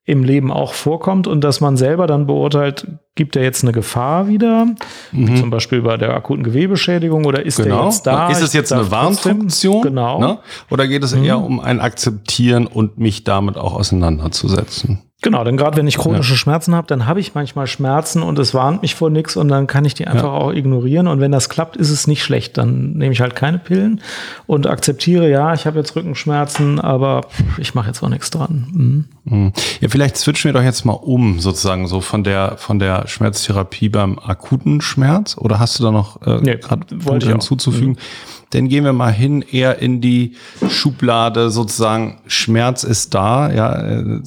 im 0.10 0.24
Leben 0.24 0.52
auch 0.52 0.74
vorkommt 0.74 1.28
und 1.28 1.44
dass 1.44 1.62
man 1.62 1.78
selber 1.78 2.08
dann 2.08 2.26
beurteilt, 2.26 2.88
gibt 3.14 3.36
er 3.36 3.44
jetzt 3.44 3.64
eine 3.64 3.72
Gefahr 3.72 4.28
wieder, 4.28 4.66
mhm. 5.12 5.36
zum 5.36 5.50
Beispiel 5.52 5.84
bei 5.84 5.98
der 5.98 6.16
akuten 6.16 6.44
Gewebeschädigung 6.44 7.26
oder 7.26 7.46
ist 7.46 7.58
genau. 7.58 7.76
der 7.78 7.86
jetzt 7.86 8.08
da? 8.08 8.30
Ist 8.30 8.42
es 8.42 8.54
jetzt 8.54 8.74
eine 8.74 8.90
Warnfunktion? 8.90 9.84
Genau. 9.84 10.20
Ne? 10.20 10.40
Oder 10.72 10.88
geht 10.88 11.04
es 11.04 11.16
mhm. 11.16 11.24
eher 11.24 11.40
um 11.40 11.60
ein 11.60 11.80
Akzeptieren 11.80 12.66
und 12.66 12.98
mich 12.98 13.24
damit 13.24 13.56
auch 13.56 13.76
auseinanderzusetzen? 13.76 15.09
Genau, 15.22 15.44
denn 15.44 15.58
gerade 15.58 15.76
wenn 15.76 15.86
ich 15.86 15.98
chronische 15.98 16.32
ja. 16.32 16.38
Schmerzen 16.38 16.74
habe, 16.74 16.88
dann 16.88 17.06
habe 17.06 17.20
ich 17.20 17.36
manchmal 17.36 17.68
Schmerzen 17.68 18.24
und 18.24 18.40
es 18.40 18.54
warnt 18.54 18.82
mich 18.84 18.96
vor 18.96 19.10
nichts 19.10 19.36
und 19.36 19.50
dann 19.50 19.68
kann 19.68 19.84
ich 19.84 19.94
die 19.94 20.08
einfach 20.08 20.24
ja. 20.24 20.30
auch 20.30 20.54
ignorieren. 20.54 21.08
Und 21.08 21.20
wenn 21.20 21.34
das 21.34 21.50
klappt, 21.50 21.76
ist 21.76 21.90
es 21.90 22.08
nicht 22.08 22.24
schlecht. 22.24 22.58
Dann 22.58 22.94
nehme 22.94 23.12
ich 23.12 23.20
halt 23.20 23.36
keine 23.36 23.60
Pillen 23.60 24.00
und 24.48 24.66
akzeptiere, 24.66 25.30
ja, 25.30 25.54
ich 25.54 25.66
habe 25.66 25.78
jetzt 25.78 25.94
Rückenschmerzen, 25.94 26.80
aber 26.80 27.26
ich 27.58 27.76
mache 27.76 27.88
jetzt 27.88 28.02
auch 28.02 28.08
nichts 28.08 28.30
dran. 28.30 28.68
Mhm. 28.72 29.06
mhm. 29.26 29.54
Ja, 29.82 29.90
vielleicht 29.90 30.16
switchen 30.16 30.50
wir 30.50 30.54
doch 30.54 30.66
jetzt 30.66 30.86
mal 30.86 30.94
um, 30.94 31.42
sozusagen, 31.42 31.88
so 31.88 32.00
von 32.00 32.24
der 32.24 32.56
von 32.58 32.80
der 32.80 33.06
Schmerztherapie 33.08 33.90
beim 33.90 34.20
akuten 34.20 34.80
Schmerz. 34.80 35.38
Oder 35.38 35.60
hast 35.60 35.80
du 35.80 35.84
da 35.84 35.92
noch 35.92 36.22
äh, 36.22 36.40
nee, 36.42 36.56
Punkte 36.56 37.28
hinzuzufügen? 37.28 37.92
Mhm. 37.92 38.39
Dann 38.52 38.68
gehen 38.68 38.84
wir 38.84 38.94
mal 38.94 39.14
hin 39.14 39.42
eher 39.42 39.80
in 39.80 40.02
die 40.02 40.36
Schublade 40.70 41.50
sozusagen 41.50 42.22
Schmerz 42.28 42.84
ist 42.84 43.14
da. 43.14 43.52
Ja, 43.52 43.76
äh, 43.76 44.22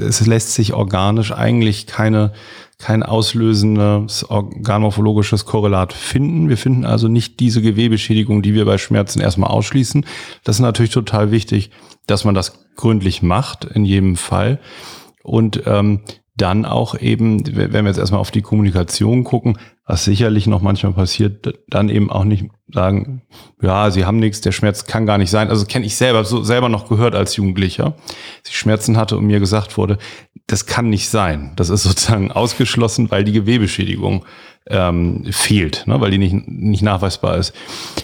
es 0.00 0.26
lässt 0.26 0.54
sich 0.54 0.72
organisch 0.72 1.32
eigentlich 1.32 1.86
keine 1.86 2.32
kein 2.78 3.02
auslösendes 3.02 4.30
organmorphologisches 4.30 5.44
Korrelat 5.44 5.92
finden. 5.92 6.48
Wir 6.48 6.56
finden 6.56 6.84
also 6.84 7.08
nicht 7.08 7.40
diese 7.40 7.60
Gewebeschädigung, 7.60 8.40
die 8.40 8.54
wir 8.54 8.64
bei 8.64 8.78
Schmerzen 8.78 9.20
erstmal 9.20 9.50
ausschließen. 9.50 10.06
Das 10.44 10.56
ist 10.56 10.60
natürlich 10.60 10.92
total 10.92 11.32
wichtig, 11.32 11.70
dass 12.06 12.24
man 12.24 12.36
das 12.36 12.66
gründlich 12.76 13.20
macht 13.20 13.64
in 13.64 13.84
jedem 13.84 14.14
Fall. 14.14 14.60
Und 15.24 15.62
ähm, 15.66 16.00
dann 16.36 16.64
auch 16.64 16.96
eben, 16.96 17.44
wenn 17.56 17.72
wir 17.72 17.86
jetzt 17.86 17.98
erstmal 17.98 18.20
auf 18.20 18.30
die 18.30 18.42
Kommunikation 18.42 19.24
gucken, 19.24 19.58
was 19.88 20.04
sicherlich 20.04 20.46
noch 20.46 20.60
manchmal 20.60 20.92
passiert, 20.92 21.58
dann 21.66 21.88
eben 21.88 22.10
auch 22.10 22.24
nicht 22.24 22.44
sagen, 22.70 23.22
ja, 23.62 23.90
sie 23.90 24.04
haben 24.04 24.18
nichts, 24.18 24.42
der 24.42 24.52
Schmerz 24.52 24.84
kann 24.84 25.06
gar 25.06 25.16
nicht 25.16 25.30
sein. 25.30 25.48
Also 25.48 25.64
kenne 25.64 25.86
ich 25.86 25.96
selber, 25.96 26.24
so 26.24 26.44
selber 26.44 26.68
noch 26.68 26.90
gehört 26.90 27.14
als 27.14 27.34
Jugendlicher, 27.36 27.94
dass 28.42 28.50
ich 28.50 28.58
Schmerzen 28.58 28.98
hatte 28.98 29.16
und 29.16 29.26
mir 29.26 29.40
gesagt 29.40 29.78
wurde, 29.78 29.96
das 30.46 30.66
kann 30.66 30.90
nicht 30.90 31.08
sein. 31.08 31.52
Das 31.56 31.70
ist 31.70 31.84
sozusagen 31.84 32.30
ausgeschlossen, 32.30 33.10
weil 33.10 33.24
die 33.24 33.32
Gewebeschädigung 33.32 34.26
ähm, 34.70 35.24
fehlt, 35.30 35.84
ne, 35.86 36.00
weil 36.00 36.10
die 36.10 36.18
nicht, 36.18 36.34
nicht 36.46 36.82
nachweisbar 36.82 37.38
ist. 37.38 37.54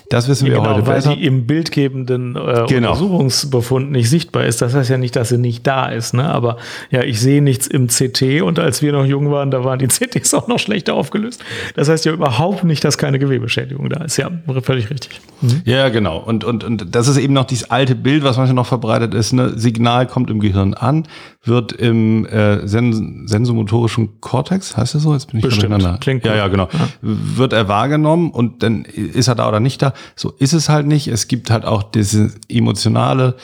Das 0.09 0.29
wissen 0.29 0.47
wir 0.47 0.55
genau, 0.55 0.71
heute 0.71 0.87
weil 0.87 0.97
besser. 0.97 1.11
Weil 1.11 1.17
die 1.17 1.27
im 1.27 1.47
bildgebenden 1.47 2.37
äh, 2.37 2.65
genau. 2.67 2.93
Untersuchungsbefund 2.93 3.91
nicht 3.91 4.09
sichtbar 4.09 4.45
ist. 4.45 4.63
Das 4.63 4.75
heißt 4.75 4.89
ja 4.89 4.97
nicht, 4.97 5.17
dass 5.17 5.29
sie 5.29 5.39
nicht 5.39 5.67
da 5.67 5.87
ist. 5.87 6.15
Ne? 6.15 6.25
Aber 6.25 6.57
ja, 6.91 7.03
ich 7.03 7.21
sehe 7.21 7.43
nichts 7.43 7.67
im 7.67 7.89
CT 7.89 8.43
und 8.43 8.59
als 8.59 8.81
wir 8.81 8.93
noch 8.93 9.05
jung 9.05 9.31
waren, 9.31 9.51
da 9.51 9.65
waren 9.65 9.79
die 9.79 9.89
CTs 9.89 10.33
auch 10.35 10.49
noch 10.49 10.59
schlechter 10.59 10.95
aufgelöst. 10.95 11.45
Das 11.75 11.89
heißt 11.89 12.05
ja 12.05 12.13
überhaupt 12.13 12.63
nicht, 12.63 12.85
dass 12.85 12.99
keine 12.99 13.19
Gewebeschädigung 13.19 13.89
da 13.89 14.05
ist. 14.05 14.17
Ja, 14.17 14.31
völlig 14.63 14.91
richtig. 14.91 15.21
Mhm. 15.41 15.63
Ja, 15.65 15.89
genau. 15.89 16.19
Und, 16.19 16.45
und, 16.45 16.63
und 16.63 16.95
das 16.95 17.09
ist 17.09 17.17
eben 17.17 17.35
noch 17.35 17.45
dieses 17.45 17.71
alte 17.71 17.97
Bild, 17.97 18.23
was 18.23 18.37
manchmal 18.37 18.55
noch 18.55 18.67
verbreitet 18.67 19.13
ist. 19.13 19.33
Ne? 19.33 19.53
Signal 19.57 20.07
kommt 20.07 20.31
im 20.31 20.39
Gehirn 20.39 20.75
an, 20.75 21.09
wird 21.43 21.73
im 21.73 22.27
äh, 22.27 22.67
sen 22.67 23.27
sensomotorischen 23.27 24.21
Kortex, 24.21 24.77
heißt 24.77 24.95
das 24.95 25.03
so? 25.03 25.13
Jetzt 25.13 25.31
bin 25.31 25.39
ich 25.39 25.45
Bestimmt. 25.45 25.73
durcheinander. 25.73 25.99
Klingt 25.99 26.25
ja, 26.25 26.37
ja, 26.37 26.47
genau. 26.47 26.69
Ja. 26.73 26.89
Wird 27.03 27.53
er 27.53 27.67
wahrgenommen 27.67 28.31
und 28.31 28.63
dann 28.63 28.85
ist 28.85 29.27
er 29.27 29.35
da 29.35 29.49
oder 29.49 29.59
nicht 29.59 29.83
da. 29.83 29.95
So 30.15 30.33
ist 30.39 30.53
es 30.53 30.69
halt 30.69 30.87
nicht. 30.87 31.09
Es 31.09 31.27
gibt 31.27 31.51
halt 31.51 31.65
auch 31.65 31.83
diese 31.83 32.33
emotionale 32.49 33.35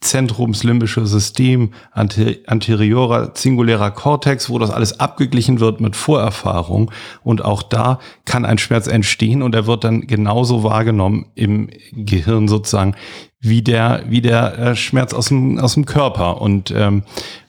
zentrumslimbische 0.00 1.06
System, 1.06 1.72
anteriorer 1.92 3.32
singulärer 3.34 3.90
Kortex, 3.90 4.50
wo 4.50 4.58
das 4.58 4.70
alles 4.70 5.00
abgeglichen 5.00 5.58
wird 5.58 5.80
mit 5.80 5.96
Vorerfahrung. 5.96 6.90
Und 7.22 7.44
auch 7.44 7.62
da 7.62 7.98
kann 8.24 8.44
ein 8.44 8.58
Schmerz 8.58 8.86
entstehen 8.86 9.42
und 9.42 9.54
er 9.54 9.66
wird 9.66 9.84
dann 9.84 10.02
genauso 10.02 10.62
wahrgenommen 10.62 11.26
im 11.34 11.70
Gehirn 11.92 12.46
sozusagen 12.46 12.94
wie 13.40 13.62
der, 13.62 14.04
wie 14.08 14.22
der 14.22 14.58
äh, 14.58 14.76
Schmerz 14.76 15.12
aus 15.12 15.26
dem, 15.26 15.58
aus 15.58 15.74
dem 15.74 15.84
Körper. 15.84 16.40
Und 16.40 16.70
ähm, 16.70 17.02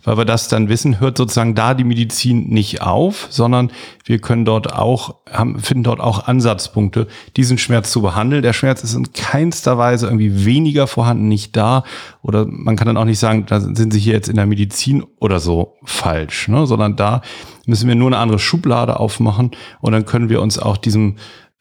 weil 0.04 0.18
wir 0.18 0.26
das 0.26 0.48
dann 0.48 0.70
wissen, 0.70 1.00
hört 1.00 1.18
sozusagen 1.18 1.56
da 1.56 1.74
die 1.74 1.84
Medizin 1.84 2.50
nicht 2.50 2.82
auf, 2.82 3.28
sondern 3.30 3.72
wir 4.06 4.20
können 4.20 4.46
dort 4.46 4.72
auch, 4.72 5.16
haben, 5.30 5.60
finden 5.60 5.84
dort 5.84 6.00
auch 6.00 6.28
Ansatzpunkte, 6.28 7.08
diesen 7.36 7.58
Schmerz 7.58 7.92
zu 7.92 8.02
behandeln. 8.02 8.42
Der 8.42 8.54
Schmerz 8.54 8.84
ist 8.84 8.94
in 8.94 9.12
keinster 9.12 9.78
Weise 9.78 10.08
irgendwie 10.08 10.46
weniger 10.46 10.88
vorhanden, 10.88 11.28
nicht 11.28 11.56
da. 11.56 11.84
Oder 12.22 12.46
man 12.46 12.76
kann 12.76 12.88
dann 12.88 12.98
auch 12.98 13.06
nicht 13.06 13.20
sagen, 13.20 13.46
da 13.48 13.60
sind 13.60 13.92
sie 13.92 14.00
hier 14.00 14.14
jetzt 14.14 14.30
in 14.30 14.36
der 14.36 14.46
Medizin 14.46 15.04
oder 15.20 15.40
so 15.40 15.76
falsch, 15.84 16.48
ne? 16.48 16.68
sondern 16.68 16.96
da 16.96 17.22
müssen 17.66 17.88
wir 17.88 17.96
nur 17.96 18.08
eine 18.08 18.18
andere 18.18 18.40
Schublade 18.40 19.00
aufmachen 19.00 19.52
und 19.82 19.92
dann 19.92 20.06
können 20.06 20.30
wir 20.30 20.42
uns 20.42 20.60
auch 20.60 20.78
diesem 20.78 21.16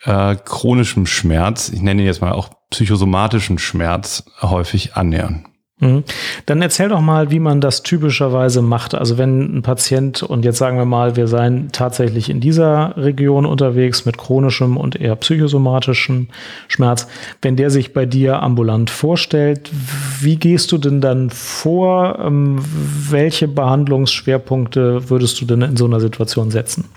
äh, 0.05 0.37
chronischem 0.37 1.07
Schmerz, 1.07 1.69
ich 1.69 1.83
nenne 1.83 2.03
ihn 2.03 2.07
jetzt 2.07 2.21
mal 2.21 2.33
auch 2.33 2.51
psychosomatischen 2.71 3.59
Schmerz, 3.59 4.25
häufig 4.43 4.95
annähern. 4.95 5.47
Mhm. 5.79 6.05
Dann 6.47 6.63
erzähl 6.63 6.89
doch 6.89 7.03
mal, 7.03 7.31
wie 7.31 7.39
man 7.39 7.61
das 7.61 7.83
typischerweise 7.83 8.63
macht. 8.63 8.95
Also 8.95 9.19
wenn 9.19 9.59
ein 9.59 9.63
Patient, 9.63 10.23
und 10.23 10.45
jetzt 10.45 10.57
sagen 10.57 10.79
wir 10.79 10.87
mal, 10.87 11.17
wir 11.17 11.29
seien 11.29 11.69
tatsächlich 11.71 12.31
in 12.31 12.41
dieser 12.41 12.97
Region 12.97 13.45
unterwegs 13.45 14.07
mit 14.07 14.17
chronischem 14.17 14.79
und 14.79 14.99
eher 14.99 15.17
psychosomatischem 15.17 16.29
Schmerz, 16.69 17.09
wenn 17.43 17.57
der 17.57 17.69
sich 17.69 17.93
bei 17.93 18.07
dir 18.07 18.43
ambulant 18.43 18.89
vorstellt, 18.89 19.71
wie 20.21 20.37
gehst 20.37 20.73
du 20.73 20.79
denn 20.79 21.03
dann 21.03 21.29
vor? 21.29 22.21
Ähm, 22.21 22.59
welche 23.11 23.47
Behandlungsschwerpunkte 23.47 25.11
würdest 25.11 25.39
du 25.43 25.45
denn 25.45 25.61
in 25.61 25.77
so 25.77 25.85
einer 25.85 26.01
Situation 26.01 26.51
setzen? 26.51 26.89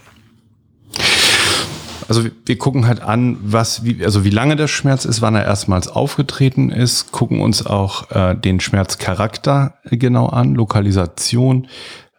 Also 2.10 2.24
wir 2.43 2.57
gucken 2.57 2.88
halt 2.88 3.01
an, 3.01 3.38
was, 3.39 3.86
wie, 3.86 4.03
also 4.03 4.24
wie 4.24 4.32
lange 4.32 4.55
der 4.55 4.68
Schmerz 4.68 5.05
ist, 5.05 5.22
wann 5.22 5.36
er 5.36 5.45
erstmals 5.45 5.88
aufgetreten 5.88 6.72
ist, 6.72 7.12
gucken 7.12 7.39
uns 7.39 7.64
auch 7.64 8.10
äh, 8.10 8.34
den 8.34 8.60
Schmerzcharakter 8.60 9.76
genau 9.84 10.26
an, 10.26 10.55
Lokalisation. 10.55 11.68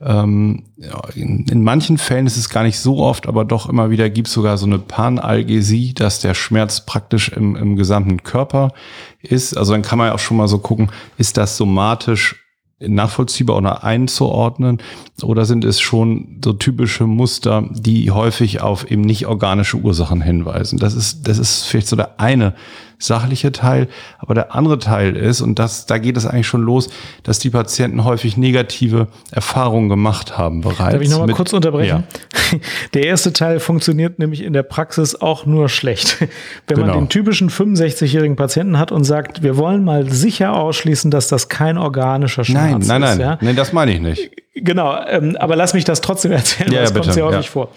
Ähm, 0.00 0.62
in, 1.16 1.44
in, 1.46 1.64
manchen 1.64 1.98
Fällen 1.98 2.28
ist 2.28 2.36
es 2.36 2.48
gar 2.48 2.62
nicht 2.62 2.78
so 2.78 2.98
oft, 2.98 3.26
aber 3.26 3.44
doch 3.44 3.68
immer 3.68 3.90
wieder 3.90 4.08
gibt 4.10 4.28
es 4.28 4.34
sogar 4.34 4.58
so 4.58 4.66
eine 4.66 4.78
Panalgesie, 4.78 5.92
dass 5.92 6.20
der 6.20 6.34
Schmerz 6.34 6.86
praktisch 6.86 7.28
im, 7.30 7.56
im 7.56 7.74
gesamten 7.74 8.22
Körper 8.22 8.72
ist. 9.20 9.56
Also 9.56 9.72
dann 9.72 9.82
kann 9.82 9.98
man 9.98 10.06
ja 10.06 10.14
auch 10.14 10.20
schon 10.20 10.36
mal 10.36 10.46
so 10.46 10.58
gucken, 10.58 10.92
ist 11.18 11.36
das 11.36 11.56
somatisch 11.56 12.39
nachvollziehbar 12.80 13.56
oder 13.56 13.84
einzuordnen? 13.84 14.78
Oder 15.22 15.44
sind 15.44 15.64
es 15.64 15.80
schon 15.80 16.38
so 16.44 16.52
typische 16.52 17.06
Muster, 17.06 17.68
die 17.70 18.10
häufig 18.10 18.60
auf 18.62 18.90
eben 18.90 19.02
nicht 19.02 19.26
organische 19.26 19.76
Ursachen 19.76 20.20
hinweisen? 20.20 20.78
Das 20.78 20.94
ist, 20.94 21.28
das 21.28 21.38
ist 21.38 21.64
vielleicht 21.64 21.88
so 21.88 21.96
der 21.96 22.20
eine 22.20 22.54
sachliche 23.00 23.50
Teil. 23.50 23.88
Aber 24.18 24.34
der 24.34 24.54
andere 24.54 24.78
Teil 24.78 25.16
ist, 25.16 25.40
und 25.40 25.58
das, 25.58 25.86
da 25.86 25.98
geht 25.98 26.16
es 26.16 26.26
eigentlich 26.26 26.46
schon 26.46 26.62
los, 26.62 26.88
dass 27.22 27.38
die 27.38 27.50
Patienten 27.50 28.04
häufig 28.04 28.36
negative 28.36 29.08
Erfahrungen 29.32 29.88
gemacht 29.88 30.38
haben 30.38 30.60
bereits. 30.60 30.92
Darf 30.92 31.00
ich 31.00 31.10
nochmal 31.10 31.34
kurz 31.34 31.52
unterbrechen? 31.52 32.04
Ja. 32.52 32.58
Der 32.94 33.04
erste 33.04 33.32
Teil 33.32 33.60
funktioniert 33.60 34.18
nämlich 34.18 34.42
in 34.42 34.52
der 34.52 34.62
Praxis 34.62 35.14
auch 35.14 35.46
nur 35.46 35.68
schlecht. 35.68 36.18
Wenn 36.66 36.76
genau. 36.76 36.86
man 36.88 36.98
den 36.98 37.08
typischen 37.08 37.50
65-jährigen 37.50 38.36
Patienten 38.36 38.78
hat 38.78 38.92
und 38.92 39.04
sagt, 39.04 39.42
wir 39.42 39.56
wollen 39.56 39.84
mal 39.84 40.10
sicher 40.10 40.54
ausschließen, 40.54 41.10
dass 41.10 41.28
das 41.28 41.48
kein 41.48 41.78
organischer 41.78 42.44
Schmerz 42.44 42.86
nein, 42.86 43.00
nein, 43.00 43.12
ist. 43.12 43.18
Nein, 43.18 43.28
nein, 43.28 43.38
nein, 43.40 43.56
das 43.56 43.72
meine 43.72 43.92
ich 43.92 44.00
nicht. 44.00 44.30
Genau, 44.54 44.96
ähm, 45.08 45.36
aber 45.38 45.56
lass 45.56 45.74
mich 45.74 45.84
das 45.84 46.00
trotzdem 46.00 46.32
erzählen, 46.32 46.72
ja, 46.72 46.80
das 46.80 46.90
ja, 46.90 47.00
kommt 47.00 47.12
sehr 47.12 47.24
häufig 47.24 47.46
ja. 47.46 47.52
vor. 47.52 47.70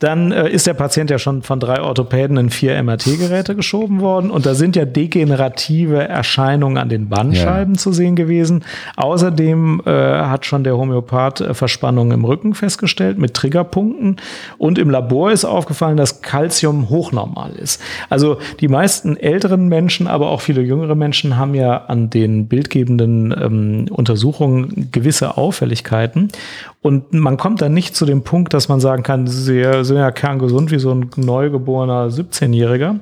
Dann 0.00 0.32
äh, 0.32 0.48
ist 0.48 0.66
der 0.66 0.74
Patient 0.74 1.10
ja 1.10 1.18
schon 1.18 1.42
von 1.42 1.60
drei 1.60 1.80
Orthopäden 1.80 2.38
in 2.38 2.48
vier 2.48 2.82
MRT-Geräte 2.82 3.54
geschoben 3.54 4.00
worden 4.00 4.30
und 4.30 4.46
da 4.46 4.54
sind 4.54 4.74
ja 4.74 4.86
degenerative 4.86 6.08
Erscheinungen 6.08 6.78
an 6.78 6.88
den 6.88 7.10
Bandscheiben 7.10 7.74
ja. 7.74 7.78
zu 7.78 7.92
sehen 7.92 8.16
gewesen. 8.16 8.64
Außerdem 8.96 9.82
äh, 9.84 9.90
hat 9.90 10.46
schon 10.46 10.64
der 10.64 10.78
Homöopath 10.78 11.42
äh, 11.42 11.54
Verspannungen 11.54 12.12
im 12.12 12.24
Rücken 12.24 12.54
festgestellt 12.54 13.18
mit 13.18 13.34
Triggerpunkten 13.34 14.16
und 14.56 14.78
im 14.78 14.88
Labor 14.88 15.32
ist 15.32 15.44
aufgefallen, 15.44 15.98
dass 15.98 16.22
Calcium 16.22 16.88
hochnormal 16.88 17.52
ist. 17.52 17.82
Also 18.08 18.38
die 18.60 18.68
meisten 18.68 19.18
älteren 19.18 19.68
Menschen, 19.68 20.06
aber 20.06 20.30
auch 20.30 20.40
viele 20.40 20.62
jüngere 20.62 20.94
Menschen 20.94 21.36
haben 21.36 21.54
ja 21.54 21.76
an 21.76 22.08
den 22.08 22.48
bildgebenden 22.48 23.34
ähm, 23.38 23.86
Untersuchungen 23.90 24.88
gewisse 24.90 25.36
Auffälligkeiten 25.36 26.30
und 26.82 27.12
man 27.12 27.36
kommt 27.36 27.60
dann 27.60 27.74
nicht 27.74 27.94
zu 27.94 28.06
dem 28.06 28.22
Punkt, 28.22 28.54
dass 28.54 28.70
man 28.70 28.80
sagen 28.80 29.02
kann, 29.02 29.26
sie 29.26 29.84
sind 29.90 29.98
ja 29.98 30.10
kerngesund 30.10 30.70
wie 30.70 30.78
so 30.78 30.92
ein 30.92 31.10
neugeborener 31.16 32.08
17-Jähriger, 32.08 32.96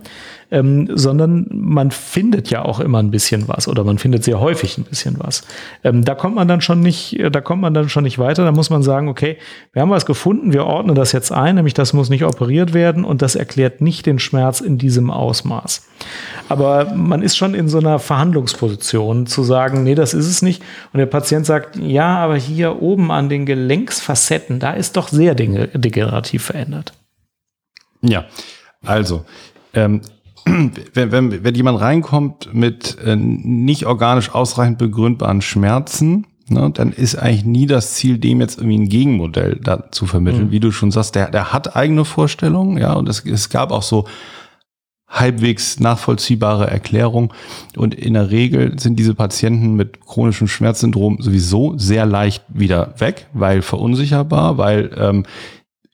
ähm, 0.51 0.89
sondern 0.95 1.47
man 1.51 1.91
findet 1.91 2.51
ja 2.51 2.65
auch 2.65 2.81
immer 2.81 2.99
ein 2.99 3.11
bisschen 3.11 3.49
was 3.49 3.69
oder 3.69 3.85
man 3.85 3.99
findet 3.99 4.25
sehr 4.25 4.41
häufig 4.41 4.79
ein 4.79 4.85
bisschen 4.85 5.17
was. 5.19 5.43
Ähm, 5.85 6.05
da 6.05 6.15
kommt 6.15 6.35
man 6.35 6.49
dann 6.49 6.61
schon 6.61 6.81
nicht, 6.81 7.19
da 7.31 7.41
kommt 7.41 7.61
man 7.61 7.75
dann 7.75 7.89
schon 7.89 8.05
nicht 8.05 8.19
weiter. 8.19 8.45
Da 8.45 8.53
muss 8.53 8.71
man 8.71 8.83
sagen, 8.83 9.09
okay, 9.09 9.37
wir 9.73 9.83
haben 9.83 9.91
was 9.91 10.07
gefunden, 10.07 10.53
wir 10.53 10.65
ordnen 10.65 10.95
das 10.95 11.13
jetzt 11.13 11.33
ein, 11.33 11.57
nämlich 11.57 11.75
das 11.75 11.93
muss 11.93 12.09
nicht 12.09 12.25
operiert 12.25 12.73
werden 12.73 13.05
und 13.05 13.21
das 13.21 13.35
erklärt 13.35 13.81
nicht 13.81 14.07
den 14.07 14.19
Schmerz 14.19 14.61
in 14.61 14.79
diesem 14.79 15.11
Ausmaß. 15.11 15.87
Aber 16.49 16.95
man 16.95 17.23
ist 17.23 17.37
schon 17.37 17.55
in 17.55 17.69
so 17.69 17.79
einer 17.79 17.99
Verhandlungsposition 17.99 19.27
zu 19.27 19.43
sagen, 19.43 19.83
nee, 19.83 19.95
das 19.95 20.15
ist 20.15 20.27
es 20.27 20.41
nicht. 20.41 20.63
Und 20.93 20.99
der 20.99 21.07
Patient 21.07 21.45
sagt, 21.45 21.77
ja, 21.77 22.17
aber 22.19 22.37
hier 22.37 22.81
oben 22.81 23.11
an 23.11 23.29
den 23.29 23.45
Gelenksfacetten, 23.45 24.61
da 24.61 24.73
ist 24.73 24.97
doch 24.97 25.09
sehr 25.09 25.35
degenerativ 25.35 26.45
verändert. 26.45 26.95
Ja, 28.01 28.27
also 28.85 29.25
ähm, 29.75 30.01
wenn, 30.95 31.13
wenn, 31.13 31.45
wenn 31.45 31.55
jemand 31.55 31.81
reinkommt 31.81 32.53
mit 32.53 32.97
äh, 33.05 33.17
nicht 33.17 33.87
organisch 33.87 34.35
ausreichend 34.35 34.79
begründbaren 34.79 35.43
Schmerzen, 35.43 36.27
ne, 36.49 36.71
dann 36.73 36.93
ist 36.93 37.17
eigentlich 37.17 37.45
nie 37.45 37.67
das 37.67 37.95
Ziel, 37.95 38.19
dem 38.19 38.41
jetzt 38.41 38.59
irgendwie 38.59 38.79
ein 38.79 38.89
Gegenmodell 38.89 39.61
da 39.63 39.91
zu 39.91 40.07
vermitteln. 40.07 40.47
Mhm. 40.47 40.51
Wie 40.51 40.61
du 40.61 40.71
schon 40.71 40.91
sagst, 40.91 41.15
der, 41.15 41.31
der 41.31 41.53
hat 41.53 41.77
eigene 41.77 42.05
Vorstellungen, 42.05 42.79
ja, 42.79 42.93
und 42.95 43.09
es, 43.09 43.25
es 43.25 43.49
gab 43.51 43.71
auch 43.71 43.83
so 43.83 44.07
halbwegs 45.09 45.81
nachvollziehbare 45.81 46.71
Erklärungen. 46.71 47.31
Und 47.77 47.95
in 47.95 48.15
der 48.15 48.31
Regel 48.31 48.79
sind 48.79 48.99
diese 48.99 49.15
Patienten 49.15 49.75
mit 49.75 50.05
chronischem 50.05 50.49
Schmerzsyndrom 50.49 51.19
sowieso 51.21 51.79
sehr 51.79 52.05
leicht 52.05 52.45
wieder 52.49 52.95
weg, 52.99 53.27
weil 53.33 53.63
verunsicherbar, 53.63 54.59
weil 54.59 54.91
ähm, 54.97 55.25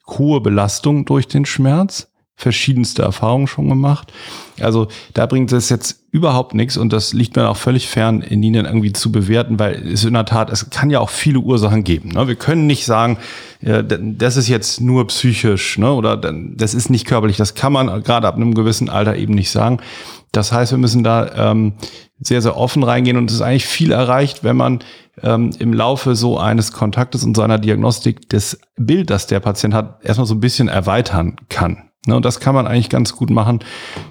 hohe 0.09 0.41
Belastung 0.41 1.05
durch 1.05 1.29
den 1.29 1.47
Schmerz 1.47 2.11
verschiedenste 2.37 3.03
Erfahrungen 3.03 3.47
schon 3.47 3.69
gemacht. 3.69 4.13
Also 4.61 4.89
da 5.15 5.27
bringt 5.27 5.53
es 5.53 5.69
jetzt 5.69 6.05
überhaupt 6.11 6.55
nichts 6.55 6.77
und 6.77 6.93
das 6.93 7.13
liegt 7.13 7.37
mir 7.37 7.49
auch 7.49 7.57
völlig 7.57 7.89
fern, 7.89 8.23
in 8.23 8.43
ihnen 8.43 8.67
irgendwie 8.67 8.93
zu 8.93 9.11
bewerten, 9.11 9.59
weil 9.59 9.87
es 9.89 10.05
in 10.05 10.15
der 10.15 10.25
Tat, 10.25 10.51
es 10.51 10.71
kann 10.71 10.91
ja 10.91 11.01
auch 11.01 11.11
viele 11.11 11.39
Ursachen 11.39 11.85
geben. 11.85 12.11
Ne? 12.11 12.29
Wir 12.29 12.37
können 12.37 12.67
nicht 12.67 12.85
sagen, 12.87 13.19
das 13.61 14.37
ist 14.37 14.49
jetzt 14.49 14.81
nur 14.81 15.07
psychisch 15.09 15.79
ne? 15.79 15.93
oder 15.93 16.17
das 16.17 16.75
ist 16.75 16.91
nicht 16.91 17.07
körperlich. 17.07 17.37
Das 17.37 17.55
kann 17.55 17.73
man 17.73 18.03
gerade 18.03 18.29
ab 18.29 18.37
einem 18.37 18.55
gewissen 18.55 18.89
Alter 18.89 19.17
eben 19.17 19.35
nicht 19.35 19.51
sagen. 19.51 19.79
Das 20.33 20.53
heißt, 20.53 20.73
wir 20.73 20.79
müssen 20.79 21.05
da 21.05 21.51
ähm, 21.51 21.75
sehr, 22.21 22.43
sehr 22.43 22.57
offen 22.57 22.83
reingehen 22.83 23.17
und 23.17 23.31
es 23.31 23.37
ist 23.37 23.43
eigentlich 23.43 23.67
viel 23.67 23.93
erreicht, 23.93 24.43
wenn 24.43 24.57
man 24.57 24.81
ähm, 25.23 25.51
im 25.59 25.73
Laufe 25.73 26.17
so 26.17 26.39
eines 26.39 26.73
Kontaktes 26.73 27.25
und 27.25 27.37
so 27.37 27.43
einer 27.43 27.59
Diagnostik 27.59 28.29
das 28.29 28.59
Bild, 28.77 29.11
das 29.11 29.27
der 29.29 29.41
Patient 29.41 29.75
hat, 29.75 30.05
erstmal 30.05 30.27
so 30.27 30.35
ein 30.35 30.41
bisschen 30.41 30.69
erweitern 30.69 31.37
kann. 31.49 31.91
Ne, 32.07 32.17
und 32.17 32.25
das 32.25 32.41
kann 32.41 32.55
man 32.55 32.67
eigentlich 32.67 32.91
ganz 32.91 33.17
gut 33.17 33.31
machen 33.31 33.61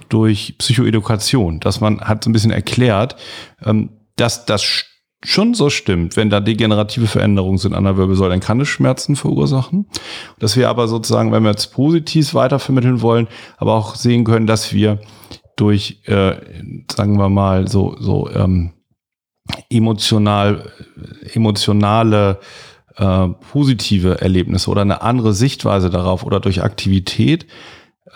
durch 0.08 0.56
Psychoedukation, 0.58 1.60
dass 1.60 1.80
man 1.80 2.00
hat 2.00 2.24
so 2.24 2.30
ein 2.30 2.32
bisschen 2.32 2.50
erklärt, 2.50 3.16
ähm, 3.64 3.90
dass 4.16 4.46
das 4.46 4.84
schon 5.24 5.54
so 5.54 5.70
stimmt, 5.70 6.16
wenn 6.16 6.28
da 6.28 6.40
degenerative 6.40 7.06
Veränderungen 7.06 7.58
sind 7.58 7.74
an 7.74 7.84
der 7.84 7.96
Wirbelsäule, 7.96 8.30
dann 8.30 8.40
kann 8.40 8.60
es 8.60 8.68
Schmerzen 8.68 9.16
verursachen. 9.16 9.86
Dass 10.38 10.56
wir 10.56 10.68
aber 10.68 10.86
sozusagen, 10.86 11.32
wenn 11.32 11.42
wir 11.42 11.50
jetzt 11.50 11.72
positiv 11.72 12.34
weitervermitteln 12.34 13.00
wollen, 13.00 13.28
aber 13.56 13.74
auch 13.74 13.94
sehen 13.94 14.24
können, 14.24 14.46
dass 14.46 14.72
wir 14.72 15.00
durch, 15.56 16.02
äh, 16.04 16.34
sagen 16.92 17.16
wir 17.16 17.28
mal, 17.28 17.68
so, 17.68 17.96
so 17.98 18.28
ähm, 18.30 18.72
emotional, 19.70 20.70
emotionale 21.32 22.40
äh, 22.96 23.28
positive 23.50 24.20
Erlebnisse 24.20 24.70
oder 24.70 24.82
eine 24.82 25.02
andere 25.02 25.32
Sichtweise 25.32 25.90
darauf 25.90 26.24
oder 26.24 26.40
durch 26.40 26.62
Aktivität 26.62 27.46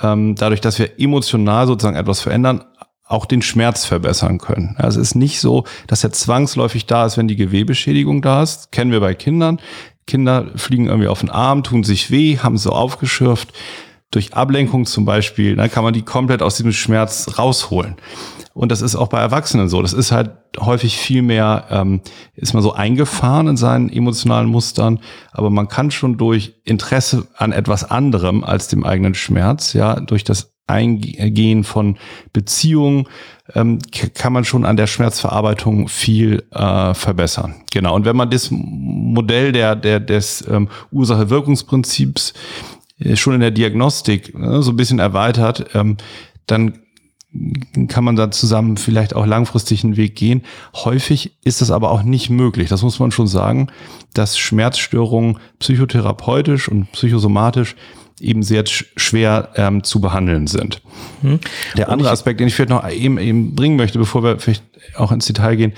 ähm, 0.02 0.34
dadurch, 0.34 0.60
dass 0.60 0.78
wir 0.78 0.98
emotional 0.98 1.66
sozusagen 1.66 1.96
etwas 1.96 2.20
verändern, 2.20 2.64
auch 3.04 3.24
den 3.24 3.40
Schmerz 3.40 3.86
verbessern 3.86 4.38
können. 4.38 4.76
Also 4.78 5.00
es 5.00 5.08
ist 5.08 5.14
nicht 5.14 5.40
so, 5.40 5.64
dass 5.86 6.04
er 6.04 6.12
zwangsläufig 6.12 6.86
da 6.86 7.06
ist, 7.06 7.16
wenn 7.16 7.26
die 7.28 7.36
Gewebeschädigung 7.36 8.20
da 8.20 8.42
ist. 8.42 8.70
Kennen 8.70 8.92
wir 8.92 9.00
bei 9.00 9.14
Kindern. 9.14 9.60
Kinder 10.06 10.50
fliegen 10.56 10.86
irgendwie 10.86 11.08
auf 11.08 11.20
den 11.20 11.30
Arm, 11.30 11.62
tun 11.62 11.84
sich 11.84 12.10
weh, 12.10 12.38
haben 12.38 12.58
so 12.58 12.70
aufgeschürft. 12.70 13.52
Durch 14.10 14.34
Ablenkung 14.34 14.86
zum 14.86 15.04
Beispiel, 15.04 15.56
dann 15.56 15.70
kann 15.70 15.84
man 15.84 15.92
die 15.92 16.02
komplett 16.02 16.42
aus 16.42 16.56
diesem 16.56 16.72
Schmerz 16.72 17.38
rausholen. 17.38 17.96
Und 18.54 18.72
das 18.72 18.82
ist 18.82 18.96
auch 18.96 19.08
bei 19.08 19.20
Erwachsenen 19.20 19.68
so. 19.68 19.82
Das 19.82 19.92
ist 19.92 20.10
halt 20.10 20.30
häufig 20.58 20.96
viel 20.96 21.22
mehr, 21.22 21.66
ähm, 21.70 22.00
ist 22.34 22.54
man 22.54 22.62
so 22.62 22.72
eingefahren 22.72 23.46
in 23.46 23.56
seinen 23.56 23.88
emotionalen 23.88 24.48
Mustern, 24.48 24.98
aber 25.30 25.50
man 25.50 25.68
kann 25.68 25.90
schon 25.90 26.16
durch 26.16 26.54
Interesse 26.64 27.28
an 27.36 27.52
etwas 27.52 27.88
anderem 27.88 28.42
als 28.42 28.66
dem 28.66 28.82
eigenen 28.82 29.14
Schmerz, 29.14 29.74
ja, 29.74 30.00
durch 30.00 30.24
das 30.24 30.54
Eingehen 30.66 31.64
von 31.64 31.96
Beziehungen, 32.32 33.08
ähm, 33.54 33.78
kann 34.14 34.32
man 34.32 34.44
schon 34.44 34.66
an 34.66 34.76
der 34.76 34.86
Schmerzverarbeitung 34.86 35.88
viel 35.88 36.44
äh, 36.50 36.94
verbessern. 36.94 37.54
Genau. 37.72 37.94
Und 37.94 38.04
wenn 38.04 38.16
man 38.16 38.28
das 38.28 38.48
Modell 38.50 39.52
der, 39.52 39.76
der, 39.76 39.98
des 40.00 40.46
ähm, 40.46 40.68
Ursache-Wirkungsprinzips 40.90 42.34
schon 43.14 43.34
in 43.34 43.40
der 43.40 43.50
Diagnostik 43.50 44.34
äh, 44.34 44.62
so 44.62 44.72
ein 44.72 44.76
bisschen 44.76 44.98
erweitert, 44.98 45.74
ähm, 45.74 45.96
dann 46.46 46.80
kann 47.88 48.04
man 48.04 48.16
da 48.16 48.30
zusammen 48.30 48.78
vielleicht 48.78 49.14
auch 49.14 49.26
langfristig 49.26 49.84
einen 49.84 49.96
Weg 49.96 50.16
gehen. 50.16 50.42
Häufig 50.74 51.36
ist 51.44 51.60
das 51.60 51.70
aber 51.70 51.90
auch 51.90 52.02
nicht 52.02 52.30
möglich. 52.30 52.70
Das 52.70 52.82
muss 52.82 52.98
man 52.98 53.10
schon 53.10 53.26
sagen, 53.26 53.68
dass 54.14 54.38
Schmerzstörungen 54.38 55.38
psychotherapeutisch 55.58 56.68
und 56.68 56.90
psychosomatisch 56.92 57.76
eben 58.20 58.42
sehr 58.42 58.64
schwer 58.66 59.50
ähm, 59.56 59.84
zu 59.84 60.00
behandeln 60.00 60.46
sind. 60.46 60.80
Hm. 61.20 61.38
Der 61.76 61.90
andere 61.90 62.10
Aspekt, 62.10 62.40
den 62.40 62.48
ich 62.48 62.54
vielleicht 62.54 62.70
noch 62.70 62.88
eben, 62.90 63.18
eben 63.18 63.54
bringen 63.54 63.76
möchte, 63.76 63.98
bevor 63.98 64.24
wir 64.24 64.38
vielleicht 64.38 64.64
auch 64.96 65.12
ins 65.12 65.26
Detail 65.26 65.56
gehen, 65.56 65.74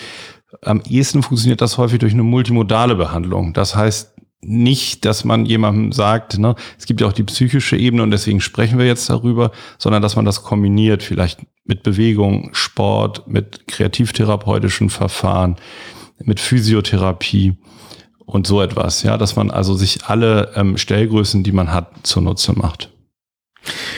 am 0.63 0.81
ehesten 0.89 1.23
funktioniert 1.23 1.61
das 1.61 1.79
häufig 1.79 1.99
durch 1.99 2.13
eine 2.13 2.23
multimodale 2.23 2.95
Behandlung. 2.95 3.53
Das 3.53 3.75
heißt 3.75 4.15
nicht, 4.43 5.05
dass 5.05 5.25
man 5.25 5.45
jemandem 5.45 5.93
sagt, 5.93 6.39
ne, 6.39 6.55
es 6.79 6.87
gibt 6.87 7.01
ja 7.01 7.07
auch 7.07 7.13
die 7.13 7.25
psychische 7.25 7.77
Ebene 7.77 8.03
und 8.03 8.11
deswegen 8.11 8.41
sprechen 8.41 8.79
wir 8.79 8.87
jetzt 8.87 9.11
darüber, 9.11 9.51
sondern 9.79 10.03
dass 10.03 10.17
man 10.17 10.25
das 10.25 10.43
kombiniert, 10.43 11.03
vielleicht 11.03 11.41
mit 11.65 11.83
Bewegung, 11.83 12.51
Sport, 12.53 13.29
mit 13.29 13.67
kreativtherapeutischen 13.69 14.89
Verfahren, 14.89 15.57
mit 16.19 16.41
Physiotherapie 16.41 17.55
und 18.19 18.47
so 18.47 18.63
etwas, 18.63 19.03
ja, 19.03 19.19
dass 19.19 19.37
man 19.37 19.51
also 19.51 19.75
sich 19.75 20.05
alle 20.07 20.53
ähm, 20.55 20.79
Stellgrößen, 20.79 21.43
die 21.43 21.53
man 21.53 21.73
hat, 21.73 21.91
zunutze 22.03 22.53
macht. 22.53 22.91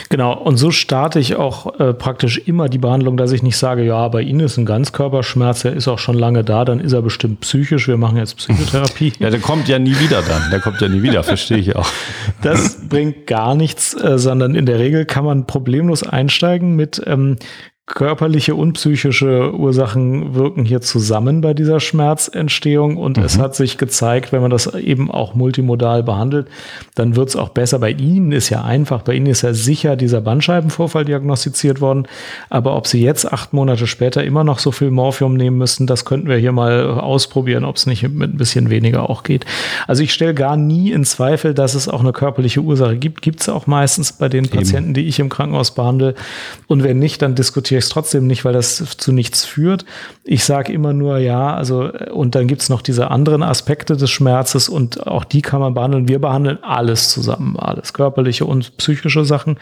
Genau, 0.09 0.33
und 0.33 0.57
so 0.57 0.71
starte 0.71 1.19
ich 1.19 1.35
auch 1.35 1.79
äh, 1.79 1.93
praktisch 1.93 2.37
immer 2.37 2.69
die 2.69 2.77
Behandlung, 2.77 3.17
dass 3.17 3.31
ich 3.31 3.43
nicht 3.43 3.57
sage, 3.57 3.83
ja, 3.83 4.07
bei 4.09 4.21
Ihnen 4.21 4.41
ist 4.41 4.57
ein 4.57 4.65
Ganzkörperschmerz, 4.65 5.63
der 5.63 5.73
ist 5.73 5.87
auch 5.87 5.99
schon 5.99 6.17
lange 6.17 6.43
da, 6.43 6.65
dann 6.65 6.79
ist 6.79 6.93
er 6.93 7.01
bestimmt 7.01 7.39
psychisch, 7.41 7.87
wir 7.87 7.97
machen 7.97 8.17
jetzt 8.17 8.37
Psychotherapie. 8.37 9.13
ja, 9.19 9.29
der 9.29 9.39
kommt 9.39 9.67
ja 9.67 9.79
nie 9.79 9.97
wieder 9.99 10.21
dann, 10.21 10.51
der 10.51 10.59
kommt 10.59 10.81
ja 10.81 10.89
nie 10.89 11.01
wieder, 11.01 11.23
verstehe 11.23 11.57
ich 11.57 11.75
auch. 11.75 11.89
Das 12.41 12.87
bringt 12.87 13.25
gar 13.25 13.55
nichts, 13.55 13.93
äh, 13.93 14.19
sondern 14.19 14.55
in 14.55 14.65
der 14.65 14.79
Regel 14.79 15.05
kann 15.05 15.25
man 15.25 15.47
problemlos 15.47 16.03
einsteigen 16.03 16.75
mit, 16.75 17.01
ähm, 17.05 17.37
körperliche 17.85 18.55
und 18.55 18.73
psychische 18.73 19.53
Ursachen 19.53 20.35
wirken 20.35 20.63
hier 20.63 20.79
zusammen 20.79 21.41
bei 21.41 21.53
dieser 21.53 21.81
Schmerzentstehung 21.81 22.95
und 22.95 23.17
mhm. 23.17 23.23
es 23.25 23.37
hat 23.37 23.55
sich 23.55 23.77
gezeigt, 23.77 24.31
wenn 24.31 24.41
man 24.41 24.51
das 24.51 24.73
eben 24.73 25.11
auch 25.11 25.35
multimodal 25.35 26.01
behandelt, 26.01 26.47
dann 26.95 27.17
wird 27.17 27.27
es 27.27 27.35
auch 27.35 27.49
besser. 27.49 27.79
Bei 27.79 27.91
Ihnen 27.91 28.31
ist 28.31 28.49
ja 28.49 28.63
einfach, 28.63 29.01
bei 29.01 29.15
Ihnen 29.15 29.25
ist 29.25 29.41
ja 29.41 29.53
sicher 29.53 29.97
dieser 29.97 30.21
Bandscheibenvorfall 30.21 31.03
diagnostiziert 31.03 31.81
worden, 31.81 32.07
aber 32.49 32.77
ob 32.77 32.87
Sie 32.87 33.01
jetzt 33.01 33.29
acht 33.29 33.51
Monate 33.51 33.85
später 33.85 34.23
immer 34.23 34.45
noch 34.45 34.59
so 34.59 34.71
viel 34.71 34.89
Morphium 34.89 35.33
nehmen 35.33 35.57
müssen, 35.57 35.85
das 35.85 36.05
könnten 36.05 36.29
wir 36.29 36.37
hier 36.37 36.53
mal 36.53 36.89
ausprobieren, 36.89 37.65
ob 37.65 37.75
es 37.75 37.85
nicht 37.85 38.03
mit 38.03 38.33
ein 38.33 38.37
bisschen 38.37 38.69
weniger 38.69 39.09
auch 39.09 39.23
geht. 39.23 39.45
Also 39.87 40.03
ich 40.03 40.13
stelle 40.13 40.33
gar 40.33 40.55
nie 40.55 40.93
in 40.93 41.03
Zweifel, 41.03 41.53
dass 41.53 41.75
es 41.75 41.89
auch 41.89 41.99
eine 41.99 42.13
körperliche 42.13 42.61
Ursache 42.61 42.95
gibt. 42.95 43.21
Gibt 43.21 43.41
es 43.41 43.49
auch 43.49 43.67
meistens 43.67 44.13
bei 44.13 44.29
den 44.29 44.47
Patienten, 44.47 44.91
eben. 44.91 44.93
die 44.93 45.07
ich 45.07 45.19
im 45.19 45.27
Krankenhaus 45.27 45.71
behandle 45.71 46.15
und 46.67 46.83
wenn 46.83 46.97
nicht, 46.97 47.21
dann 47.21 47.35
diskutieren 47.35 47.72
akzeptiere 47.73 47.79
ich 47.79 47.85
es 47.85 47.89
trotzdem 47.89 48.27
nicht, 48.27 48.45
weil 48.45 48.53
das 48.53 48.97
zu 48.97 49.11
nichts 49.11 49.45
führt. 49.45 49.85
Ich 50.23 50.45
sage 50.45 50.71
immer 50.71 50.93
nur 50.93 51.17
ja, 51.17 51.53
also 51.53 51.91
und 52.11 52.35
dann 52.35 52.47
gibt 52.47 52.61
es 52.61 52.69
noch 52.69 52.81
diese 52.81 53.11
anderen 53.11 53.43
Aspekte 53.43 53.97
des 53.97 54.09
Schmerzes 54.09 54.69
und 54.69 55.05
auch 55.07 55.23
die 55.23 55.41
kann 55.41 55.59
man 55.59 55.73
behandeln. 55.73 56.07
Wir 56.07 56.19
behandeln 56.19 56.59
alles 56.61 57.09
zusammen, 57.09 57.57
alles 57.57 57.93
körperliche 57.93 58.45
und 58.45 58.77
psychische 58.77 59.25
Sachen. 59.25 59.57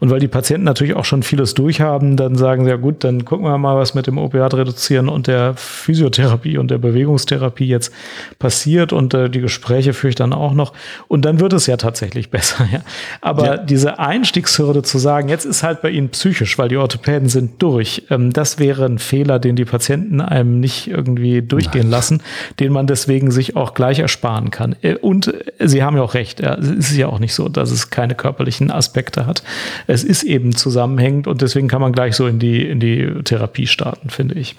Und 0.00 0.10
weil 0.10 0.20
die 0.20 0.28
Patienten 0.28 0.64
natürlich 0.64 0.94
auch 0.94 1.04
schon 1.04 1.22
vieles 1.22 1.54
durchhaben, 1.54 2.16
dann 2.16 2.36
sagen 2.36 2.64
sie 2.64 2.70
ja 2.70 2.76
gut, 2.76 3.04
dann 3.04 3.24
gucken 3.24 3.46
wir 3.46 3.58
mal, 3.58 3.76
was 3.76 3.94
mit 3.94 4.06
dem 4.06 4.18
Opiat 4.18 4.54
reduzieren 4.54 5.08
und 5.08 5.26
der 5.26 5.54
Physiotherapie 5.54 6.58
und 6.58 6.70
der 6.70 6.78
Bewegungstherapie 6.78 7.66
jetzt 7.66 7.92
passiert 8.38 8.92
und 8.92 9.12
äh, 9.14 9.28
die 9.28 9.40
Gespräche 9.40 9.92
führe 9.92 10.10
ich 10.10 10.14
dann 10.14 10.32
auch 10.32 10.54
noch. 10.54 10.72
Und 11.08 11.24
dann 11.24 11.40
wird 11.40 11.52
es 11.52 11.66
ja 11.66 11.76
tatsächlich 11.76 12.30
besser. 12.36 12.66
Ja. 12.72 12.80
Aber 13.20 13.44
ja. 13.44 13.56
diese 13.58 13.98
Einstiegshürde 13.98 14.82
zu 14.82 14.98
sagen, 14.98 15.28
jetzt 15.28 15.44
ist 15.44 15.62
halt 15.62 15.82
bei 15.82 15.90
Ihnen 15.90 16.08
psychisch, 16.10 16.58
weil 16.58 16.68
die 16.68 16.76
Orthopäden 16.76 17.28
sind 17.28 17.55
durch. 17.58 18.04
Ähm, 18.10 18.32
das 18.32 18.58
wäre 18.58 18.84
ein 18.84 18.98
Fehler, 18.98 19.38
den 19.38 19.56
die 19.56 19.64
Patienten 19.64 20.20
einem 20.20 20.60
nicht 20.60 20.88
irgendwie 20.88 21.42
durchgehen 21.42 21.82
Nein. 21.82 21.90
lassen, 21.90 22.22
den 22.60 22.72
man 22.72 22.86
deswegen 22.86 23.30
sich 23.30 23.56
auch 23.56 23.74
gleich 23.74 23.98
ersparen 23.98 24.50
kann. 24.50 24.76
Äh, 24.82 24.96
und 24.96 25.32
Sie 25.58 25.82
haben 25.82 25.96
ja 25.96 26.02
auch 26.02 26.14
recht, 26.14 26.40
es 26.40 26.68
ist 26.68 26.96
ja 26.96 27.08
auch 27.08 27.18
nicht 27.18 27.34
so, 27.34 27.48
dass 27.48 27.70
es 27.70 27.90
keine 27.90 28.14
körperlichen 28.14 28.70
Aspekte 28.70 29.26
hat. 29.26 29.42
Es 29.86 30.04
ist 30.04 30.22
eben 30.22 30.54
zusammenhängend 30.54 31.26
und 31.26 31.42
deswegen 31.42 31.68
kann 31.68 31.80
man 31.80 31.92
gleich 31.92 32.16
so 32.16 32.26
in 32.26 32.38
die, 32.38 32.66
in 32.66 32.80
die 32.80 33.22
Therapie 33.24 33.66
starten, 33.66 34.10
finde 34.10 34.34
ich. 34.34 34.56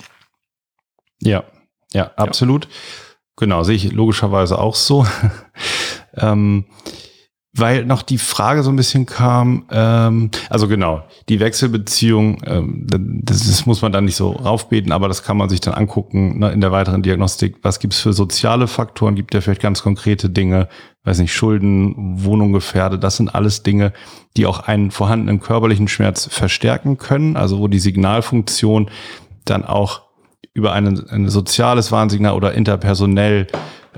Ja, 1.21 1.43
ja, 1.93 2.11
absolut. 2.15 2.65
Ja. 2.65 2.71
Genau, 3.37 3.63
sehe 3.63 3.75
ich 3.75 3.91
logischerweise 3.91 4.57
auch 4.57 4.75
so. 4.75 5.05
ähm, 6.17 6.65
weil 7.57 7.85
noch 7.85 8.01
die 8.01 8.17
Frage 8.17 8.63
so 8.63 8.69
ein 8.69 8.75
bisschen 8.75 9.05
kam, 9.05 9.65
ähm, 9.71 10.29
also 10.49 10.67
genau, 10.67 11.03
die 11.27 11.39
Wechselbeziehung, 11.39 12.41
ähm, 12.45 12.85
das, 12.87 13.47
das 13.47 13.65
muss 13.65 13.81
man 13.81 13.91
dann 13.91 14.05
nicht 14.05 14.15
so 14.15 14.31
raufbeten, 14.31 14.91
aber 14.91 15.07
das 15.07 15.23
kann 15.23 15.37
man 15.37 15.49
sich 15.49 15.59
dann 15.61 15.73
angucken 15.73 16.39
ne, 16.39 16.51
in 16.51 16.61
der 16.61 16.71
weiteren 16.71 17.01
Diagnostik. 17.01 17.57
Was 17.63 17.79
gibt's 17.79 17.99
für 17.99 18.13
soziale 18.13 18.67
Faktoren? 18.67 19.15
Gibt 19.15 19.33
ja 19.33 19.41
vielleicht 19.41 19.61
ganz 19.61 19.81
konkrete 19.81 20.29
Dinge, 20.29 20.67
weiß 21.03 21.19
nicht, 21.19 21.33
Schulden, 21.33 22.23
Wohnung 22.23 22.53
gefährdet, 22.53 23.03
das 23.03 23.17
sind 23.17 23.33
alles 23.33 23.63
Dinge, 23.63 23.93
die 24.35 24.45
auch 24.45 24.59
einen 24.59 24.91
vorhandenen 24.91 25.39
körperlichen 25.39 25.87
Schmerz 25.87 26.27
verstärken 26.31 26.97
können, 26.97 27.37
also 27.37 27.59
wo 27.59 27.67
die 27.67 27.79
Signalfunktion 27.79 28.89
dann 29.45 29.65
auch 29.65 30.01
über 30.53 30.73
ein 30.73 31.07
eine 31.09 31.29
soziales 31.29 31.91
Warnsignal 31.91 32.33
oder 32.33 32.53
interpersonell 32.53 33.47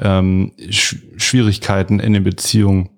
ähm, 0.01 0.51
Sch 0.70 0.97
Schwierigkeiten 1.18 1.99
in 1.99 2.14
den 2.14 2.24
Beziehungen 2.24 2.89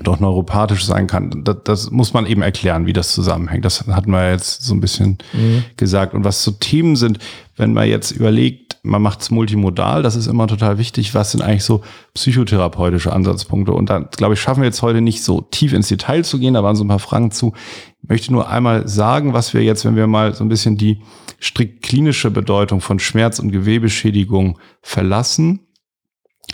doch 0.00 0.20
neuropathisch 0.20 0.84
sein 0.84 1.06
kann. 1.06 1.42
Das, 1.44 1.56
das, 1.64 1.90
muss 1.90 2.12
man 2.12 2.26
eben 2.26 2.42
erklären, 2.42 2.86
wie 2.86 2.92
das 2.92 3.14
zusammenhängt. 3.14 3.64
Das 3.64 3.86
hatten 3.86 4.10
wir 4.10 4.30
jetzt 4.30 4.62
so 4.62 4.74
ein 4.74 4.80
bisschen 4.80 5.18
mhm. 5.32 5.64
gesagt. 5.76 6.14
Und 6.14 6.24
was 6.24 6.42
so 6.42 6.50
Themen 6.50 6.96
sind, 6.96 7.18
wenn 7.56 7.72
man 7.72 7.88
jetzt 7.88 8.10
überlegt, 8.10 8.78
man 8.82 9.02
macht 9.02 9.22
es 9.22 9.30
multimodal, 9.30 10.02
das 10.02 10.14
ist 10.14 10.26
immer 10.26 10.46
total 10.46 10.78
wichtig. 10.78 11.14
Was 11.14 11.32
sind 11.32 11.42
eigentlich 11.42 11.64
so 11.64 11.82
psychotherapeutische 12.14 13.12
Ansatzpunkte? 13.12 13.72
Und 13.72 13.90
da, 13.90 14.00
glaube 14.00 14.34
ich, 14.34 14.40
schaffen 14.40 14.60
wir 14.60 14.68
jetzt 14.68 14.82
heute 14.82 15.00
nicht 15.00 15.24
so 15.24 15.40
tief 15.40 15.72
ins 15.72 15.88
Detail 15.88 16.24
zu 16.24 16.38
gehen. 16.38 16.54
Da 16.54 16.62
waren 16.62 16.76
so 16.76 16.84
ein 16.84 16.88
paar 16.88 16.98
Fragen 16.98 17.30
zu. 17.30 17.54
Ich 18.02 18.08
möchte 18.08 18.32
nur 18.32 18.48
einmal 18.48 18.86
sagen, 18.86 19.32
was 19.32 19.54
wir 19.54 19.62
jetzt, 19.62 19.84
wenn 19.84 19.96
wir 19.96 20.06
mal 20.06 20.34
so 20.34 20.44
ein 20.44 20.48
bisschen 20.48 20.76
die 20.76 21.00
strikt 21.40 21.82
klinische 21.82 22.30
Bedeutung 22.30 22.80
von 22.80 22.98
Schmerz 22.98 23.38
und 23.38 23.50
Gewebeschädigung 23.50 24.58
verlassen, 24.82 25.65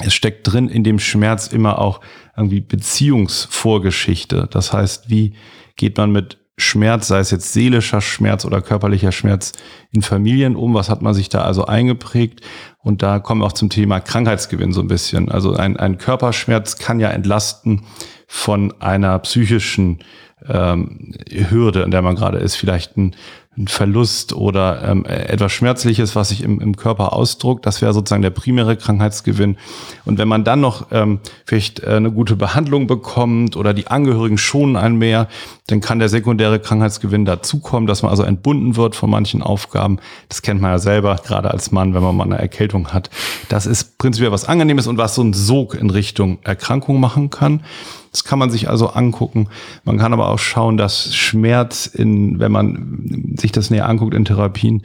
es 0.01 0.15
steckt 0.15 0.51
drin 0.51 0.69
in 0.69 0.85
dem 0.85 0.99
Schmerz 0.99 1.49
immer 1.49 1.79
auch 1.79 2.01
irgendwie 2.37 2.61
Beziehungsvorgeschichte. 2.61 4.49
Das 4.51 4.73
heißt, 4.73 5.11
wie 5.11 5.35
geht 5.77 5.99
man 5.99 6.13
mit 6.13 6.39
Schmerz, 6.59 7.09
sei 7.09 7.19
es 7.19 7.31
jetzt 7.31 7.53
seelischer 7.53 8.01
Schmerz 8.01 8.45
oder 8.45 8.63
körperlicher 8.63 9.13
Schmerz 9.13 9.53
in 9.91 10.03
Familien 10.03 10.55
um? 10.57 10.75
Was 10.75 10.89
hat 10.89 11.03
man 11.03 11.15
sich 11.15 11.29
da 11.29 11.43
also 11.43 11.67
eingeprägt? 11.67 12.41
Und 12.79 13.03
da 13.03 13.19
kommen 13.19 13.41
wir 13.41 13.47
auch 13.47 13.53
zum 13.53 13.71
Thema 13.71 14.01
Krankheitsgewinn 14.01 14.73
so 14.73 14.81
ein 14.81 14.89
bisschen. 14.89 15.31
Also 15.31 15.55
ein, 15.55 15.77
ein 15.77 15.99
Körperschmerz 15.99 16.79
kann 16.79 17.01
ja 17.01 17.09
entlasten 17.09 17.83
von 18.27 18.73
einer 18.81 19.19
psychischen 19.21 20.01
ähm, 20.49 21.15
Hürde, 21.31 21.83
in 21.83 21.91
der 21.91 22.03
man 22.03 22.17
gerade 22.17 22.39
ist. 22.39 22.57
Vielleicht 22.57 22.97
ein 22.97 23.15
ein 23.57 23.69
Verlust 23.69 24.33
oder 24.33 24.83
ähm, 24.83 25.05
etwas 25.05 25.53
Schmerzliches, 25.53 26.17
was 26.17 26.31
sich 26.31 26.43
im, 26.43 26.59
im 26.61 26.75
Körper 26.77 27.13
ausdruckt. 27.13 27.67
Das 27.67 27.83
wäre 27.83 27.93
sozusagen 27.93 28.23
der 28.23 28.31
primäre 28.31 28.77
Krankheitsgewinn. 28.77 29.59
Und 30.07 30.17
wenn 30.17 30.27
man 30.27 30.43
dann 30.43 30.61
noch 30.61 30.87
ähm, 30.91 31.21
vielleicht 31.45 31.81
äh, 31.81 31.91
eine 31.91 32.11
gute 32.11 32.35
Behandlung 32.35 32.87
bekommt 32.87 33.57
oder 33.57 33.75
die 33.75 33.89
Angehörigen 33.89 34.39
schonen 34.39 34.77
einen 34.77 34.97
mehr, 34.97 35.29
dann 35.67 35.83
kann 35.83 35.99
der 35.99 36.09
sekundäre 36.09 36.61
Krankheitsgewinn 36.61 37.27
dazukommen, 37.27 37.87
dass 37.87 38.03
man 38.03 38.11
also 38.11 38.23
entbunden 38.23 38.77
wird 38.77 38.97
von 38.97 39.11
manchen 39.11 39.43
Aufgaben. 39.43 39.99
Das 40.31 40.41
kennt 40.41 40.63
man 40.63 40.71
ja 40.71 40.79
selber, 40.79 41.17
gerade 41.23 41.51
als 41.51 41.73
Mann, 41.73 41.93
wenn 41.93 42.03
man 42.03 42.17
mal 42.17 42.25
eine 42.25 42.39
Erkältung 42.39 42.89
hat. 42.89 43.11
Das 43.51 43.67
ist 43.67 43.99
prinzipiell 43.99 44.33
was 44.33 44.47
Angenehmes 44.47 44.87
und 44.87 44.97
was 44.97 45.15
so 45.15 45.23
ein 45.23 45.35
Sog 45.35 45.75
in 45.75 45.91
Richtung 45.91 46.39
Erkrankung 46.43 47.01
machen 47.01 47.29
kann. 47.29 47.61
Das 48.13 48.25
kann 48.25 48.39
man 48.39 48.51
sich 48.51 48.69
also 48.69 48.89
angucken. 48.89 49.49
Man 49.85 49.99
kann 49.99 50.13
aber 50.13 50.29
auch 50.29 50.39
schauen, 50.39 50.77
dass 50.77 51.15
Schmerz 51.15 51.87
in, 51.87 52.39
wenn 52.39 52.53
man 52.53 53.35
sich 53.37 53.53
das 53.53 53.71
näher 53.71 53.89
anguckt 53.89 54.15
in 54.15 54.27
Therapien, 54.27 54.83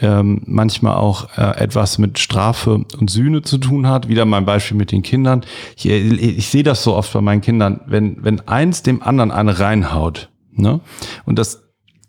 ähm, 0.00 0.42
manchmal 0.44 0.96
auch 0.96 1.28
äh, 1.38 1.56
etwas 1.56 1.98
mit 1.98 2.18
Strafe 2.18 2.84
und 2.98 3.10
Sühne 3.10 3.42
zu 3.42 3.58
tun 3.58 3.86
hat. 3.86 4.08
Wieder 4.08 4.24
mein 4.24 4.44
Beispiel 4.44 4.76
mit 4.76 4.92
den 4.92 5.02
Kindern. 5.02 5.42
Ich, 5.76 5.86
ich 5.86 6.48
sehe 6.48 6.62
das 6.62 6.82
so 6.82 6.94
oft 6.94 7.12
bei 7.12 7.20
meinen 7.20 7.40
Kindern, 7.40 7.80
wenn, 7.86 8.22
wenn 8.22 8.46
eins 8.48 8.82
dem 8.82 9.02
anderen 9.02 9.30
eine 9.30 9.58
reinhaut, 9.60 10.28
ne? 10.52 10.80
Und 11.24 11.38
das 11.38 11.62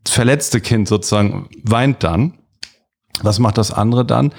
verletzte 0.07 0.59
Kind 0.59 0.87
sozusagen 0.87 1.47
weint 1.63 2.03
dann, 2.03 2.33
was 3.21 3.39
macht 3.39 3.57
das 3.57 3.71
andere 3.71 4.05
dann? 4.05 4.33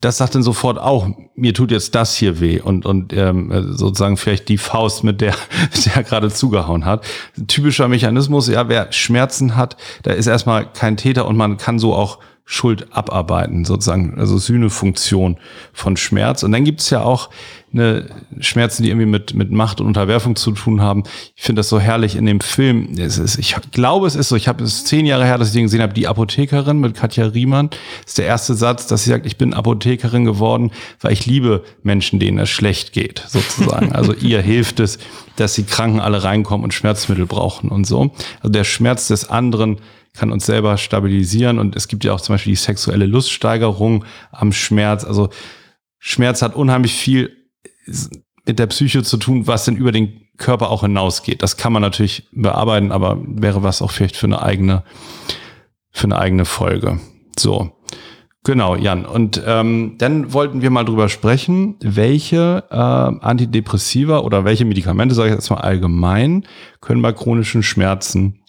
Das 0.00 0.18
sagt 0.18 0.36
dann 0.36 0.44
sofort 0.44 0.78
auch, 0.78 1.08
mir 1.34 1.54
tut 1.54 1.72
jetzt 1.72 1.94
das 1.94 2.14
hier 2.14 2.40
weh 2.40 2.60
und, 2.60 2.86
und 2.86 3.12
ähm, 3.12 3.74
sozusagen 3.76 4.16
vielleicht 4.16 4.48
die 4.48 4.58
Faust, 4.58 5.02
mit 5.02 5.20
der 5.20 5.34
der 5.94 6.04
gerade 6.04 6.30
zugehauen 6.30 6.84
hat. 6.84 7.04
Typischer 7.48 7.88
Mechanismus, 7.88 8.48
ja, 8.48 8.68
wer 8.68 8.92
Schmerzen 8.92 9.56
hat, 9.56 9.76
da 10.04 10.12
ist 10.12 10.26
erstmal 10.26 10.72
kein 10.72 10.96
Täter 10.96 11.26
und 11.26 11.36
man 11.36 11.56
kann 11.56 11.78
so 11.78 11.94
auch 11.94 12.18
Schuld 12.50 12.86
abarbeiten, 12.96 13.66
sozusagen, 13.66 14.14
also 14.16 14.38
Sühnefunktion 14.38 15.36
von 15.74 15.98
Schmerz. 15.98 16.42
Und 16.42 16.52
dann 16.52 16.64
gibt's 16.64 16.88
ja 16.88 17.02
auch 17.02 17.28
eine 17.74 18.06
Schmerzen, 18.40 18.82
die 18.82 18.88
irgendwie 18.88 19.04
mit, 19.04 19.34
mit 19.34 19.50
Macht 19.50 19.82
und 19.82 19.86
Unterwerfung 19.86 20.34
zu 20.34 20.52
tun 20.52 20.80
haben. 20.80 21.02
Ich 21.36 21.42
finde 21.42 21.60
das 21.60 21.68
so 21.68 21.78
herrlich 21.78 22.16
in 22.16 22.24
dem 22.24 22.40
Film. 22.40 22.94
Es 22.96 23.18
ist, 23.18 23.36
ich 23.36 23.54
glaube, 23.72 24.06
es 24.06 24.14
ist 24.14 24.30
so, 24.30 24.36
ich 24.36 24.48
habe 24.48 24.64
es 24.64 24.86
zehn 24.86 25.04
Jahre 25.04 25.26
her, 25.26 25.36
dass 25.36 25.48
ich 25.48 25.54
den 25.54 25.64
gesehen 25.64 25.82
habe, 25.82 25.92
die 25.92 26.08
Apothekerin 26.08 26.80
mit 26.80 26.94
Katja 26.94 27.26
Riemann. 27.26 27.68
Ist 28.06 28.16
der 28.16 28.24
erste 28.24 28.54
Satz, 28.54 28.86
dass 28.86 29.04
sie 29.04 29.10
sagt, 29.10 29.26
ich 29.26 29.36
bin 29.36 29.52
Apothekerin 29.52 30.24
geworden, 30.24 30.70
weil 31.02 31.12
ich 31.12 31.26
liebe 31.26 31.64
Menschen, 31.82 32.18
denen 32.18 32.38
es 32.38 32.48
schlecht 32.48 32.94
geht, 32.94 33.24
sozusagen. 33.28 33.92
Also 33.92 34.14
ihr 34.22 34.40
hilft 34.40 34.80
es, 34.80 34.98
dass 35.36 35.52
die 35.52 35.64
Kranken 35.64 36.00
alle 36.00 36.24
reinkommen 36.24 36.64
und 36.64 36.72
Schmerzmittel 36.72 37.26
brauchen 37.26 37.68
und 37.68 37.86
so. 37.86 38.10
Also 38.40 38.48
der 38.48 38.64
Schmerz 38.64 39.08
des 39.08 39.28
anderen 39.28 39.80
kann 40.18 40.32
uns 40.32 40.46
selber 40.46 40.76
stabilisieren 40.76 41.58
und 41.58 41.76
es 41.76 41.88
gibt 41.88 42.04
ja 42.04 42.12
auch 42.12 42.20
zum 42.20 42.34
Beispiel 42.34 42.52
die 42.52 42.56
sexuelle 42.56 43.06
Luststeigerung 43.06 44.04
am 44.32 44.52
Schmerz. 44.52 45.04
Also 45.04 45.30
Schmerz 45.98 46.42
hat 46.42 46.56
unheimlich 46.56 46.94
viel 46.94 47.36
mit 48.44 48.58
der 48.58 48.66
Psyche 48.66 49.02
zu 49.04 49.16
tun, 49.16 49.46
was 49.46 49.64
denn 49.64 49.76
über 49.76 49.92
den 49.92 50.22
Körper 50.36 50.70
auch 50.70 50.82
hinausgeht. 50.82 51.42
Das 51.42 51.56
kann 51.56 51.72
man 51.72 51.82
natürlich 51.82 52.28
bearbeiten, 52.32 52.92
aber 52.92 53.18
wäre 53.20 53.62
was 53.62 53.82
auch 53.82 53.90
vielleicht 53.90 54.16
für 54.16 54.26
eine 54.26 54.42
eigene, 54.42 54.82
für 55.90 56.04
eine 56.04 56.18
eigene 56.18 56.44
Folge. 56.44 56.98
So. 57.38 57.72
Genau, 58.44 58.76
Jan. 58.76 59.04
Und 59.04 59.42
ähm, 59.46 59.96
dann 59.98 60.32
wollten 60.32 60.62
wir 60.62 60.70
mal 60.70 60.84
drüber 60.84 61.08
sprechen, 61.08 61.76
welche 61.80 62.64
äh, 62.70 62.74
Antidepressiva 62.74 64.20
oder 64.20 64.44
welche 64.44 64.64
Medikamente, 64.64 65.14
sage 65.14 65.30
ich 65.30 65.34
jetzt 65.34 65.50
mal 65.50 65.58
allgemein, 65.58 66.46
können 66.80 67.02
bei 67.02 67.12
chronischen 67.12 67.62
Schmerzen 67.62 68.40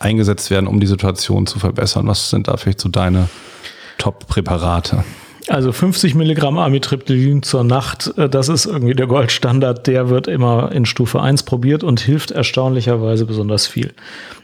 eingesetzt 0.00 0.50
werden, 0.50 0.66
um 0.66 0.80
die 0.80 0.86
Situation 0.86 1.46
zu 1.46 1.58
verbessern. 1.58 2.06
Was 2.06 2.30
sind 2.30 2.48
da 2.48 2.56
vielleicht 2.56 2.80
so 2.80 2.88
deine 2.88 3.28
Top-Präparate? 3.98 5.04
Also 5.48 5.72
50 5.72 6.14
Milligramm 6.14 6.58
Amitriptylin 6.58 7.42
zur 7.42 7.64
Nacht, 7.64 8.12
äh, 8.18 8.28
das 8.28 8.48
ist 8.48 8.66
irgendwie 8.66 8.94
der 8.94 9.06
Goldstandard. 9.06 9.86
Der 9.86 10.10
wird 10.10 10.28
immer 10.28 10.72
in 10.72 10.84
Stufe 10.84 11.20
1 11.22 11.44
probiert 11.44 11.82
und 11.82 12.00
hilft 12.00 12.30
erstaunlicherweise 12.30 13.24
besonders 13.24 13.66
viel. 13.66 13.94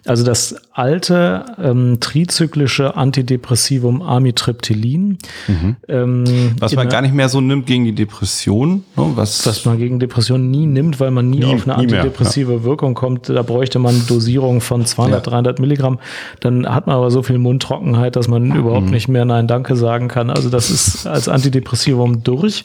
Also 0.06 0.22
das 0.22 0.56
alte 0.72 1.46
ähm, 1.62 1.98
trizyklische 1.98 2.94
Antidepressivum 2.96 4.02
Amitriptylin. 4.02 5.18
Mhm. 5.48 5.76
Ähm, 5.88 6.24
was 6.58 6.74
man 6.74 6.88
gar 6.88 7.00
nicht 7.00 7.14
mehr 7.14 7.30
so 7.30 7.40
nimmt 7.40 7.66
gegen 7.66 7.84
die 7.84 7.94
Depression. 7.94 8.84
Ne? 8.96 9.12
Was, 9.14 9.46
was 9.46 9.64
man 9.64 9.78
gegen 9.78 10.00
Depression 10.00 10.50
nie 10.50 10.66
nimmt, 10.66 11.00
weil 11.00 11.10
man 11.10 11.30
nie, 11.30 11.38
nie 11.38 11.44
auf 11.46 11.66
eine 11.66 11.76
nie 11.78 11.94
antidepressive 11.94 12.50
mehr, 12.50 12.58
ja. 12.60 12.64
Wirkung 12.64 12.94
kommt. 12.94 13.30
Da 13.30 13.42
bräuchte 13.42 13.78
man 13.78 14.06
Dosierung 14.06 14.60
von 14.60 14.84
200, 14.84 15.24
ja. 15.24 15.30
300 15.32 15.58
Milligramm. 15.58 15.98
Dann 16.40 16.66
hat 16.66 16.86
man 16.86 16.96
aber 16.96 17.10
so 17.10 17.22
viel 17.22 17.38
Mundtrockenheit, 17.38 18.16
dass 18.16 18.28
man 18.28 18.54
überhaupt 18.54 18.86
mhm. 18.86 18.92
nicht 18.92 19.08
mehr 19.08 19.24
Nein 19.24 19.48
Danke 19.48 19.74
sagen 19.74 20.08
kann. 20.08 20.28
Also 20.28 20.50
das 20.50 20.70
ist 20.70 20.93
als 21.06 21.28
Antidepressivum 21.28 22.22
durch. 22.22 22.64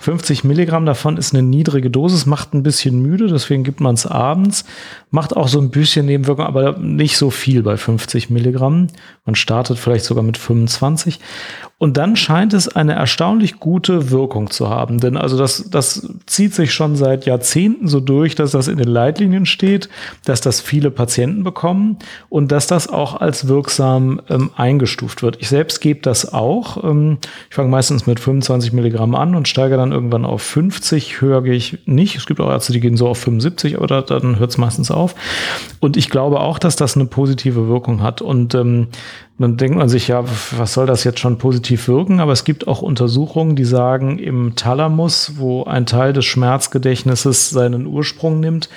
50 0.00 0.44
Milligramm 0.44 0.84
davon 0.84 1.16
ist 1.16 1.32
eine 1.32 1.42
niedrige 1.42 1.90
Dosis, 1.90 2.26
macht 2.26 2.52
ein 2.52 2.62
bisschen 2.62 3.00
müde, 3.00 3.26
deswegen 3.28 3.64
gibt 3.64 3.80
man 3.80 3.94
es 3.94 4.06
abends. 4.06 4.66
Macht 5.14 5.36
auch 5.36 5.46
so 5.46 5.60
ein 5.60 5.70
bisschen 5.70 6.06
Nebenwirkung, 6.06 6.44
aber 6.44 6.76
nicht 6.76 7.16
so 7.16 7.30
viel 7.30 7.62
bei 7.62 7.76
50 7.76 8.30
Milligramm. 8.30 8.88
Man 9.24 9.36
startet 9.36 9.78
vielleicht 9.78 10.04
sogar 10.04 10.24
mit 10.24 10.36
25. 10.36 11.20
Und 11.84 11.98
dann 11.98 12.16
scheint 12.16 12.54
es 12.54 12.68
eine 12.68 12.94
erstaunlich 12.94 13.60
gute 13.60 14.10
Wirkung 14.10 14.48
zu 14.48 14.70
haben. 14.70 15.00
Denn 15.00 15.18
also 15.18 15.36
das, 15.36 15.68
das 15.70 16.08
zieht 16.24 16.54
sich 16.54 16.72
schon 16.72 16.96
seit 16.96 17.26
Jahrzehnten 17.26 17.88
so 17.88 18.00
durch, 18.00 18.34
dass 18.34 18.52
das 18.52 18.68
in 18.68 18.78
den 18.78 18.88
Leitlinien 18.88 19.44
steht, 19.44 19.90
dass 20.24 20.40
das 20.40 20.62
viele 20.62 20.90
Patienten 20.90 21.44
bekommen 21.44 21.98
und 22.30 22.50
dass 22.52 22.66
das 22.66 22.88
auch 22.88 23.20
als 23.20 23.48
wirksam 23.48 24.22
ähm, 24.30 24.48
eingestuft 24.56 25.22
wird. 25.22 25.36
Ich 25.40 25.50
selbst 25.50 25.82
gebe 25.82 26.00
das 26.00 26.32
auch. 26.32 26.82
Ähm, 26.82 27.18
ich 27.50 27.54
fange 27.54 27.68
meistens 27.68 28.06
mit 28.06 28.18
25 28.18 28.72
Milligramm 28.72 29.14
an 29.14 29.34
und 29.34 29.46
steige 29.46 29.76
dann 29.76 29.92
irgendwann 29.92 30.24
auf 30.24 30.40
50. 30.40 31.20
Höher 31.20 31.42
gehe 31.42 31.52
ich 31.52 31.80
nicht. 31.84 32.16
Es 32.16 32.24
gibt 32.24 32.40
auch 32.40 32.50
Ärzte, 32.50 32.72
die 32.72 32.80
gehen 32.80 32.96
so 32.96 33.08
auf 33.08 33.18
75, 33.18 33.76
aber 33.76 33.88
da, 33.88 34.00
dann 34.00 34.38
hört 34.38 34.50
es 34.50 34.56
meistens 34.56 34.90
auf. 34.90 35.03
Und 35.80 35.96
ich 35.96 36.08
glaube 36.08 36.40
auch, 36.40 36.58
dass 36.58 36.76
das 36.76 36.96
eine 36.96 37.06
positive 37.06 37.68
Wirkung 37.68 38.02
hat. 38.02 38.22
Und 38.22 38.54
ähm, 38.54 38.88
dann 39.38 39.56
denkt 39.56 39.76
man 39.76 39.88
sich, 39.88 40.06
ja, 40.06 40.24
was 40.56 40.74
soll 40.74 40.86
das 40.86 41.02
jetzt 41.02 41.18
schon 41.18 41.38
positiv 41.38 41.88
wirken? 41.88 42.20
Aber 42.20 42.30
es 42.30 42.44
gibt 42.44 42.68
auch 42.68 42.82
Untersuchungen, 42.82 43.56
die 43.56 43.64
sagen, 43.64 44.20
im 44.20 44.54
Thalamus, 44.54 45.32
wo 45.38 45.64
ein 45.64 45.86
Teil 45.86 46.12
des 46.12 46.24
Schmerzgedächtnisses 46.24 47.50
seinen 47.50 47.86
Ursprung 47.86 48.38
nimmt, 48.38 48.68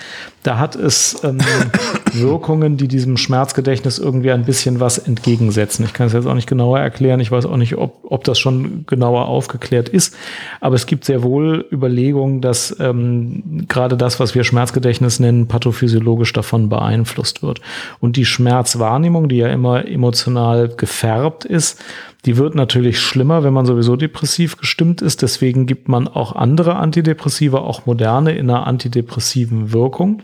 da 0.42 0.58
hat 0.58 0.76
es 0.76 1.24
ähm, 1.24 1.38
Wirkungen, 2.14 2.78
die 2.78 2.88
diesem 2.88 3.18
Schmerzgedächtnis 3.18 4.00
irgendwie 4.00 4.32
ein 4.32 4.46
bisschen 4.46 4.80
was 4.80 4.98
entgegensetzen. 4.98 5.86
Ich 5.86 5.94
kann 5.94 6.08
es 6.08 6.14
jetzt 6.14 6.26
auch 6.26 6.34
nicht 6.34 6.50
genauer 6.50 6.80
erklären. 6.80 7.20
Ich 7.20 7.32
weiß 7.32 7.46
auch 7.46 7.58
nicht, 7.58 7.78
ob, 7.78 7.97
ob 8.10 8.24
das 8.24 8.40
schon 8.40 8.86
genauer 8.88 9.28
aufgeklärt 9.28 9.90
ist. 9.90 10.16
Aber 10.62 10.76
es 10.76 10.86
gibt 10.86 11.06
sehr 11.06 11.24
wohl 11.24 11.66
Überlegungen, 11.72 12.42
dass 12.42 12.76
ähm, 12.80 13.66
gerade 13.68 13.98
das, 13.98 14.20
was 14.20 14.34
wir 14.34 14.44
Schmerzgedächtnis 14.44 15.20
nennen, 15.20 15.48
pathophysiologisch 15.48 16.34
davon 16.34 16.70
beeinflusst 16.70 17.44
wird. 17.44 17.62
Und 18.00 18.16
die 18.16 18.26
Schmerzwahrnehmung, 18.26 19.30
die 19.30 19.38
ja 19.38 19.50
immer 19.50 19.88
emotional 19.88 20.70
gefärbt 20.70 21.46
ist, 21.46 21.82
die 22.26 22.38
wird 22.38 22.56
natürlich 22.56 23.00
schlimmer, 23.00 23.44
wenn 23.44 23.54
man 23.54 23.66
sowieso 23.66 23.96
depressiv 23.96 24.58
gestimmt 24.58 25.02
ist. 25.02 25.22
Deswegen 25.22 25.66
gibt 25.66 25.88
man 25.88 26.08
auch 26.08 26.36
andere 26.36 26.76
Antidepressiva, 26.76 27.60
auch 27.60 27.86
moderne, 27.86 28.34
in 28.36 28.50
einer 28.50 28.68
antidepressiven 28.68 29.72
Wirkung 29.72 30.24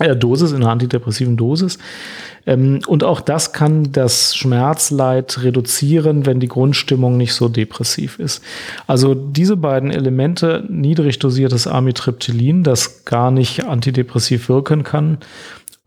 äh, 0.00 0.16
Dosis, 0.16 0.52
in 0.52 0.62
einer 0.62 0.72
antidepressiven 0.72 1.36
Dosis. 1.36 1.78
Ähm, 2.46 2.80
und 2.86 3.04
auch 3.04 3.20
das 3.20 3.52
kann 3.52 3.92
das 3.92 4.36
Schmerzleid 4.36 5.42
reduzieren, 5.42 6.26
wenn 6.26 6.40
die 6.40 6.48
Grundstimmung 6.48 7.16
nicht 7.16 7.34
so 7.34 7.48
depressiv 7.48 8.18
ist. 8.18 8.42
Also 8.86 9.14
diese 9.14 9.56
beiden 9.56 9.90
Elemente, 9.90 10.64
niedrig 10.68 11.18
dosiertes 11.18 11.66
Amitriptylin, 11.66 12.62
das 12.64 13.04
gar 13.04 13.30
nicht 13.30 13.64
antidepressiv 13.64 14.48
wirken 14.48 14.82
kann, 14.82 15.18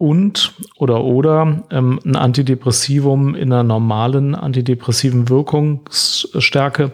und 0.03 0.53
oder 0.75 1.01
oder 1.05 1.63
ähm, 1.71 1.97
ein 2.03 2.17
Antidepressivum 2.17 3.35
in 3.35 3.53
einer 3.53 3.63
normalen 3.63 4.35
antidepressiven 4.35 5.29
Wirkungsstärke. 5.29 6.91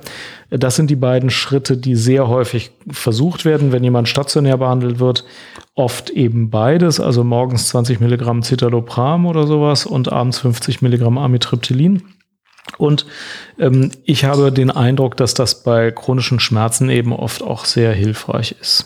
Das 0.52 0.76
sind 0.76 0.92
die 0.92 0.96
beiden 0.96 1.32
Schritte, 1.32 1.76
die 1.76 1.96
sehr 1.96 2.28
häufig 2.28 2.70
versucht 2.88 3.46
werden, 3.46 3.72
wenn 3.72 3.84
jemand 3.84 4.10
stationär 4.10 4.58
behandelt 4.58 5.00
wird. 5.00 5.26
Oft 5.74 6.12
eben 6.12 6.52
beides, 6.52 7.00
also 7.00 7.24
morgens 7.24 7.70
20 7.70 8.00
Milligramm 8.00 8.44
Citalopram 8.44 9.26
oder 9.26 9.48
sowas 9.48 9.88
und 9.88 10.12
abends 10.12 10.38
50 10.38 10.84
Milligramm 10.84 11.18
Amitriptylin. 11.18 12.04
Und 12.78 13.08
ähm, 13.58 13.90
ich 14.04 14.26
habe 14.26 14.52
den 14.52 14.70
Eindruck, 14.70 15.18
dass 15.18 15.34
das 15.34 15.64
bei 15.64 15.90
chronischen 15.90 16.40
Schmerzen 16.40 16.92
eben 16.92 17.12
oft 17.12 17.42
auch 17.42 17.66
sehr 17.66 17.92
hilfreich 17.92 18.56
ist. 18.62 18.86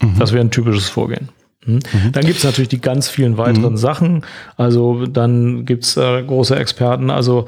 Mhm. 0.00 0.18
Das 0.18 0.32
wäre 0.32 0.42
ein 0.42 0.50
typisches 0.50 0.88
Vorgehen. 0.88 1.28
Hm? 1.70 2.04
Mhm. 2.04 2.12
Dann 2.12 2.24
gibt 2.24 2.38
es 2.38 2.44
natürlich 2.44 2.68
die 2.68 2.80
ganz 2.80 3.08
vielen 3.08 3.38
weiteren 3.38 3.72
mhm. 3.72 3.78
Sachen. 3.78 4.24
Also 4.56 5.06
dann 5.06 5.64
gibt 5.64 5.84
es 5.84 5.96
äh, 5.96 6.22
große 6.22 6.56
Experten. 6.56 7.10
Also 7.10 7.46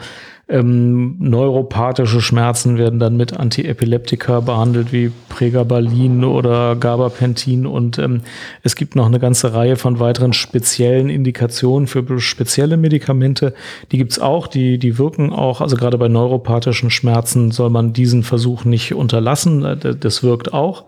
ähm, 0.52 1.16
neuropathische 1.18 2.20
Schmerzen 2.20 2.76
werden 2.76 2.98
dann 2.98 3.16
mit 3.16 3.32
Antiepileptika 3.32 4.40
behandelt, 4.40 4.92
wie 4.92 5.10
Pregabalin 5.30 6.24
oder 6.24 6.76
Gabapentin. 6.76 7.64
Und 7.64 7.98
ähm, 7.98 8.20
es 8.62 8.76
gibt 8.76 8.94
noch 8.94 9.06
eine 9.06 9.18
ganze 9.18 9.54
Reihe 9.54 9.76
von 9.76 9.98
weiteren 9.98 10.34
speziellen 10.34 11.08
Indikationen 11.08 11.86
für 11.86 12.20
spezielle 12.20 12.76
Medikamente. 12.76 13.54
Die 13.92 13.98
gibt's 13.98 14.18
auch, 14.18 14.46
die, 14.46 14.78
die 14.78 14.98
wirken 14.98 15.32
auch. 15.32 15.62
Also 15.62 15.76
gerade 15.76 15.96
bei 15.96 16.08
neuropathischen 16.08 16.90
Schmerzen 16.90 17.50
soll 17.50 17.70
man 17.70 17.94
diesen 17.94 18.22
Versuch 18.22 18.66
nicht 18.66 18.94
unterlassen. 18.94 19.64
Äh, 19.64 19.94
das 19.96 20.22
wirkt 20.22 20.52
auch. 20.52 20.84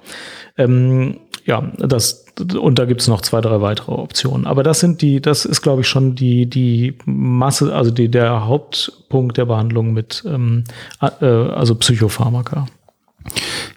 Ähm, 0.59 1.21
ja, 1.47 1.73
das, 1.79 2.24
und 2.41 2.79
da 2.79 2.85
gibt's 2.85 3.09
noch 3.09 3.21
zwei, 3.21 3.41
drei 3.41 3.61
weitere 3.61 3.93
Optionen. 3.93 4.47
Aber 4.47 4.63
das 4.63 4.81
sind 4.81 5.03
die, 5.03 5.21
das 5.21 5.45
ist, 5.45 5.63
glaube 5.63 5.83
ich, 5.83 5.89
schon 5.89 6.15
die, 6.15 6.47
die 6.47 6.97
Masse, 7.05 7.75
also 7.75 7.91
die, 7.91 8.11
der 8.11 8.47
Hauptpunkt 8.47 9.37
der 9.37 9.45
Behandlung 9.45 9.93
mit, 9.93 10.25
ähm, 10.27 10.65
äh, 11.01 11.25
also 11.25 11.75
Psychopharmaka. 11.75 12.67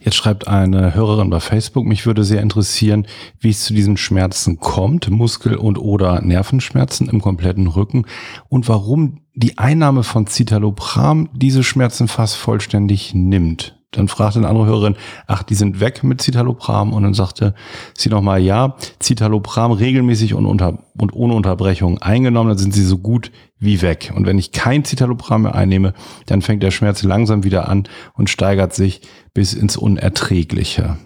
Jetzt 0.01 0.15
schreibt 0.15 0.47
eine 0.47 0.93
Hörerin 0.93 1.29
bei 1.29 1.39
Facebook, 1.39 1.85
mich 1.85 2.05
würde 2.05 2.23
sehr 2.23 2.41
interessieren, 2.41 3.07
wie 3.39 3.49
es 3.49 3.63
zu 3.63 3.73
diesen 3.73 3.97
Schmerzen 3.97 4.59
kommt, 4.59 5.09
Muskel- 5.09 5.55
und 5.55 5.77
oder 5.77 6.21
Nervenschmerzen 6.21 7.09
im 7.09 7.21
kompletten 7.21 7.67
Rücken 7.67 8.05
und 8.49 8.67
warum 8.67 9.21
die 9.35 9.57
Einnahme 9.57 10.03
von 10.03 10.27
Citalopram 10.27 11.29
diese 11.33 11.63
Schmerzen 11.63 12.07
fast 12.07 12.35
vollständig 12.35 13.13
nimmt. 13.13 13.76
Dann 13.91 14.09
fragte 14.09 14.39
eine 14.39 14.49
andere 14.49 14.65
Hörerin, 14.65 14.95
ach, 15.27 15.43
die 15.43 15.55
sind 15.55 15.79
weg 15.79 16.03
mit 16.03 16.21
Citalopram. 16.21 16.91
Und 16.91 17.03
dann 17.03 17.13
sagte 17.13 17.55
sie 17.97 18.09
nochmal, 18.09 18.41
ja, 18.41 18.75
Citalopram 19.01 19.71
regelmäßig 19.71 20.33
und, 20.33 20.45
unter, 20.45 20.83
und 20.97 21.13
ohne 21.13 21.33
Unterbrechung 21.33 21.97
eingenommen, 21.99 22.49
dann 22.49 22.57
sind 22.57 22.73
sie 22.73 22.83
so 22.83 22.97
gut 22.97 23.31
wie 23.59 23.81
weg. 23.81 24.11
Und 24.15 24.25
wenn 24.25 24.37
ich 24.37 24.51
kein 24.51 24.83
Citalopram 24.83 25.43
mehr 25.43 25.55
einnehme, 25.55 25.93
dann 26.25 26.41
fängt 26.41 26.63
der 26.63 26.71
Schmerz 26.71 27.03
langsam 27.03 27.43
wieder 27.43 27.69
an 27.69 27.87
und 28.13 28.29
steigert 28.29 28.73
sich 28.73 29.01
bis 29.33 29.53
ins 29.53 29.77
Unerträgliche. 29.77 30.97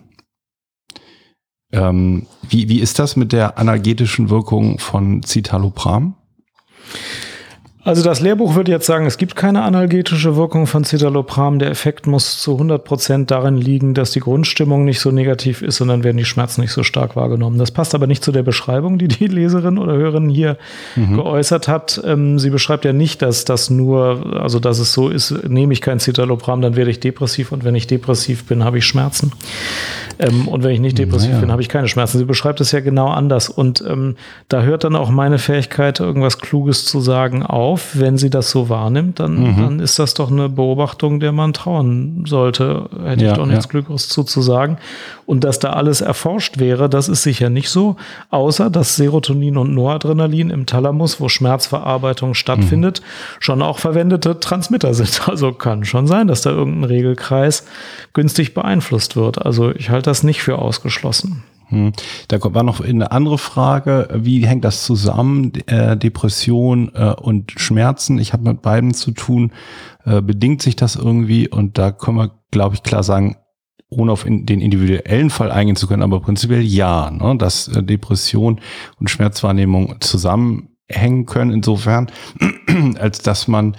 Ähm, 1.71 2.25
wie, 2.49 2.67
wie 2.67 2.79
ist 2.79 2.99
das 2.99 3.15
mit 3.15 3.31
der 3.31 3.57
analgetischen 3.57 4.29
Wirkung 4.29 4.79
von 4.79 5.23
Citalopram? 5.23 6.15
Also 7.83 8.03
das 8.03 8.21
Lehrbuch 8.21 8.53
würde 8.53 8.71
jetzt 8.71 8.85
sagen, 8.85 9.07
es 9.07 9.17
gibt 9.17 9.35
keine 9.35 9.63
analgetische 9.63 10.35
Wirkung 10.35 10.67
von 10.67 10.83
Citalopram. 10.83 11.57
Der 11.57 11.71
Effekt 11.71 12.05
muss 12.05 12.39
zu 12.39 12.53
100 12.53 12.83
Prozent 12.83 13.31
darin 13.31 13.57
liegen, 13.57 13.95
dass 13.95 14.11
die 14.11 14.19
Grundstimmung 14.19 14.85
nicht 14.85 14.99
so 14.99 15.09
negativ 15.09 15.63
ist 15.63 15.81
und 15.81 15.87
dann 15.87 16.03
werden 16.03 16.17
die 16.17 16.25
Schmerzen 16.25 16.61
nicht 16.61 16.73
so 16.73 16.83
stark 16.83 17.15
wahrgenommen. 17.15 17.57
Das 17.57 17.71
passt 17.71 17.95
aber 17.95 18.05
nicht 18.05 18.23
zu 18.23 18.31
der 18.31 18.43
Beschreibung, 18.43 18.99
die 18.99 19.07
die 19.07 19.25
Leserin 19.25 19.79
oder 19.79 19.93
Hörerin 19.93 20.29
hier 20.29 20.57
mhm. 20.95 21.15
geäußert 21.15 21.67
hat. 21.67 21.99
Ähm, 22.05 22.37
sie 22.37 22.51
beschreibt 22.51 22.85
ja 22.85 22.93
nicht, 22.93 23.23
dass 23.23 23.45
das 23.45 23.71
nur, 23.71 24.39
also 24.39 24.59
dass 24.59 24.77
es 24.77 24.93
so 24.93 25.09
ist, 25.09 25.31
nehme 25.47 25.73
ich 25.73 25.81
kein 25.81 25.99
Citalopram, 25.99 26.61
dann 26.61 26.75
werde 26.75 26.91
ich 26.91 26.99
depressiv 26.99 27.51
und 27.51 27.63
wenn 27.63 27.73
ich 27.73 27.87
depressiv 27.87 28.45
bin, 28.45 28.63
habe 28.63 28.77
ich 28.77 28.85
Schmerzen. 28.85 29.31
Ähm, 30.19 30.47
und 30.47 30.63
wenn 30.63 30.71
ich 30.71 30.81
nicht 30.81 30.99
depressiv 30.99 31.29
naja. 31.29 31.41
bin, 31.41 31.51
habe 31.51 31.63
ich 31.63 31.69
keine 31.69 31.87
Schmerzen. 31.87 32.19
Sie 32.19 32.25
beschreibt 32.25 32.61
es 32.61 32.71
ja 32.73 32.79
genau 32.81 33.07
anders 33.07 33.49
und 33.49 33.83
ähm, 33.87 34.17
da 34.49 34.61
hört 34.61 34.83
dann 34.83 34.95
auch 34.95 35.09
meine 35.09 35.39
Fähigkeit, 35.39 35.99
irgendwas 35.99 36.37
Kluges 36.37 36.85
zu 36.85 37.01
sagen, 37.01 37.41
auf 37.41 37.70
auf, 37.71 37.97
wenn 37.97 38.17
sie 38.17 38.29
das 38.29 38.51
so 38.51 38.67
wahrnimmt, 38.67 39.19
dann, 39.19 39.39
mhm. 39.39 39.57
dann 39.57 39.79
ist 39.79 39.97
das 39.97 40.13
doch 40.13 40.29
eine 40.29 40.49
Beobachtung, 40.49 41.19
der 41.19 41.31
man 41.31 41.53
trauen 41.53 42.25
sollte. 42.27 42.89
Hätte 43.05 43.25
ja, 43.25 43.31
ich 43.31 43.37
doch 43.37 43.45
nichts 43.45 43.65
ja. 43.65 43.69
Glückliches 43.69 44.09
zu, 44.09 44.23
zu 44.23 44.41
sagen. 44.41 44.77
Und 45.25 45.43
dass 45.45 45.59
da 45.59 45.71
alles 45.71 46.01
erforscht 46.01 46.59
wäre, 46.59 46.89
das 46.89 47.07
ist 47.07 47.23
sicher 47.23 47.49
nicht 47.49 47.69
so, 47.69 47.95
außer 48.29 48.69
dass 48.69 48.97
Serotonin 48.97 49.57
und 49.57 49.73
Noradrenalin 49.73 50.49
im 50.49 50.65
Thalamus, 50.65 51.21
wo 51.21 51.29
Schmerzverarbeitung 51.29 52.33
stattfindet, 52.33 53.01
mhm. 53.01 53.41
schon 53.41 53.61
auch 53.61 53.79
verwendete 53.79 54.39
Transmitter 54.39 54.93
sind. 54.93 55.21
Also 55.31 55.53
kann 55.53 55.85
schon 55.85 56.07
sein, 56.07 56.27
dass 56.27 56.41
da 56.41 56.49
irgendein 56.49 56.83
Regelkreis 56.83 57.65
günstig 58.13 58.53
beeinflusst 58.53 59.15
wird. 59.15 59.45
Also 59.45 59.71
ich 59.71 59.89
halte 59.89 60.09
das 60.09 60.23
nicht 60.23 60.43
für 60.43 60.59
ausgeschlossen. 60.59 61.43
Hm. 61.71 61.93
Da 62.27 62.37
war 62.41 62.63
noch 62.63 62.81
eine 62.81 63.11
andere 63.11 63.37
Frage. 63.37 64.09
Wie 64.13 64.45
hängt 64.45 64.65
das 64.65 64.83
zusammen? 64.83 65.53
Äh, 65.67 65.97
Depression 65.97 66.91
äh, 66.93 67.13
und 67.13 67.53
Schmerzen. 67.55 68.19
Ich 68.19 68.33
habe 68.33 68.43
mit 68.43 68.61
beiden 68.61 68.93
zu 68.93 69.11
tun. 69.11 69.51
Äh, 70.05 70.21
bedingt 70.21 70.61
sich 70.61 70.75
das 70.75 70.97
irgendwie? 70.97 71.47
Und 71.47 71.77
da 71.77 71.91
können 71.91 72.17
wir, 72.17 72.31
glaube 72.51 72.75
ich, 72.75 72.83
klar 72.83 73.03
sagen, 73.03 73.37
ohne 73.89 74.11
auf 74.11 74.23
den 74.23 74.47
individuellen 74.47 75.29
Fall 75.29 75.51
eingehen 75.51 75.75
zu 75.75 75.87
können, 75.87 76.03
aber 76.03 76.21
prinzipiell 76.21 76.61
ja, 76.61 77.11
ne, 77.11 77.35
dass 77.37 77.69
Depression 77.73 78.61
und 78.99 79.09
Schmerzwahrnehmung 79.09 79.95
zusammenhängen 79.99 81.25
können, 81.25 81.51
insofern, 81.51 82.07
als 82.99 83.19
dass 83.19 83.49
man 83.49 83.75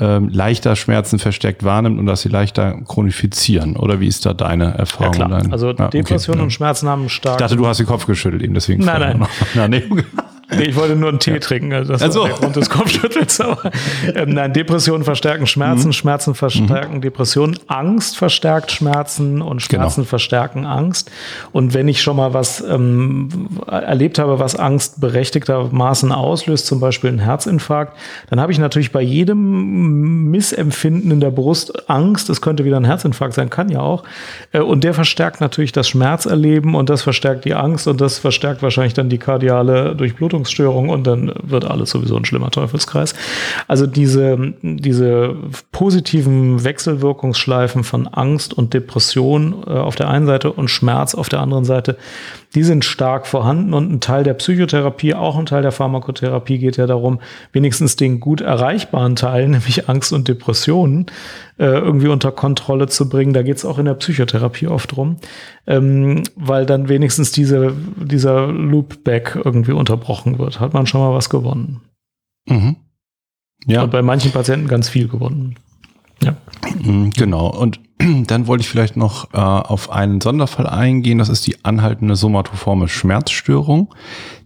ähm, 0.00 0.28
leichter 0.28 0.76
Schmerzen 0.76 1.18
versteckt 1.18 1.64
wahrnimmt 1.64 1.98
und 1.98 2.06
dass 2.06 2.22
sie 2.22 2.28
leichter 2.28 2.80
chronifizieren. 2.86 3.76
Oder 3.76 4.00
wie 4.00 4.06
ist 4.06 4.26
da 4.26 4.34
deine 4.34 4.74
Erfahrung? 4.74 5.14
Ja, 5.14 5.26
klar. 5.26 5.42
Also 5.50 5.72
Depression 5.72 6.36
okay. 6.36 6.44
und 6.44 6.50
Schmerzen 6.50 6.88
haben 6.88 7.08
stark. 7.08 7.36
Ich 7.36 7.38
dachte, 7.38 7.56
du 7.56 7.66
hast 7.66 7.78
den 7.78 7.86
Kopf 7.86 8.06
geschüttelt 8.06 8.42
eben, 8.42 8.54
deswegen. 8.54 8.84
Nein, 8.84 9.18
nein. 9.18 9.28
Na, 9.54 9.68
nee. 9.68 9.82
Nee, 10.50 10.64
ich 10.64 10.76
wollte 10.76 10.96
nur 10.96 11.10
einen 11.10 11.18
Tee 11.18 11.32
ja. 11.32 11.38
trinken, 11.40 11.74
also 11.74 11.92
das 11.92 12.02
also. 12.02 12.20
war 12.20 12.28
der 12.28 12.38
Grund 12.38 12.56
des 12.56 12.70
Kopfschüttels. 12.70 13.40
Aber, 13.40 13.70
ähm, 14.14 14.30
nein, 14.30 14.54
Depressionen 14.54 15.04
verstärken 15.04 15.46
Schmerzen, 15.46 15.88
mhm. 15.88 15.92
Schmerzen 15.92 16.34
verstärken 16.34 16.96
mhm. 16.96 17.00
Depressionen, 17.02 17.58
Angst 17.66 18.16
verstärkt 18.16 18.72
Schmerzen 18.72 19.42
und 19.42 19.60
Schmerzen 19.60 20.02
genau. 20.02 20.08
verstärken 20.08 20.64
Angst. 20.64 21.10
Und 21.52 21.74
wenn 21.74 21.86
ich 21.86 22.00
schon 22.00 22.16
mal 22.16 22.32
was 22.32 22.62
ähm, 22.62 23.48
erlebt 23.66 24.18
habe, 24.18 24.38
was 24.38 24.56
Angst 24.56 25.00
berechtigtermaßen 25.02 26.12
auslöst, 26.12 26.66
zum 26.66 26.80
Beispiel 26.80 27.10
einen 27.10 27.18
Herzinfarkt, 27.18 27.98
dann 28.30 28.40
habe 28.40 28.50
ich 28.50 28.58
natürlich 28.58 28.90
bei 28.90 29.02
jedem 29.02 30.30
Missempfinden 30.30 31.10
in 31.10 31.20
der 31.20 31.30
Brust 31.30 31.90
Angst. 31.90 32.30
Es 32.30 32.40
könnte 32.40 32.64
wieder 32.64 32.78
ein 32.78 32.86
Herzinfarkt 32.86 33.34
sein, 33.34 33.50
kann 33.50 33.68
ja 33.68 33.80
auch. 33.80 34.04
Äh, 34.52 34.60
und 34.60 34.82
der 34.82 34.94
verstärkt 34.94 35.42
natürlich 35.42 35.72
das 35.72 35.88
Schmerzerleben 35.88 36.74
und 36.74 36.88
das 36.88 37.02
verstärkt 37.02 37.44
die 37.44 37.54
Angst 37.54 37.86
und 37.86 38.00
das 38.00 38.18
verstärkt 38.18 38.62
wahrscheinlich 38.62 38.94
dann 38.94 39.10
die 39.10 39.18
kardiale 39.18 39.94
Durchblutung 39.94 40.37
Durchblutungsstörung 40.38 40.88
und 40.88 41.06
dann 41.06 41.32
wird 41.42 41.64
alles 41.64 41.90
sowieso 41.90 42.16
ein 42.16 42.24
schlimmer 42.24 42.50
Teufelskreis. 42.50 43.14
Also 43.66 43.86
diese, 43.86 44.54
diese 44.62 45.36
positiven 45.72 46.64
Wechselwirkungsschleifen 46.64 47.84
von 47.84 48.06
Angst 48.06 48.54
und 48.54 48.74
Depression 48.74 49.64
äh, 49.66 49.70
auf 49.70 49.96
der 49.96 50.08
einen 50.08 50.26
Seite 50.26 50.52
und 50.52 50.68
Schmerz 50.68 51.14
auf 51.14 51.28
der 51.28 51.40
anderen 51.40 51.64
Seite, 51.64 51.96
die 52.54 52.62
sind 52.62 52.84
stark 52.84 53.26
vorhanden 53.26 53.74
und 53.74 53.92
ein 53.92 54.00
Teil 54.00 54.24
der 54.24 54.34
Psychotherapie, 54.34 55.14
auch 55.14 55.38
ein 55.38 55.46
Teil 55.46 55.62
der 55.62 55.72
Pharmakotherapie 55.72 56.58
geht 56.58 56.76
ja 56.76 56.86
darum, 56.86 57.20
wenigstens 57.52 57.96
den 57.96 58.20
gut 58.20 58.40
erreichbaren 58.40 59.16
Teil, 59.16 59.48
nämlich 59.48 59.88
Angst 59.88 60.12
und 60.12 60.28
Depressionen, 60.28 61.06
äh, 61.58 61.66
irgendwie 61.66 62.08
unter 62.08 62.32
Kontrolle 62.32 62.86
zu 62.86 63.08
bringen. 63.08 63.32
Da 63.32 63.42
geht 63.42 63.56
es 63.56 63.64
auch 63.64 63.78
in 63.78 63.84
der 63.84 63.94
Psychotherapie 63.94 64.68
oft 64.68 64.94
drum, 64.94 65.16
ähm, 65.66 66.22
weil 66.36 66.66
dann 66.66 66.88
wenigstens 66.88 67.32
diese, 67.32 67.74
dieser 67.96 68.46
Loopback 68.46 69.40
irgendwie 69.44 69.72
unterbrochen 69.72 70.38
wird. 70.38 70.60
Hat 70.60 70.72
man 70.72 70.86
schon 70.86 71.00
mal 71.00 71.14
was 71.14 71.30
gewonnen. 71.30 71.80
Mhm. 72.46 72.76
Ja. 73.66 73.82
Und 73.82 73.90
bei 73.90 74.02
manchen 74.02 74.32
Patienten 74.32 74.68
ganz 74.68 74.88
viel 74.88 75.08
gewonnen. 75.08 75.56
Ja. 76.22 76.36
Mhm, 76.82 77.10
genau. 77.10 77.48
Und 77.48 77.80
dann 78.26 78.46
wollte 78.46 78.62
ich 78.62 78.68
vielleicht 78.68 78.96
noch 78.96 79.32
äh, 79.32 79.38
auf 79.38 79.90
einen 79.90 80.20
Sonderfall 80.20 80.66
eingehen. 80.66 81.18
Das 81.18 81.28
ist 81.28 81.46
die 81.46 81.64
anhaltende 81.64 82.16
somatoforme 82.16 82.88
Schmerzstörung. 82.88 83.94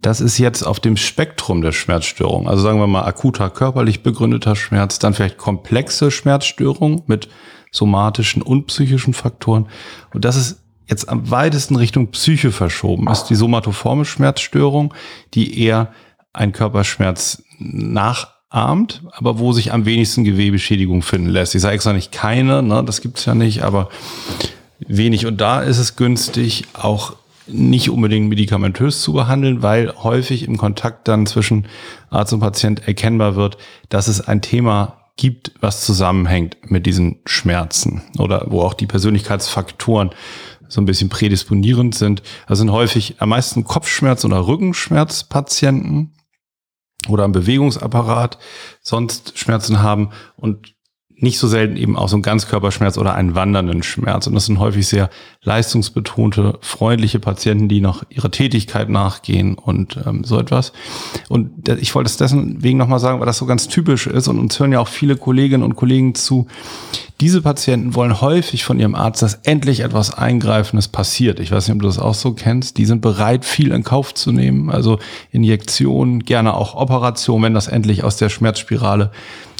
Das 0.00 0.20
ist 0.20 0.38
jetzt 0.38 0.62
auf 0.62 0.80
dem 0.80 0.96
Spektrum 0.96 1.62
der 1.62 1.72
Schmerzstörung. 1.72 2.48
Also 2.48 2.62
sagen 2.62 2.78
wir 2.78 2.86
mal 2.86 3.04
akuter 3.04 3.50
körperlich 3.50 4.02
begründeter 4.02 4.56
Schmerz, 4.56 4.98
dann 4.98 5.14
vielleicht 5.14 5.38
komplexe 5.38 6.10
Schmerzstörung 6.10 7.02
mit 7.06 7.28
somatischen 7.70 8.42
und 8.42 8.66
psychischen 8.66 9.14
Faktoren. 9.14 9.68
Und 10.12 10.24
das 10.24 10.36
ist 10.36 10.62
jetzt 10.88 11.08
am 11.08 11.30
weitesten 11.30 11.76
Richtung 11.76 12.10
Psyche 12.10 12.52
verschoben 12.52 13.08
ist 13.08 13.24
die 13.24 13.34
somatoforme 13.34 14.04
Schmerzstörung, 14.04 14.92
die 15.34 15.58
eher 15.58 15.92
ein 16.32 16.52
Körperschmerz 16.52 17.42
nach 17.58 18.31
ahmt, 18.52 19.02
aber 19.12 19.38
wo 19.38 19.52
sich 19.52 19.72
am 19.72 19.86
wenigsten 19.86 20.24
Gewebeschädigung 20.24 21.02
finden 21.02 21.30
lässt. 21.30 21.54
Ich 21.54 21.62
sage 21.62 21.74
extra 21.74 21.92
nicht 21.92 22.12
keine, 22.12 22.62
ne, 22.62 22.84
das 22.84 23.00
gibt's 23.00 23.24
ja 23.24 23.34
nicht, 23.34 23.62
aber 23.62 23.88
wenig. 24.78 25.26
Und 25.26 25.40
da 25.40 25.60
ist 25.60 25.78
es 25.78 25.96
günstig, 25.96 26.64
auch 26.74 27.14
nicht 27.46 27.90
unbedingt 27.90 28.28
medikamentös 28.28 29.02
zu 29.02 29.14
behandeln, 29.14 29.62
weil 29.62 29.92
häufig 30.02 30.46
im 30.46 30.58
Kontakt 30.58 31.08
dann 31.08 31.26
zwischen 31.26 31.66
Arzt 32.10 32.32
und 32.32 32.40
Patient 32.40 32.86
erkennbar 32.86 33.34
wird, 33.34 33.58
dass 33.88 34.06
es 34.06 34.20
ein 34.20 34.42
Thema 34.42 34.98
gibt, 35.16 35.52
was 35.60 35.84
zusammenhängt 35.84 36.56
mit 36.70 36.86
diesen 36.86 37.20
Schmerzen 37.26 38.02
oder 38.18 38.46
wo 38.48 38.62
auch 38.62 38.74
die 38.74 38.86
Persönlichkeitsfaktoren 38.86 40.10
so 40.68 40.80
ein 40.80 40.86
bisschen 40.86 41.10
prädisponierend 41.10 41.94
sind. 41.94 42.22
Das 42.48 42.58
sind 42.58 42.70
häufig 42.70 43.16
am 43.18 43.30
meisten 43.30 43.64
Kopfschmerz- 43.64 44.24
oder 44.24 44.46
Rückenschmerzpatienten, 44.46 46.12
oder 47.08 47.24
am 47.24 47.32
Bewegungsapparat 47.32 48.38
sonst 48.80 49.38
Schmerzen 49.38 49.82
haben. 49.82 50.10
Und 50.36 50.74
nicht 51.22 51.38
so 51.38 51.46
selten 51.46 51.76
eben 51.76 51.96
auch 51.96 52.08
so 52.08 52.16
ein 52.16 52.22
Ganzkörperschmerz 52.22 52.98
oder 52.98 53.14
einen 53.14 53.36
wandernden 53.36 53.84
Schmerz. 53.84 54.26
Und 54.26 54.34
das 54.34 54.46
sind 54.46 54.58
häufig 54.58 54.88
sehr 54.88 55.08
leistungsbetonte, 55.42 56.58
freundliche 56.60 57.20
Patienten, 57.20 57.68
die 57.68 57.80
noch 57.80 58.02
ihrer 58.10 58.30
Tätigkeit 58.30 58.88
nachgehen 58.88 59.54
und 59.54 59.98
ähm, 60.04 60.24
so 60.24 60.38
etwas. 60.38 60.72
Und 61.28 61.68
ich 61.68 61.94
wollte 61.94 62.08
es 62.08 62.16
deswegen 62.16 62.76
nochmal 62.76 62.98
sagen, 62.98 63.20
weil 63.20 63.26
das 63.26 63.38
so 63.38 63.46
ganz 63.46 63.68
typisch 63.68 64.08
ist 64.08 64.26
und 64.26 64.40
uns 64.40 64.58
hören 64.58 64.72
ja 64.72 64.80
auch 64.80 64.88
viele 64.88 65.16
Kolleginnen 65.16 65.62
und 65.62 65.76
Kollegen 65.76 66.16
zu. 66.16 66.48
Diese 67.20 67.40
Patienten 67.40 67.94
wollen 67.94 68.20
häufig 68.20 68.64
von 68.64 68.80
ihrem 68.80 68.96
Arzt, 68.96 69.22
dass 69.22 69.34
endlich 69.44 69.80
etwas 69.80 70.12
Eingreifendes 70.12 70.88
passiert. 70.88 71.38
Ich 71.38 71.52
weiß 71.52 71.68
nicht, 71.68 71.76
ob 71.76 71.82
du 71.82 71.86
das 71.86 72.00
auch 72.00 72.14
so 72.14 72.32
kennst. 72.32 72.78
Die 72.78 72.84
sind 72.84 73.00
bereit, 73.00 73.44
viel 73.44 73.70
in 73.70 73.84
Kauf 73.84 74.12
zu 74.12 74.32
nehmen. 74.32 74.70
Also 74.70 74.98
Injektionen, 75.30 76.24
gerne 76.24 76.54
auch 76.54 76.74
Operationen, 76.74 77.44
wenn 77.44 77.54
das 77.54 77.68
endlich 77.68 78.02
aus 78.02 78.16
der 78.16 78.28
Schmerzspirale 78.28 79.12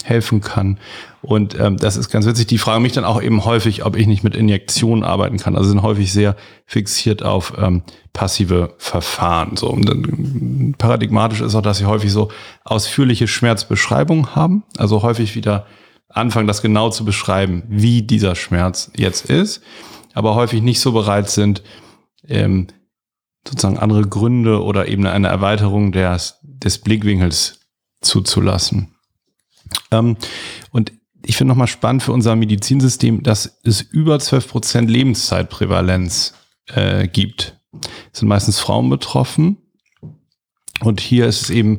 helfen 0.02 0.40
kann. 0.40 0.78
Und 1.22 1.58
ähm, 1.58 1.76
das 1.76 1.96
ist 1.96 2.10
ganz 2.10 2.26
witzig. 2.26 2.48
Die 2.48 2.58
fragen 2.58 2.82
mich 2.82 2.92
dann 2.92 3.04
auch 3.04 3.22
eben 3.22 3.44
häufig, 3.44 3.84
ob 3.84 3.96
ich 3.96 4.08
nicht 4.08 4.24
mit 4.24 4.34
Injektionen 4.34 5.04
arbeiten 5.04 5.38
kann. 5.38 5.56
Also 5.56 5.70
sind 5.70 5.82
häufig 5.82 6.12
sehr 6.12 6.36
fixiert 6.66 7.22
auf 7.22 7.54
ähm, 7.56 7.82
passive 8.12 8.74
Verfahren. 8.78 9.56
So 9.56 9.68
und 9.68 9.88
dann, 9.88 10.74
paradigmatisch 10.78 11.40
ist 11.40 11.54
auch, 11.54 11.62
dass 11.62 11.78
sie 11.78 11.86
häufig 11.86 12.10
so 12.10 12.30
ausführliche 12.64 13.28
Schmerzbeschreibungen 13.28 14.34
haben. 14.34 14.64
Also 14.76 15.02
häufig 15.02 15.36
wieder 15.36 15.66
anfangen, 16.08 16.48
das 16.48 16.60
genau 16.60 16.90
zu 16.90 17.04
beschreiben, 17.04 17.62
wie 17.68 18.02
dieser 18.02 18.34
Schmerz 18.34 18.90
jetzt 18.96 19.30
ist, 19.30 19.62
aber 20.14 20.34
häufig 20.34 20.60
nicht 20.60 20.80
so 20.80 20.92
bereit 20.92 21.30
sind, 21.30 21.62
ähm, 22.28 22.66
sozusagen 23.46 23.78
andere 23.78 24.02
Gründe 24.02 24.62
oder 24.62 24.88
eben 24.88 25.06
eine 25.06 25.28
Erweiterung 25.28 25.92
des, 25.92 26.38
des 26.42 26.78
Blickwinkels 26.78 27.60
zuzulassen. 28.00 28.94
Ähm, 29.90 30.16
und 30.70 30.92
ich 31.24 31.36
finde 31.36 31.50
nochmal 31.50 31.66
spannend 31.66 32.02
für 32.02 32.12
unser 32.12 32.36
Medizinsystem, 32.36 33.22
dass 33.22 33.58
es 33.64 33.80
über 33.80 34.18
12 34.18 34.48
Prozent 34.48 34.90
Lebenszeitprävalenz 34.90 36.34
äh, 36.74 37.08
gibt. 37.08 37.58
Es 38.12 38.20
sind 38.20 38.28
meistens 38.28 38.58
Frauen 38.58 38.90
betroffen. 38.90 39.56
Und 40.80 41.00
hier 41.00 41.26
ist 41.26 41.42
es 41.42 41.50
eben 41.50 41.78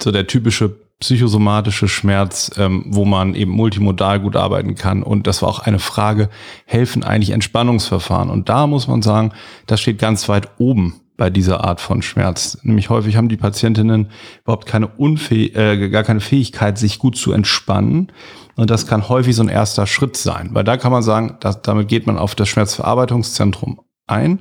so 0.00 0.10
der 0.10 0.26
typische 0.26 0.76
psychosomatische 1.00 1.88
Schmerz, 1.88 2.52
ähm, 2.56 2.84
wo 2.86 3.04
man 3.04 3.34
eben 3.34 3.50
multimodal 3.50 4.20
gut 4.20 4.36
arbeiten 4.36 4.76
kann. 4.76 5.02
Und 5.02 5.26
das 5.26 5.42
war 5.42 5.48
auch 5.48 5.58
eine 5.58 5.80
Frage, 5.80 6.30
helfen 6.64 7.02
eigentlich 7.02 7.30
Entspannungsverfahren? 7.30 8.30
Und 8.30 8.48
da 8.48 8.68
muss 8.68 8.86
man 8.86 9.02
sagen, 9.02 9.32
das 9.66 9.80
steht 9.80 9.98
ganz 9.98 10.28
weit 10.28 10.48
oben 10.58 11.00
bei 11.22 11.30
dieser 11.30 11.62
Art 11.62 11.80
von 11.80 12.02
Schmerz. 12.02 12.58
Nämlich 12.64 12.90
häufig 12.90 13.14
haben 13.14 13.28
die 13.28 13.36
Patientinnen 13.36 14.08
überhaupt 14.42 14.66
keine 14.66 14.88
Unfäh 14.88 15.52
äh, 15.54 15.88
gar 15.88 16.02
keine 16.02 16.18
Fähigkeit, 16.18 16.76
sich 16.76 16.98
gut 16.98 17.16
zu 17.16 17.30
entspannen. 17.30 18.10
Und 18.56 18.70
das 18.70 18.88
kann 18.88 19.08
häufig 19.08 19.36
so 19.36 19.44
ein 19.44 19.48
erster 19.48 19.86
Schritt 19.86 20.16
sein, 20.16 20.50
weil 20.52 20.64
da 20.64 20.76
kann 20.76 20.90
man 20.90 21.04
sagen, 21.04 21.36
dass, 21.38 21.62
damit 21.62 21.86
geht 21.86 22.08
man 22.08 22.18
auf 22.18 22.34
das 22.34 22.48
Schmerzverarbeitungszentrum 22.48 23.82
ein. 24.08 24.40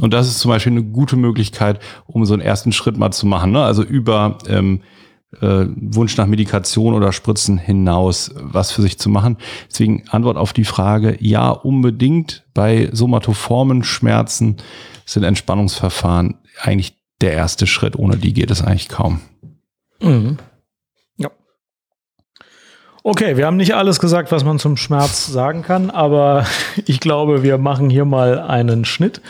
Und 0.00 0.14
das 0.14 0.26
ist 0.26 0.38
zum 0.38 0.48
Beispiel 0.48 0.72
eine 0.72 0.84
gute 0.84 1.16
Möglichkeit, 1.16 1.80
um 2.06 2.24
so 2.24 2.32
einen 2.32 2.40
ersten 2.40 2.72
Schritt 2.72 2.96
mal 2.96 3.10
zu 3.10 3.26
machen. 3.26 3.52
Ne? 3.52 3.62
Also 3.62 3.82
über 3.82 4.38
ähm, 4.48 4.80
äh, 5.40 5.66
Wunsch 5.76 6.16
nach 6.16 6.26
Medikation 6.26 6.94
oder 6.94 7.12
Spritzen 7.12 7.58
hinaus 7.58 8.32
was 8.34 8.70
für 8.70 8.82
sich 8.82 8.98
zu 8.98 9.08
machen. 9.08 9.36
Deswegen 9.70 10.04
Antwort 10.08 10.36
auf 10.36 10.52
die 10.52 10.64
Frage, 10.64 11.16
ja, 11.20 11.50
unbedingt 11.50 12.44
bei 12.54 12.90
somatoformen 12.92 13.84
Schmerzen 13.84 14.56
sind 15.04 15.24
Entspannungsverfahren 15.24 16.36
eigentlich 16.60 16.96
der 17.20 17.32
erste 17.32 17.66
Schritt. 17.66 17.96
Ohne 17.96 18.16
die 18.16 18.32
geht 18.32 18.50
es 18.50 18.62
eigentlich 18.62 18.88
kaum. 18.88 19.20
Mhm. 20.00 20.38
Okay, 23.04 23.36
wir 23.36 23.46
haben 23.46 23.56
nicht 23.56 23.74
alles 23.74 23.98
gesagt, 23.98 24.30
was 24.30 24.44
man 24.44 24.60
zum 24.60 24.76
Schmerz 24.76 25.26
sagen 25.26 25.62
kann, 25.62 25.90
aber 25.90 26.46
ich 26.86 27.00
glaube, 27.00 27.42
wir 27.42 27.58
machen 27.58 27.90
hier 27.90 28.04
mal 28.04 28.38
einen 28.38 28.84
Schnitt 28.84 29.20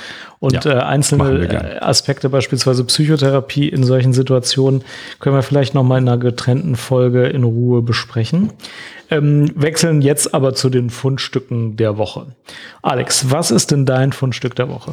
und 0.40 0.64
ja, 0.64 0.78
äh, 0.78 0.82
einzelne 0.82 1.80
Aspekte, 1.80 2.28
beispielsweise 2.28 2.84
Psychotherapie 2.84 3.68
in 3.68 3.84
solchen 3.84 4.12
Situationen, 4.12 4.82
können 5.20 5.36
wir 5.36 5.42
vielleicht 5.42 5.72
noch 5.72 5.84
mal 5.84 5.98
in 5.98 6.08
einer 6.08 6.18
getrennten 6.18 6.76
Folge 6.76 7.26
in 7.26 7.44
Ruhe 7.44 7.80
besprechen. 7.80 8.52
Ähm, 9.10 9.50
wechseln 9.54 10.02
jetzt 10.02 10.34
aber 10.34 10.54
zu 10.54 10.68
den 10.68 10.90
Fundstücken 10.90 11.76
der 11.76 11.96
Woche. 11.96 12.26
Alex, 12.82 13.30
was 13.30 13.50
ist 13.50 13.70
denn 13.70 13.86
dein 13.86 14.12
Fundstück 14.12 14.54
der 14.54 14.68
Woche? 14.68 14.92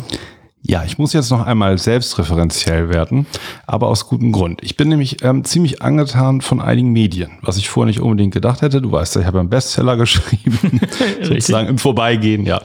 Ja, 0.61 0.83
ich 0.83 0.97
muss 0.97 1.13
jetzt 1.13 1.31
noch 1.31 1.45
einmal 1.45 1.77
selbstreferenziell 1.77 2.89
werden, 2.89 3.25
aber 3.65 3.87
aus 3.87 4.07
gutem 4.07 4.33
Grund. 4.33 4.61
Ich 4.61 4.75
bin 4.75 4.89
nämlich 4.89 5.23
ähm, 5.23 5.45
ziemlich 5.45 5.81
angetan 5.81 6.41
von 6.41 6.59
einigen 6.59 6.91
Medien, 6.91 7.31
was 7.41 7.57
ich 7.57 7.69
vorher 7.69 7.87
nicht 7.87 8.01
unbedingt 8.01 8.33
gedacht 8.33 8.61
hätte. 8.61 8.81
Du 8.81 8.91
weißt 8.91 9.15
ja, 9.15 9.21
ich 9.21 9.27
habe 9.27 9.39
einen 9.39 9.49
Bestseller 9.49 9.95
geschrieben, 9.97 10.81
sozusagen 11.21 11.69
im 11.69 11.77
Vorbeigehen, 11.77 12.45
ja. 12.45 12.61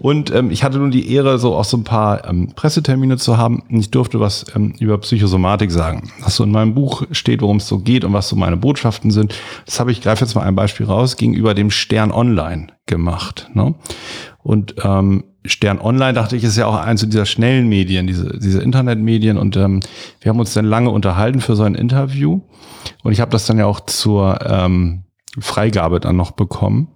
Und 0.00 0.34
ähm, 0.34 0.50
ich 0.50 0.64
hatte 0.64 0.78
nun 0.78 0.90
die 0.90 1.12
Ehre, 1.12 1.38
so 1.38 1.54
auch 1.54 1.64
so 1.64 1.76
ein 1.76 1.84
paar 1.84 2.26
ähm, 2.26 2.52
Pressetermine 2.56 3.18
zu 3.18 3.36
haben. 3.36 3.62
Und 3.68 3.78
ich 3.78 3.90
durfte 3.90 4.20
was 4.20 4.46
ähm, 4.56 4.74
über 4.80 4.96
Psychosomatik 4.98 5.70
sagen, 5.70 6.10
was 6.20 6.36
so 6.36 6.44
in 6.44 6.50
meinem 6.50 6.74
Buch 6.74 7.04
steht, 7.10 7.42
worum 7.42 7.58
es 7.58 7.68
so 7.68 7.78
geht 7.78 8.04
und 8.04 8.14
was 8.14 8.28
so 8.28 8.36
meine 8.36 8.56
Botschaften 8.56 9.10
sind. 9.10 9.34
Das 9.66 9.80
habe 9.80 9.92
ich, 9.92 10.00
greife 10.00 10.24
jetzt 10.24 10.34
mal 10.34 10.42
ein 10.42 10.56
Beispiel 10.56 10.86
raus, 10.86 11.16
gegenüber 11.18 11.52
dem 11.52 11.70
Stern 11.70 12.10
Online 12.10 12.68
gemacht. 12.86 13.50
Ne? 13.52 13.74
Und 14.42 14.76
ähm, 14.82 15.24
Stern 15.46 15.80
Online, 15.80 16.14
dachte 16.14 16.36
ich, 16.36 16.44
ist 16.44 16.56
ja 16.56 16.66
auch 16.66 16.76
eins 16.76 17.02
dieser 17.02 17.26
schnellen 17.26 17.68
Medien, 17.68 18.06
diese, 18.06 18.38
diese 18.38 18.62
Internetmedien. 18.62 19.36
Und 19.36 19.56
ähm, 19.56 19.80
wir 20.20 20.30
haben 20.30 20.40
uns 20.40 20.54
dann 20.54 20.64
lange 20.64 20.90
unterhalten 20.90 21.40
für 21.40 21.54
so 21.54 21.64
ein 21.64 21.74
Interview. 21.74 22.40
Und 23.02 23.12
ich 23.12 23.20
habe 23.20 23.30
das 23.30 23.46
dann 23.46 23.58
ja 23.58 23.66
auch 23.66 23.80
zur 23.80 24.38
ähm, 24.46 25.04
Freigabe 25.38 26.00
dann 26.00 26.16
noch 26.16 26.30
bekommen. 26.30 26.88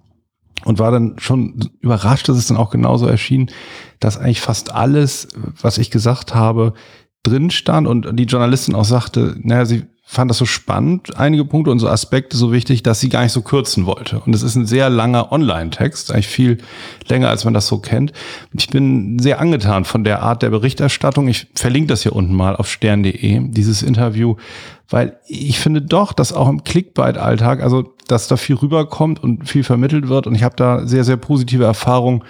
Und 0.65 0.77
war 0.77 0.91
dann 0.91 1.15
schon 1.19 1.69
überrascht, 1.79 2.27
dass 2.27 2.37
es 2.37 2.47
dann 2.47 2.57
auch 2.57 2.69
genauso 2.69 3.07
erschien, 3.07 3.49
dass 4.01 4.17
eigentlich 4.17 4.41
fast 4.41 4.73
alles, 4.73 5.29
was 5.61 5.77
ich 5.77 5.89
gesagt 5.89 6.35
habe, 6.35 6.73
drin 7.23 7.49
stand 7.49 7.87
und 7.87 8.17
die 8.17 8.23
Journalistin 8.23 8.75
auch 8.75 8.83
sagte, 8.85 9.35
naja, 9.41 9.65
sie 9.65 9.85
fand 10.11 10.31
das 10.31 10.39
so 10.39 10.45
spannend, 10.45 11.17
einige 11.19 11.45
Punkte 11.45 11.69
und 11.69 11.77
so 11.77 11.87
Aspekte 11.87 12.35
so 12.35 12.51
wichtig, 12.51 12.81
dass 12.81 12.99
sie 12.99 13.09
gar 13.09 13.21
nicht 13.21 13.31
so 13.31 13.43
kürzen 13.43 13.85
wollte. 13.85 14.19
Und 14.19 14.33
es 14.33 14.41
ist 14.41 14.55
ein 14.55 14.65
sehr 14.65 14.89
langer 14.89 15.31
Online-Text, 15.31 16.11
eigentlich 16.11 16.27
viel 16.27 16.57
länger, 17.07 17.29
als 17.29 17.45
man 17.45 17.53
das 17.53 17.67
so 17.67 17.77
kennt. 17.77 18.11
Ich 18.57 18.69
bin 18.69 19.19
sehr 19.19 19.39
angetan 19.39 19.85
von 19.85 20.03
der 20.03 20.23
Art 20.23 20.41
der 20.41 20.49
Berichterstattung. 20.49 21.27
Ich 21.27 21.45
verlinke 21.53 21.89
das 21.89 22.01
hier 22.01 22.15
unten 22.15 22.33
mal 22.33 22.55
auf 22.55 22.67
stern.de, 22.67 23.49
dieses 23.49 23.83
Interview, 23.83 24.35
weil 24.89 25.19
ich 25.27 25.59
finde 25.59 25.83
doch, 25.83 26.11
dass 26.11 26.33
auch 26.33 26.49
im 26.49 26.63
Clickbait-Alltag, 26.63 27.61
also 27.61 27.93
dass 28.07 28.27
da 28.27 28.35
viel 28.35 28.55
rüberkommt 28.55 29.21
und 29.21 29.47
viel 29.47 29.63
vermittelt 29.63 30.09
wird. 30.09 30.25
Und 30.25 30.33
ich 30.33 30.41
habe 30.41 30.55
da 30.55 30.87
sehr, 30.87 31.03
sehr 31.03 31.17
positive 31.17 31.65
Erfahrungen 31.65 32.23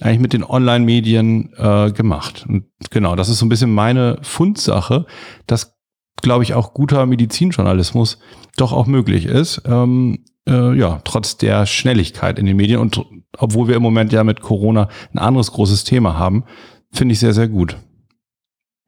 eigentlich 0.00 0.20
mit 0.20 0.34
den 0.34 0.44
Online-Medien 0.44 1.52
äh, 1.56 1.90
gemacht. 1.90 2.44
Und 2.48 2.66
genau, 2.90 3.16
das 3.16 3.28
ist 3.28 3.38
so 3.38 3.46
ein 3.46 3.48
bisschen 3.48 3.74
meine 3.74 4.18
Fundsache, 4.22 5.06
dass 5.48 5.73
glaube 6.22 6.44
ich, 6.44 6.54
auch 6.54 6.74
guter 6.74 7.06
Medizinjournalismus 7.06 8.18
doch 8.56 8.72
auch 8.72 8.86
möglich 8.86 9.26
ist. 9.26 9.62
Ähm, 9.66 10.24
äh, 10.48 10.76
ja, 10.76 11.00
trotz 11.04 11.36
der 11.36 11.66
Schnelligkeit 11.66 12.38
in 12.38 12.46
den 12.46 12.56
Medien 12.56 12.80
und 12.80 13.00
obwohl 13.38 13.68
wir 13.68 13.76
im 13.76 13.82
Moment 13.82 14.12
ja 14.12 14.24
mit 14.24 14.40
Corona 14.40 14.88
ein 15.12 15.18
anderes 15.18 15.52
großes 15.52 15.84
Thema 15.84 16.18
haben, 16.18 16.44
finde 16.92 17.12
ich 17.12 17.20
sehr, 17.20 17.32
sehr 17.32 17.48
gut. 17.48 17.76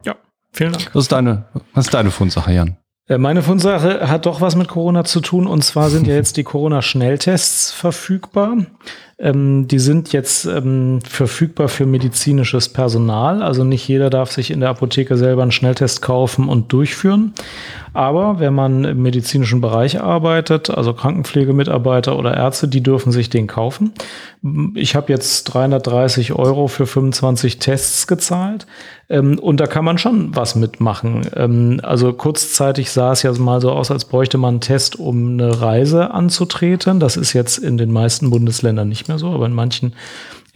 Ja, 0.05 0.17
vielen 0.53 0.73
Dank. 0.73 0.91
Was 0.95 1.05
ist 1.05 1.13
deine, 1.13 1.47
was 1.75 1.87
ist 1.87 1.95
deine 1.95 2.11
Fundsache, 2.11 2.53
Jan? 2.53 2.77
Äh, 3.09 3.19
meine 3.19 3.43
Fundsache 3.43 4.09
hat 4.09 4.27
doch 4.27 4.41
was 4.41 4.57
mit 4.57 4.69
Corona 4.69 5.05
zu 5.05 5.21
tun 5.21 5.47
und 5.47 5.63
zwar 5.63 5.91
sind 5.91 6.07
ja 6.07 6.15
jetzt 6.15 6.37
die 6.37 6.45
Corona-Schnelltests 6.45 7.73
verfügbar. 7.73 8.59
Ähm, 9.19 9.67
die 9.67 9.79
sind 9.79 10.13
jetzt 10.13 10.45
ähm, 10.45 11.01
verfügbar 11.01 11.69
für 11.69 11.87
medizinisches 11.87 12.69
Personal. 12.69 13.43
Also 13.43 13.65
nicht 13.65 13.89
jeder 13.89 14.11
darf 14.11 14.31
sich 14.31 14.51
in 14.51 14.61
der 14.61 14.69
Apotheke 14.69 15.17
selber 15.17 15.41
einen 15.41 15.53
Schnelltest 15.53 16.03
kaufen 16.03 16.49
und 16.49 16.71
durchführen. 16.71 17.33
Aber 17.95 18.41
wenn 18.41 18.53
man 18.53 18.85
im 18.85 19.01
medizinischen 19.01 19.63
Bereich 19.63 20.03
arbeitet, 20.03 20.69
also 20.69 20.93
Krankenpflegemitarbeiter 20.93 22.19
oder 22.19 22.37
Ärzte, 22.37 22.69
die 22.69 22.83
dürfen 22.83 23.11
sich 23.11 23.31
den 23.31 23.47
kaufen. 23.47 23.95
Ich 24.75 24.95
habe 24.95 25.11
jetzt 25.11 25.45
330 25.45 26.35
Euro 26.35 26.69
für 26.69 26.87
25 26.87 27.59
Tests 27.59 28.07
gezahlt. 28.07 28.67
Ähm, 29.09 29.39
und 29.39 29.61
da 29.61 29.67
kann 29.67 29.85
man 29.85 29.99
schon 29.99 30.35
was 30.35 30.57
mitmachen. 30.57 31.23
Ähm, 31.35 31.81
also 31.83 32.13
kurzzeitig 32.13 32.91
sah 32.91 33.13
es 33.13 33.23
ja 33.23 33.33
mal 33.33 33.61
so 33.61 33.71
aus, 33.71 33.91
als 33.91 34.05
bräuchte 34.05 34.37
man 34.37 34.55
einen 34.55 34.61
Test, 34.61 34.97
um 34.97 35.33
eine 35.33 35.63
Reise 35.63 36.11
anzutreten. 36.11 37.01
Das 37.01 37.17
ist 37.17 37.33
jetzt 37.33 37.59
in 37.59 37.79
den 37.79 37.93
meisten 37.93 38.31
Bundesländern 38.31 38.89
nicht 38.89 39.06
mehr 39.09 39.19
so, 39.19 39.31
aber 39.31 39.47
in 39.47 39.55
manchen 39.55 39.95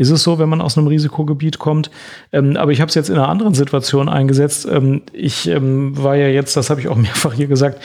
ist 0.01 0.09
es 0.09 0.23
so, 0.23 0.39
wenn 0.39 0.49
man 0.49 0.63
aus 0.63 0.79
einem 0.79 0.87
Risikogebiet 0.87 1.59
kommt. 1.59 1.91
Ähm, 2.33 2.57
aber 2.57 2.73
ich 2.73 2.81
habe 2.81 2.89
es 2.89 2.95
jetzt 2.95 3.11
in 3.11 3.17
einer 3.17 3.29
anderen 3.29 3.53
Situation 3.53 4.09
eingesetzt. 4.09 4.67
Ähm, 4.71 5.03
ich 5.13 5.47
ähm, 5.47 5.93
war 6.03 6.17
ja 6.17 6.27
jetzt, 6.27 6.57
das 6.57 6.71
habe 6.71 6.81
ich 6.81 6.89
auch 6.89 6.97
mehrfach 6.97 7.35
hier 7.35 7.49
gesagt, 7.49 7.83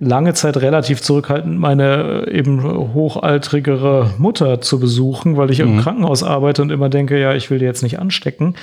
lange 0.00 0.32
Zeit 0.32 0.56
relativ 0.56 1.02
zurückhaltend, 1.02 1.58
meine 1.58 2.24
äh, 2.26 2.38
eben 2.38 2.62
hochaltrigere 2.94 4.14
Mutter 4.16 4.62
zu 4.62 4.80
besuchen, 4.80 5.36
weil 5.36 5.50
ich 5.50 5.58
mhm. 5.58 5.74
im 5.74 5.80
Krankenhaus 5.82 6.22
arbeite 6.22 6.62
und 6.62 6.70
immer 6.70 6.88
denke, 6.88 7.20
ja, 7.20 7.34
ich 7.34 7.50
will 7.50 7.58
die 7.58 7.66
jetzt 7.66 7.82
nicht 7.82 7.98
anstecken. 7.98 8.54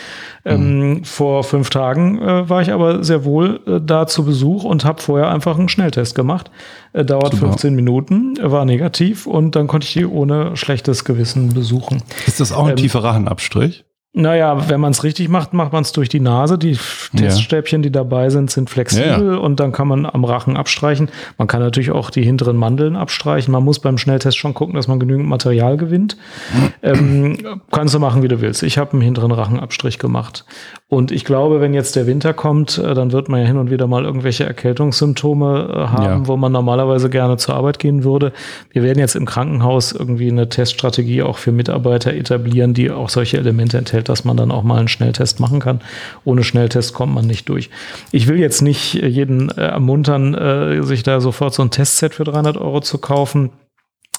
Ähm, 0.44 0.90
mhm. 0.90 1.04
vor 1.04 1.44
fünf 1.44 1.70
Tagen 1.70 2.20
äh, 2.20 2.50
war 2.50 2.64
ich 2.64 2.72
aber 2.72 3.04
sehr 3.04 3.24
wohl 3.24 3.60
äh, 3.68 3.80
da 3.86 4.08
zu 4.08 4.26
Besuch 4.26 4.64
und 4.64 4.84
habe 4.84 5.00
vorher 5.00 5.30
einfach 5.30 5.60
einen 5.60 5.70
Schnelltest 5.70 6.16
gemacht. 6.16 6.50
Äh, 6.96 7.04
dauert 7.04 7.34
Super. 7.34 7.48
15 7.48 7.76
Minuten, 7.76 8.38
war 8.42 8.64
negativ 8.64 9.28
und 9.28 9.56
dann 9.56 9.68
konnte 9.68 9.86
ich 9.86 9.94
die 9.94 10.06
ohne 10.06 10.56
schlechtes 10.56 11.04
Gewissen 11.04 11.54
besuchen. 11.54 12.02
Ist 12.26 12.40
das 12.40 12.54
auch 12.54 12.64
ein 12.64 12.72
ähm, 12.72 12.76
tiefer 12.78 13.04
Rachenabstrich? 13.04 13.84
Naja, 14.18 14.70
wenn 14.70 14.80
man 14.80 14.92
es 14.92 15.04
richtig 15.04 15.28
macht, 15.28 15.54
macht 15.54 15.74
man 15.74 15.82
es 15.82 15.92
durch 15.92 16.08
die 16.08 16.22
Nase. 16.22 16.58
Die 16.58 16.78
Teststäbchen, 17.18 17.82
die 17.82 17.92
dabei 17.92 18.30
sind, 18.30 18.50
sind 18.50 18.70
flexibel 18.70 19.26
ja, 19.28 19.34
ja. 19.34 19.38
und 19.40 19.60
dann 19.60 19.74
kann 19.74 19.90
man 19.90 20.06
am 20.06 20.24
Rachen 20.24 20.56
abstreichen. 20.56 21.10
Man 21.38 21.50
kann 21.50 21.60
natürlich 21.60 21.92
auch 21.92 22.10
die 22.10 22.24
hinteren 22.24 22.56
Mandeln 22.56 22.96
abstreichen. 22.96 23.52
Man 23.52 23.66
muss 23.66 23.80
beim 23.80 23.98
Schnelltest 23.98 24.38
schon 24.38 24.54
gucken, 24.54 24.76
dass 24.76 24.88
man 24.88 25.02
genügend 25.02 25.28
Material 25.28 25.76
gewinnt. 25.76 26.16
ähm, 26.82 27.60
kannst 27.72 27.94
du 27.94 28.00
machen, 28.00 28.24
wie 28.24 28.30
du 28.30 28.40
willst. 28.40 28.64
Ich 28.64 28.78
habe 28.78 28.94
einen 28.94 29.02
hinteren 29.02 29.32
Rachenabstrich 29.32 30.00
gemacht. 30.00 30.46
Und 30.88 31.12
ich 31.12 31.26
glaube, 31.26 31.62
wenn 31.62 31.74
jetzt 31.74 31.96
der 31.96 32.06
Winter 32.06 32.34
kommt, 32.34 32.78
äh, 32.78 32.94
dann 32.94 33.12
wird 33.12 33.28
man 33.28 33.42
ja 33.42 33.48
hin 33.48 33.58
und 33.58 33.72
wieder 33.72 33.88
mal 33.88 34.06
irgendwelche 34.06 34.46
Erkältungssymptome 34.46 35.70
äh, 35.74 35.88
haben, 35.88 36.24
ja. 36.24 36.28
wo 36.28 36.38
man 36.38 36.52
normalerweise 36.52 37.10
gerne 37.10 37.38
zur 37.38 37.56
Arbeit 37.56 37.80
gehen 37.80 38.04
würde. 38.04 38.32
Wir 38.70 38.84
werden 38.84 39.00
jetzt 39.00 39.16
im 39.16 39.26
Krankenhaus 39.26 39.94
irgendwie 39.94 40.30
eine 40.30 40.48
Teststrategie 40.48 41.24
auch 41.24 41.40
für 41.40 41.52
Mitarbeiter 41.52 42.14
etablieren, 42.14 42.76
die 42.76 42.92
auch 42.92 43.10
solche 43.10 43.38
Elemente 43.38 43.80
enthält, 43.80 44.10
dass 44.10 44.26
man 44.26 44.38
dann 44.38 44.52
auch 44.52 44.62
mal 44.62 44.78
einen 44.78 44.88
Schnelltest 44.88 45.40
machen 45.40 45.60
kann. 45.60 45.82
Ohne 46.24 46.44
Schnelltest 46.44 46.94
kommt 46.94 47.16
man 47.16 47.26
nicht 47.26 47.50
durch. 47.50 47.72
Ich 48.12 48.28
will 48.28 48.40
jetzt 48.40 48.62
nicht 48.62 48.94
jeden 48.94 49.50
äh, 49.50 49.66
ermuntern, 49.66 50.36
sich 50.84 51.04
da 51.04 51.20
sofort 51.20 51.54
so 51.54 51.64
ein 51.64 51.72
Testset 51.72 52.14
für 52.14 52.24
300 52.24 52.58
Euro 52.58 52.82
zu 52.82 52.98
kaufen. 53.00 53.50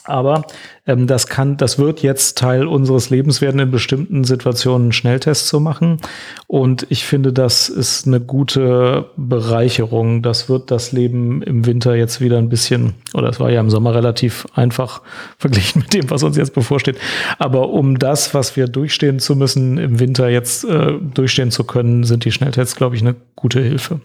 Aber 0.07 0.47
ähm, 0.87 1.07
das 1.07 1.27
kann, 1.27 1.57
das 1.57 1.79
wird 1.79 2.03
jetzt 2.03 2.39
Teil 2.39 2.67
unseres 2.67 3.11
Lebens 3.11 3.41
werden, 3.41 3.61
in 3.61 3.71
bestimmten 3.71 4.25
Situationen 4.25 4.93
Schnelltests 4.93 5.49
zu 5.49 5.61
machen. 5.61 5.99
Und 6.47 6.87
ich 6.91 7.05
finde, 7.05 7.33
das 7.33 7.69
ist 7.69 8.07
eine 8.07 8.21
gute 8.21 9.11
Bereicherung. 9.17 10.23
Das 10.23 10.49
wird 10.49 10.71
das 10.71 10.93
Leben 10.93 11.43
im 11.43 11.67
Winter 11.67 11.95
jetzt 11.95 12.21
wieder 12.21 12.39
ein 12.39 12.49
bisschen, 12.49 12.95
oder 13.15 13.29
es 13.29 13.41
war 13.41 13.51
ja 13.51 13.61
im 13.61 13.71
Sommer 13.71 13.95
relativ 13.95 14.47
einfach 14.55 15.03
verglichen 15.39 15.83
mit 15.83 15.95
dem, 15.95 16.11
was 16.11 16.23
uns 16.23 16.37
jetzt 16.37 16.55
bevorsteht. 16.55 16.99
Aber 17.39 17.71
um 17.71 17.99
das, 17.99 18.35
was 18.35 18.57
wir 18.57 18.69
durchstehen 18.69 19.19
zu 19.19 19.37
müssen, 19.37 19.79
im 19.79 19.99
Winter 19.99 20.29
jetzt 20.29 20.65
äh, 20.65 20.93
durchstehen 21.01 21.51
zu 21.51 21.65
können, 21.65 22.05
sind 22.05 22.25
die 22.25 22.33
Schnelltests, 22.33 22.77
glaube 22.77 22.97
ich, 22.97 23.03
eine 23.03 23.17
gute 23.35 23.61
Hilfe. 23.61 24.01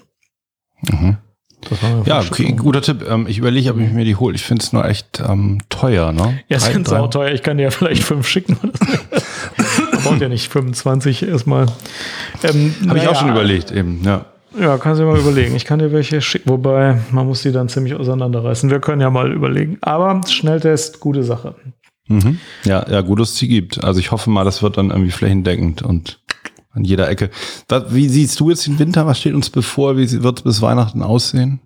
Mhm. 0.82 1.18
Ja, 2.05 2.20
okay, 2.20 2.53
guter 2.53 2.82
Tipp. 2.82 3.05
Ähm, 3.07 3.28
ich 3.28 3.38
überlege, 3.38 3.72
ob 3.72 3.80
ich 3.80 3.91
mir 3.91 4.05
die 4.05 4.16
hole. 4.16 4.36
Ich 4.36 4.43
finde 4.43 4.64
es 4.64 4.74
nur 4.74 4.86
echt 4.86 5.22
ähm, 5.28 5.59
teuer, 5.70 6.12
ne? 6.12 6.39
Ja, 6.47 6.57
es 6.57 6.66
sind 6.66 6.91
auch 6.91 7.09
teuer. 7.09 7.32
Ich 7.32 7.43
kann 7.43 7.57
dir 7.57 7.64
ja 7.64 7.72
vielleicht 7.72 8.03
fünf 8.03 8.28
schicken. 8.28 8.57
Man 8.62 8.72
braucht 10.03 10.22
ja 10.22 10.30
nicht 10.30 10.51
25 10.51 11.28
erstmal. 11.28 11.68
Ähm, 12.43 12.76
Habe 12.88 12.99
ich 12.99 13.07
auch 13.07 13.16
schon 13.16 13.30
überlegt, 13.30 13.72
eben, 13.72 14.01
ja. 14.03 14.26
Ja, 14.59 14.78
kannst 14.78 14.99
du 14.99 15.05
mal 15.05 15.18
überlegen. 15.18 15.55
Ich 15.55 15.66
kann 15.66 15.80
dir 15.80 15.93
welche 15.93 16.22
schicken. 16.22 16.49
Wobei, 16.49 16.99
man 17.12 17.26
muss 17.26 17.41
die 17.41 17.51
dann 17.51 17.70
ziemlich 17.70 17.95
auseinanderreißen. 17.95 18.70
Wir 18.70 18.80
können 18.80 19.01
ja 19.01 19.09
mal 19.09 19.32
überlegen. 19.32 19.78
Aber 19.82 20.22
Schnelltest, 20.28 20.99
gute 20.99 21.24
Sache. 21.24 21.55
Mhm. 22.07 22.39
Ja, 22.66 22.86
ja, 22.89 23.01
gut, 23.01 23.20
dass 23.20 23.32
es 23.32 23.36
die 23.36 23.47
gibt. 23.47 23.84
Also 23.84 23.99
ich 23.99 24.12
hoffe 24.12 24.30
mal, 24.30 24.43
das 24.43 24.62
wird 24.62 24.78
dann 24.78 24.89
irgendwie 24.89 25.12
flächendeckend 25.12 25.82
und 25.82 26.20
an 26.72 26.84
jeder 26.84 27.09
Ecke. 27.09 27.30
Wie 27.89 28.07
siehst 28.09 28.39
du 28.39 28.49
jetzt 28.49 28.67
den 28.67 28.80
Winter? 28.80 29.05
Was 29.05 29.19
steht 29.19 29.34
uns 29.34 29.49
bevor? 29.49 29.97
Wie 29.97 30.24
wird 30.24 30.39
es 30.39 30.43
bis 30.43 30.61
Weihnachten 30.61 31.01
aussehen? 31.01 31.59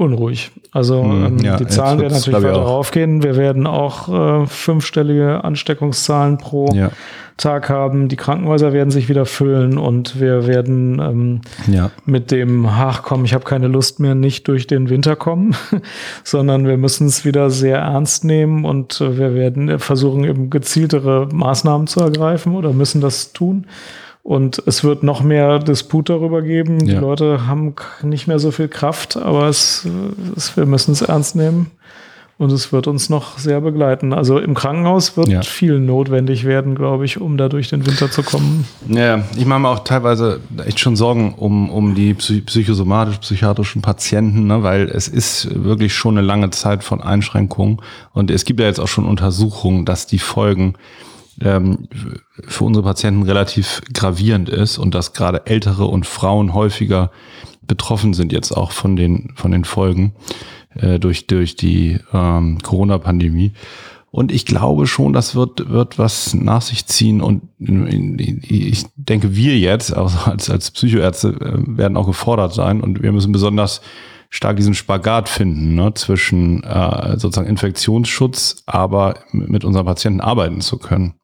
Unruhig. 0.00 0.50
Also 0.72 1.02
hm, 1.02 1.24
ähm, 1.24 1.38
ja, 1.38 1.56
die 1.56 1.66
Zahlen 1.66 2.00
werden 2.00 2.14
natürlich 2.14 2.42
weiter 2.42 2.58
raufgehen. 2.58 3.22
Wir 3.22 3.36
werden 3.36 3.66
auch 3.66 4.08
äh, 4.42 4.46
fünfstellige 4.46 5.44
Ansteckungszahlen 5.44 6.38
pro 6.38 6.72
ja. 6.74 6.90
Tag 7.36 7.68
haben. 7.68 8.08
Die 8.08 8.16
Krankenhäuser 8.16 8.72
werden 8.72 8.90
sich 8.90 9.10
wieder 9.10 9.26
füllen 9.26 9.76
und 9.76 10.18
wir 10.18 10.46
werden 10.46 11.00
ähm, 11.00 11.40
ja. 11.66 11.90
mit 12.06 12.30
dem 12.30 12.66
Ach 12.66 13.02
komm, 13.02 13.26
ich 13.26 13.34
habe 13.34 13.44
keine 13.44 13.68
Lust 13.68 14.00
mehr, 14.00 14.14
nicht 14.14 14.48
durch 14.48 14.66
den 14.66 14.88
Winter 14.88 15.16
kommen, 15.16 15.54
sondern 16.24 16.66
wir 16.66 16.78
müssen 16.78 17.06
es 17.06 17.26
wieder 17.26 17.50
sehr 17.50 17.78
ernst 17.78 18.24
nehmen 18.24 18.64
und 18.64 19.00
äh, 19.02 19.18
wir 19.18 19.34
werden 19.34 19.78
versuchen, 19.78 20.24
eben 20.24 20.48
gezieltere 20.48 21.28
Maßnahmen 21.30 21.86
zu 21.86 22.00
ergreifen 22.00 22.54
oder 22.54 22.72
müssen 22.72 23.02
das 23.02 23.32
tun. 23.32 23.66
Und 24.22 24.62
es 24.66 24.84
wird 24.84 25.02
noch 25.02 25.22
mehr 25.22 25.58
Disput 25.58 26.08
darüber 26.08 26.42
geben. 26.42 26.80
Ja. 26.80 26.94
Die 26.94 27.00
Leute 27.00 27.46
haben 27.46 27.74
nicht 28.02 28.26
mehr 28.26 28.38
so 28.38 28.50
viel 28.50 28.68
Kraft, 28.68 29.16
aber 29.16 29.48
es, 29.48 29.86
es, 30.36 30.56
wir 30.56 30.66
müssen 30.66 30.92
es 30.92 31.02
ernst 31.02 31.36
nehmen. 31.36 31.70
Und 32.40 32.52
es 32.52 32.72
wird 32.72 32.86
uns 32.86 33.10
noch 33.10 33.36
sehr 33.36 33.60
begleiten. 33.60 34.14
Also 34.14 34.38
im 34.38 34.54
Krankenhaus 34.54 35.14
wird 35.18 35.28
ja. 35.28 35.42
viel 35.42 35.78
notwendig 35.78 36.44
werden, 36.44 36.74
glaube 36.74 37.04
ich, 37.04 37.20
um 37.20 37.36
da 37.36 37.50
durch 37.50 37.68
den 37.68 37.86
Winter 37.86 38.10
zu 38.10 38.22
kommen. 38.22 38.66
Ja, 38.88 39.24
ich 39.36 39.44
mache 39.44 39.60
mir 39.60 39.68
auch 39.68 39.80
teilweise 39.80 40.40
echt 40.64 40.80
schon 40.80 40.96
Sorgen 40.96 41.34
um, 41.34 41.68
um 41.68 41.94
die 41.94 42.14
psychosomatisch-psychiatrischen 42.14 43.82
Patienten, 43.82 44.46
ne? 44.46 44.62
weil 44.62 44.88
es 44.88 45.06
ist 45.06 45.48
wirklich 45.64 45.92
schon 45.92 46.16
eine 46.16 46.26
lange 46.26 46.48
Zeit 46.48 46.82
von 46.82 47.02
Einschränkungen. 47.02 47.82
Und 48.14 48.30
es 48.30 48.46
gibt 48.46 48.58
ja 48.58 48.64
jetzt 48.64 48.80
auch 48.80 48.88
schon 48.88 49.04
Untersuchungen, 49.04 49.84
dass 49.84 50.06
die 50.06 50.18
Folgen 50.18 50.76
ähm, 51.40 51.88
für 52.46 52.64
unsere 52.64 52.84
Patienten 52.84 53.22
relativ 53.22 53.82
gravierend 53.92 54.48
ist 54.48 54.78
und 54.78 54.94
dass 54.94 55.12
gerade 55.12 55.46
ältere 55.46 55.86
und 55.86 56.06
Frauen 56.06 56.54
häufiger 56.54 57.10
betroffen 57.62 58.14
sind 58.14 58.32
jetzt 58.32 58.52
auch 58.52 58.72
von 58.72 58.96
den, 58.96 59.32
von 59.36 59.52
den 59.52 59.64
Folgen 59.64 60.12
äh, 60.74 60.98
durch, 60.98 61.26
durch 61.26 61.56
die 61.56 61.98
ähm, 62.12 62.58
Corona-Pandemie. 62.62 63.52
Und 64.10 64.32
ich 64.32 64.44
glaube 64.44 64.88
schon, 64.88 65.12
das 65.12 65.36
wird, 65.36 65.70
wird 65.70 65.96
was 65.96 66.34
nach 66.34 66.62
sich 66.62 66.86
ziehen. 66.86 67.20
Und 67.20 67.42
ich 67.60 68.86
denke, 68.96 69.36
wir 69.36 69.56
jetzt, 69.56 69.96
also 69.96 70.18
als, 70.28 70.50
als 70.50 70.72
Psychoärzte, 70.72 71.28
äh, 71.28 71.78
werden 71.78 71.96
auch 71.96 72.06
gefordert 72.06 72.52
sein. 72.52 72.80
Und 72.80 73.02
wir 73.02 73.12
müssen 73.12 73.30
besonders 73.30 73.82
stark 74.30 74.56
diesen 74.56 74.74
Spagat 74.74 75.28
finden, 75.28 75.76
ne, 75.76 75.94
zwischen 75.94 76.64
äh, 76.64 77.18
sozusagen 77.18 77.48
Infektionsschutz, 77.48 78.62
aber 78.66 79.20
mit 79.32 79.64
unseren 79.64 79.86
Patienten 79.86 80.20
arbeiten 80.20 80.60
zu 80.60 80.78
können. 80.78 81.14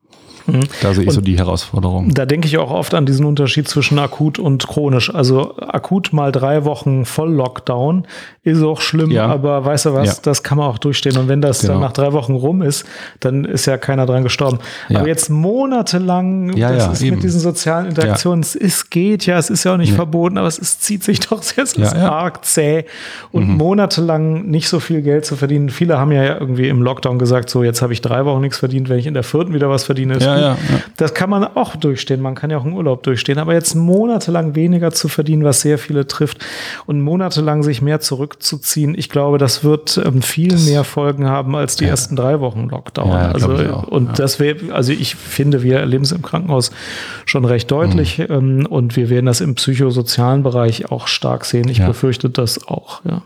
Mhm. 0.47 0.65
Da 0.83 0.95
sehe 0.95 1.03
ich 1.03 1.09
und 1.09 1.15
so 1.15 1.21
die 1.21 1.39
Herausforderung. 1.39 2.13
Da 2.13 2.27
denke 2.27 2.47
ich 2.47 2.59
auch 2.59 2.71
oft 2.71 2.95
an 2.95 3.07
diesen 3.07 3.27
Unterschied 3.27 3.69
zwischen 3.69 3.99
akut 3.99 4.39
und 4.39 4.67
chronisch. 4.67 5.15
Also 5.15 5.57
akut 5.59 6.13
mal 6.13 6.33
drei 6.33 6.65
Wochen 6.65 7.05
Voll-Lockdown 7.05 8.07
ist 8.43 8.63
auch 8.63 8.81
schlimm, 8.81 9.11
ja. 9.11 9.27
aber 9.27 9.65
weißt 9.65 9.87
du 9.87 9.95
was, 9.95 10.07
ja. 10.09 10.15
das 10.23 10.45
kann 10.45 10.59
man 10.59 10.69
auch 10.69 10.79
durchstehen. 10.79 11.17
Und 11.17 11.29
wenn 11.29 11.41
das 11.41 11.61
genau. 11.61 11.75
dann 11.75 11.83
nach 11.83 11.93
drei 11.93 12.13
Wochen 12.13 12.35
rum 12.35 12.63
ist, 12.63 12.85
dann 13.19 13.45
ist 13.45 13.67
ja 13.67 13.77
keiner 13.77 14.07
dran 14.07 14.23
gestorben. 14.23 14.59
Ja. 14.89 15.01
Aber 15.01 15.09
jetzt 15.09 15.31
monatelang, 15.31 16.57
ja, 16.57 16.73
das 16.73 16.93
ist 16.93 17.03
eben. 17.03 17.17
mit 17.17 17.25
diesen 17.25 17.41
sozialen 17.41 17.87
Interaktionen, 17.87 18.43
es 18.43 18.89
geht 18.89 19.27
ja, 19.27 19.37
es 19.39 19.51
ist 19.51 19.65
ja 19.65 19.75
auch 19.75 19.77
nicht 19.77 19.95
verboten, 19.95 20.39
aber 20.39 20.47
es 20.47 20.59
ist, 20.59 20.83
zieht 20.83 21.03
sich 21.03 21.21
doch 21.29 21.43
sehr, 21.43 21.65
es 21.65 21.73
ist 21.73 21.95
arg 21.97 22.45
zäh. 22.45 22.85
Und 23.33 23.49
mhm. 23.49 23.57
monatelang 23.57 24.47
nicht 24.47 24.69
so 24.69 24.79
viel 24.79 25.03
Geld 25.03 25.27
zu 25.27 25.35
verdienen. 25.35 25.69
Viele 25.69 25.99
haben 25.99 26.13
ja 26.13 26.39
irgendwie 26.39 26.69
im 26.69 26.83
Lockdown 26.83 27.19
gesagt, 27.19 27.51
so 27.51 27.65
jetzt 27.65 27.83
habe 27.83 27.93
ich 27.93 28.01
drei 28.01 28.25
Wochen 28.25 28.43
nichts 28.43 28.59
verdient, 28.59 28.89
wenn 28.89 28.99
ich 28.99 29.07
in 29.07 29.15
der 29.15 29.25
vierten 29.25 29.55
wieder 29.55 29.69
was 29.69 29.85
verdiene, 29.85 30.15
ist 30.15 30.23
ja, 30.41 30.49
ja, 30.51 30.57
Das 30.97 31.15
kann 31.15 31.31
man 31.31 31.45
auch 31.45 31.77
durchstehen. 31.77 32.21
Man 32.21 32.35
kann 32.35 32.51
ja 32.51 32.59
auch 32.59 32.65
einen 32.65 32.75
Urlaub 32.75 33.03
durchstehen. 33.03 33.39
Aber 33.39 33.55
jetzt 33.55 33.75
monatelang 33.75 34.55
weniger 34.55 34.93
zu 34.93 35.09
verdienen, 35.09 35.45
was 35.45 35.61
sehr 35.61 35.79
viele 35.79 36.07
trifft, 36.07 36.45
und 36.87 37.01
monatelang 37.01 37.63
sich 37.63 37.83
mehr 37.83 38.01
zurückzuziehen, 38.01 38.95
ich 38.97 39.09
glaube, 39.09 39.39
das 39.39 39.65
wird 39.65 40.01
ähm, 40.05 40.23
viel 40.23 40.53
das, 40.53 40.67
mehr 40.67 40.85
Folgen 40.85 41.27
haben 41.27 41.57
als 41.57 41.77
die 41.77 41.85
ja. 41.85 41.91
ersten 41.91 42.17
drei 42.17 42.41
Wochen 42.41 42.69
Lockdown. 42.69 43.11
also, 43.11 43.49
und 43.89 44.19
das 44.19 44.41
wäre, 44.41 44.73
also 44.75 44.93
ich 44.93 45.15
finde, 45.15 45.63
wir 45.63 45.79
erleben 45.79 46.05
es 46.05 46.13
im 46.13 46.23
Krankenhaus 46.23 46.71
schon 47.25 47.45
recht 47.45 47.71
deutlich. 47.71 48.19
Mhm. 48.19 48.27
Ähm, 48.31 48.67
und 48.67 48.97
wir 48.97 49.11
werden 49.11 49.27
das 49.27 49.41
im 49.41 49.55
psychosozialen 49.55 50.43
Bereich 50.43 50.91
auch 50.91 51.07
stark 51.07 51.45
sehen. 51.45 51.69
Ich 51.69 51.85
befürchte 51.85 52.31
das 52.31 52.67
auch, 52.69 53.05
ja 53.05 53.23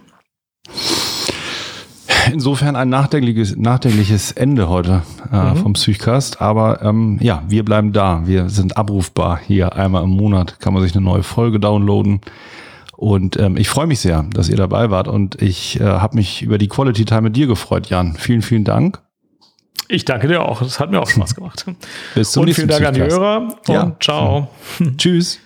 insofern 2.32 2.76
ein 2.76 2.88
nachdenkliches, 2.88 3.56
nachdenkliches 3.56 4.32
Ende 4.32 4.68
heute 4.68 5.02
äh, 5.32 5.36
mhm. 5.36 5.56
vom 5.56 5.72
Psychcast. 5.74 6.40
Aber 6.40 6.82
ähm, 6.82 7.18
ja, 7.20 7.42
wir 7.48 7.64
bleiben 7.64 7.92
da. 7.92 8.22
Wir 8.26 8.48
sind 8.48 8.76
abrufbar 8.76 9.40
hier. 9.46 9.74
Einmal 9.76 10.04
im 10.04 10.10
Monat 10.10 10.60
kann 10.60 10.74
man 10.74 10.82
sich 10.82 10.94
eine 10.94 11.04
neue 11.04 11.22
Folge 11.22 11.60
downloaden. 11.60 12.20
Und 12.96 13.38
ähm, 13.38 13.56
ich 13.56 13.68
freue 13.68 13.86
mich 13.86 14.00
sehr, 14.00 14.26
dass 14.34 14.48
ihr 14.48 14.56
dabei 14.56 14.90
wart. 14.90 15.08
Und 15.08 15.40
ich 15.40 15.80
äh, 15.80 15.84
habe 15.84 16.16
mich 16.16 16.42
über 16.42 16.58
die 16.58 16.68
Quality 16.68 17.04
Time 17.04 17.22
mit 17.22 17.36
dir 17.36 17.46
gefreut, 17.46 17.88
Jan. 17.88 18.14
Vielen, 18.14 18.42
vielen 18.42 18.64
Dank. 18.64 19.00
Ich 19.88 20.04
danke 20.04 20.28
dir 20.28 20.42
auch. 20.42 20.62
Es 20.62 20.78
hat 20.78 20.90
mir 20.90 21.00
auch 21.00 21.10
Spaß 21.10 21.34
gemacht. 21.34 21.64
Bis 22.14 22.32
zum 22.32 22.42
und 22.42 22.46
nächsten 22.46 22.68
Mal. 22.68 22.76
vielen 22.76 22.84
Dank 22.84 22.86
an 22.86 22.94
die 22.94 23.14
Hörer 23.14 23.40
und 23.66 23.74
ja. 23.74 23.96
ciao. 23.98 24.48
Tschüss. 24.96 25.40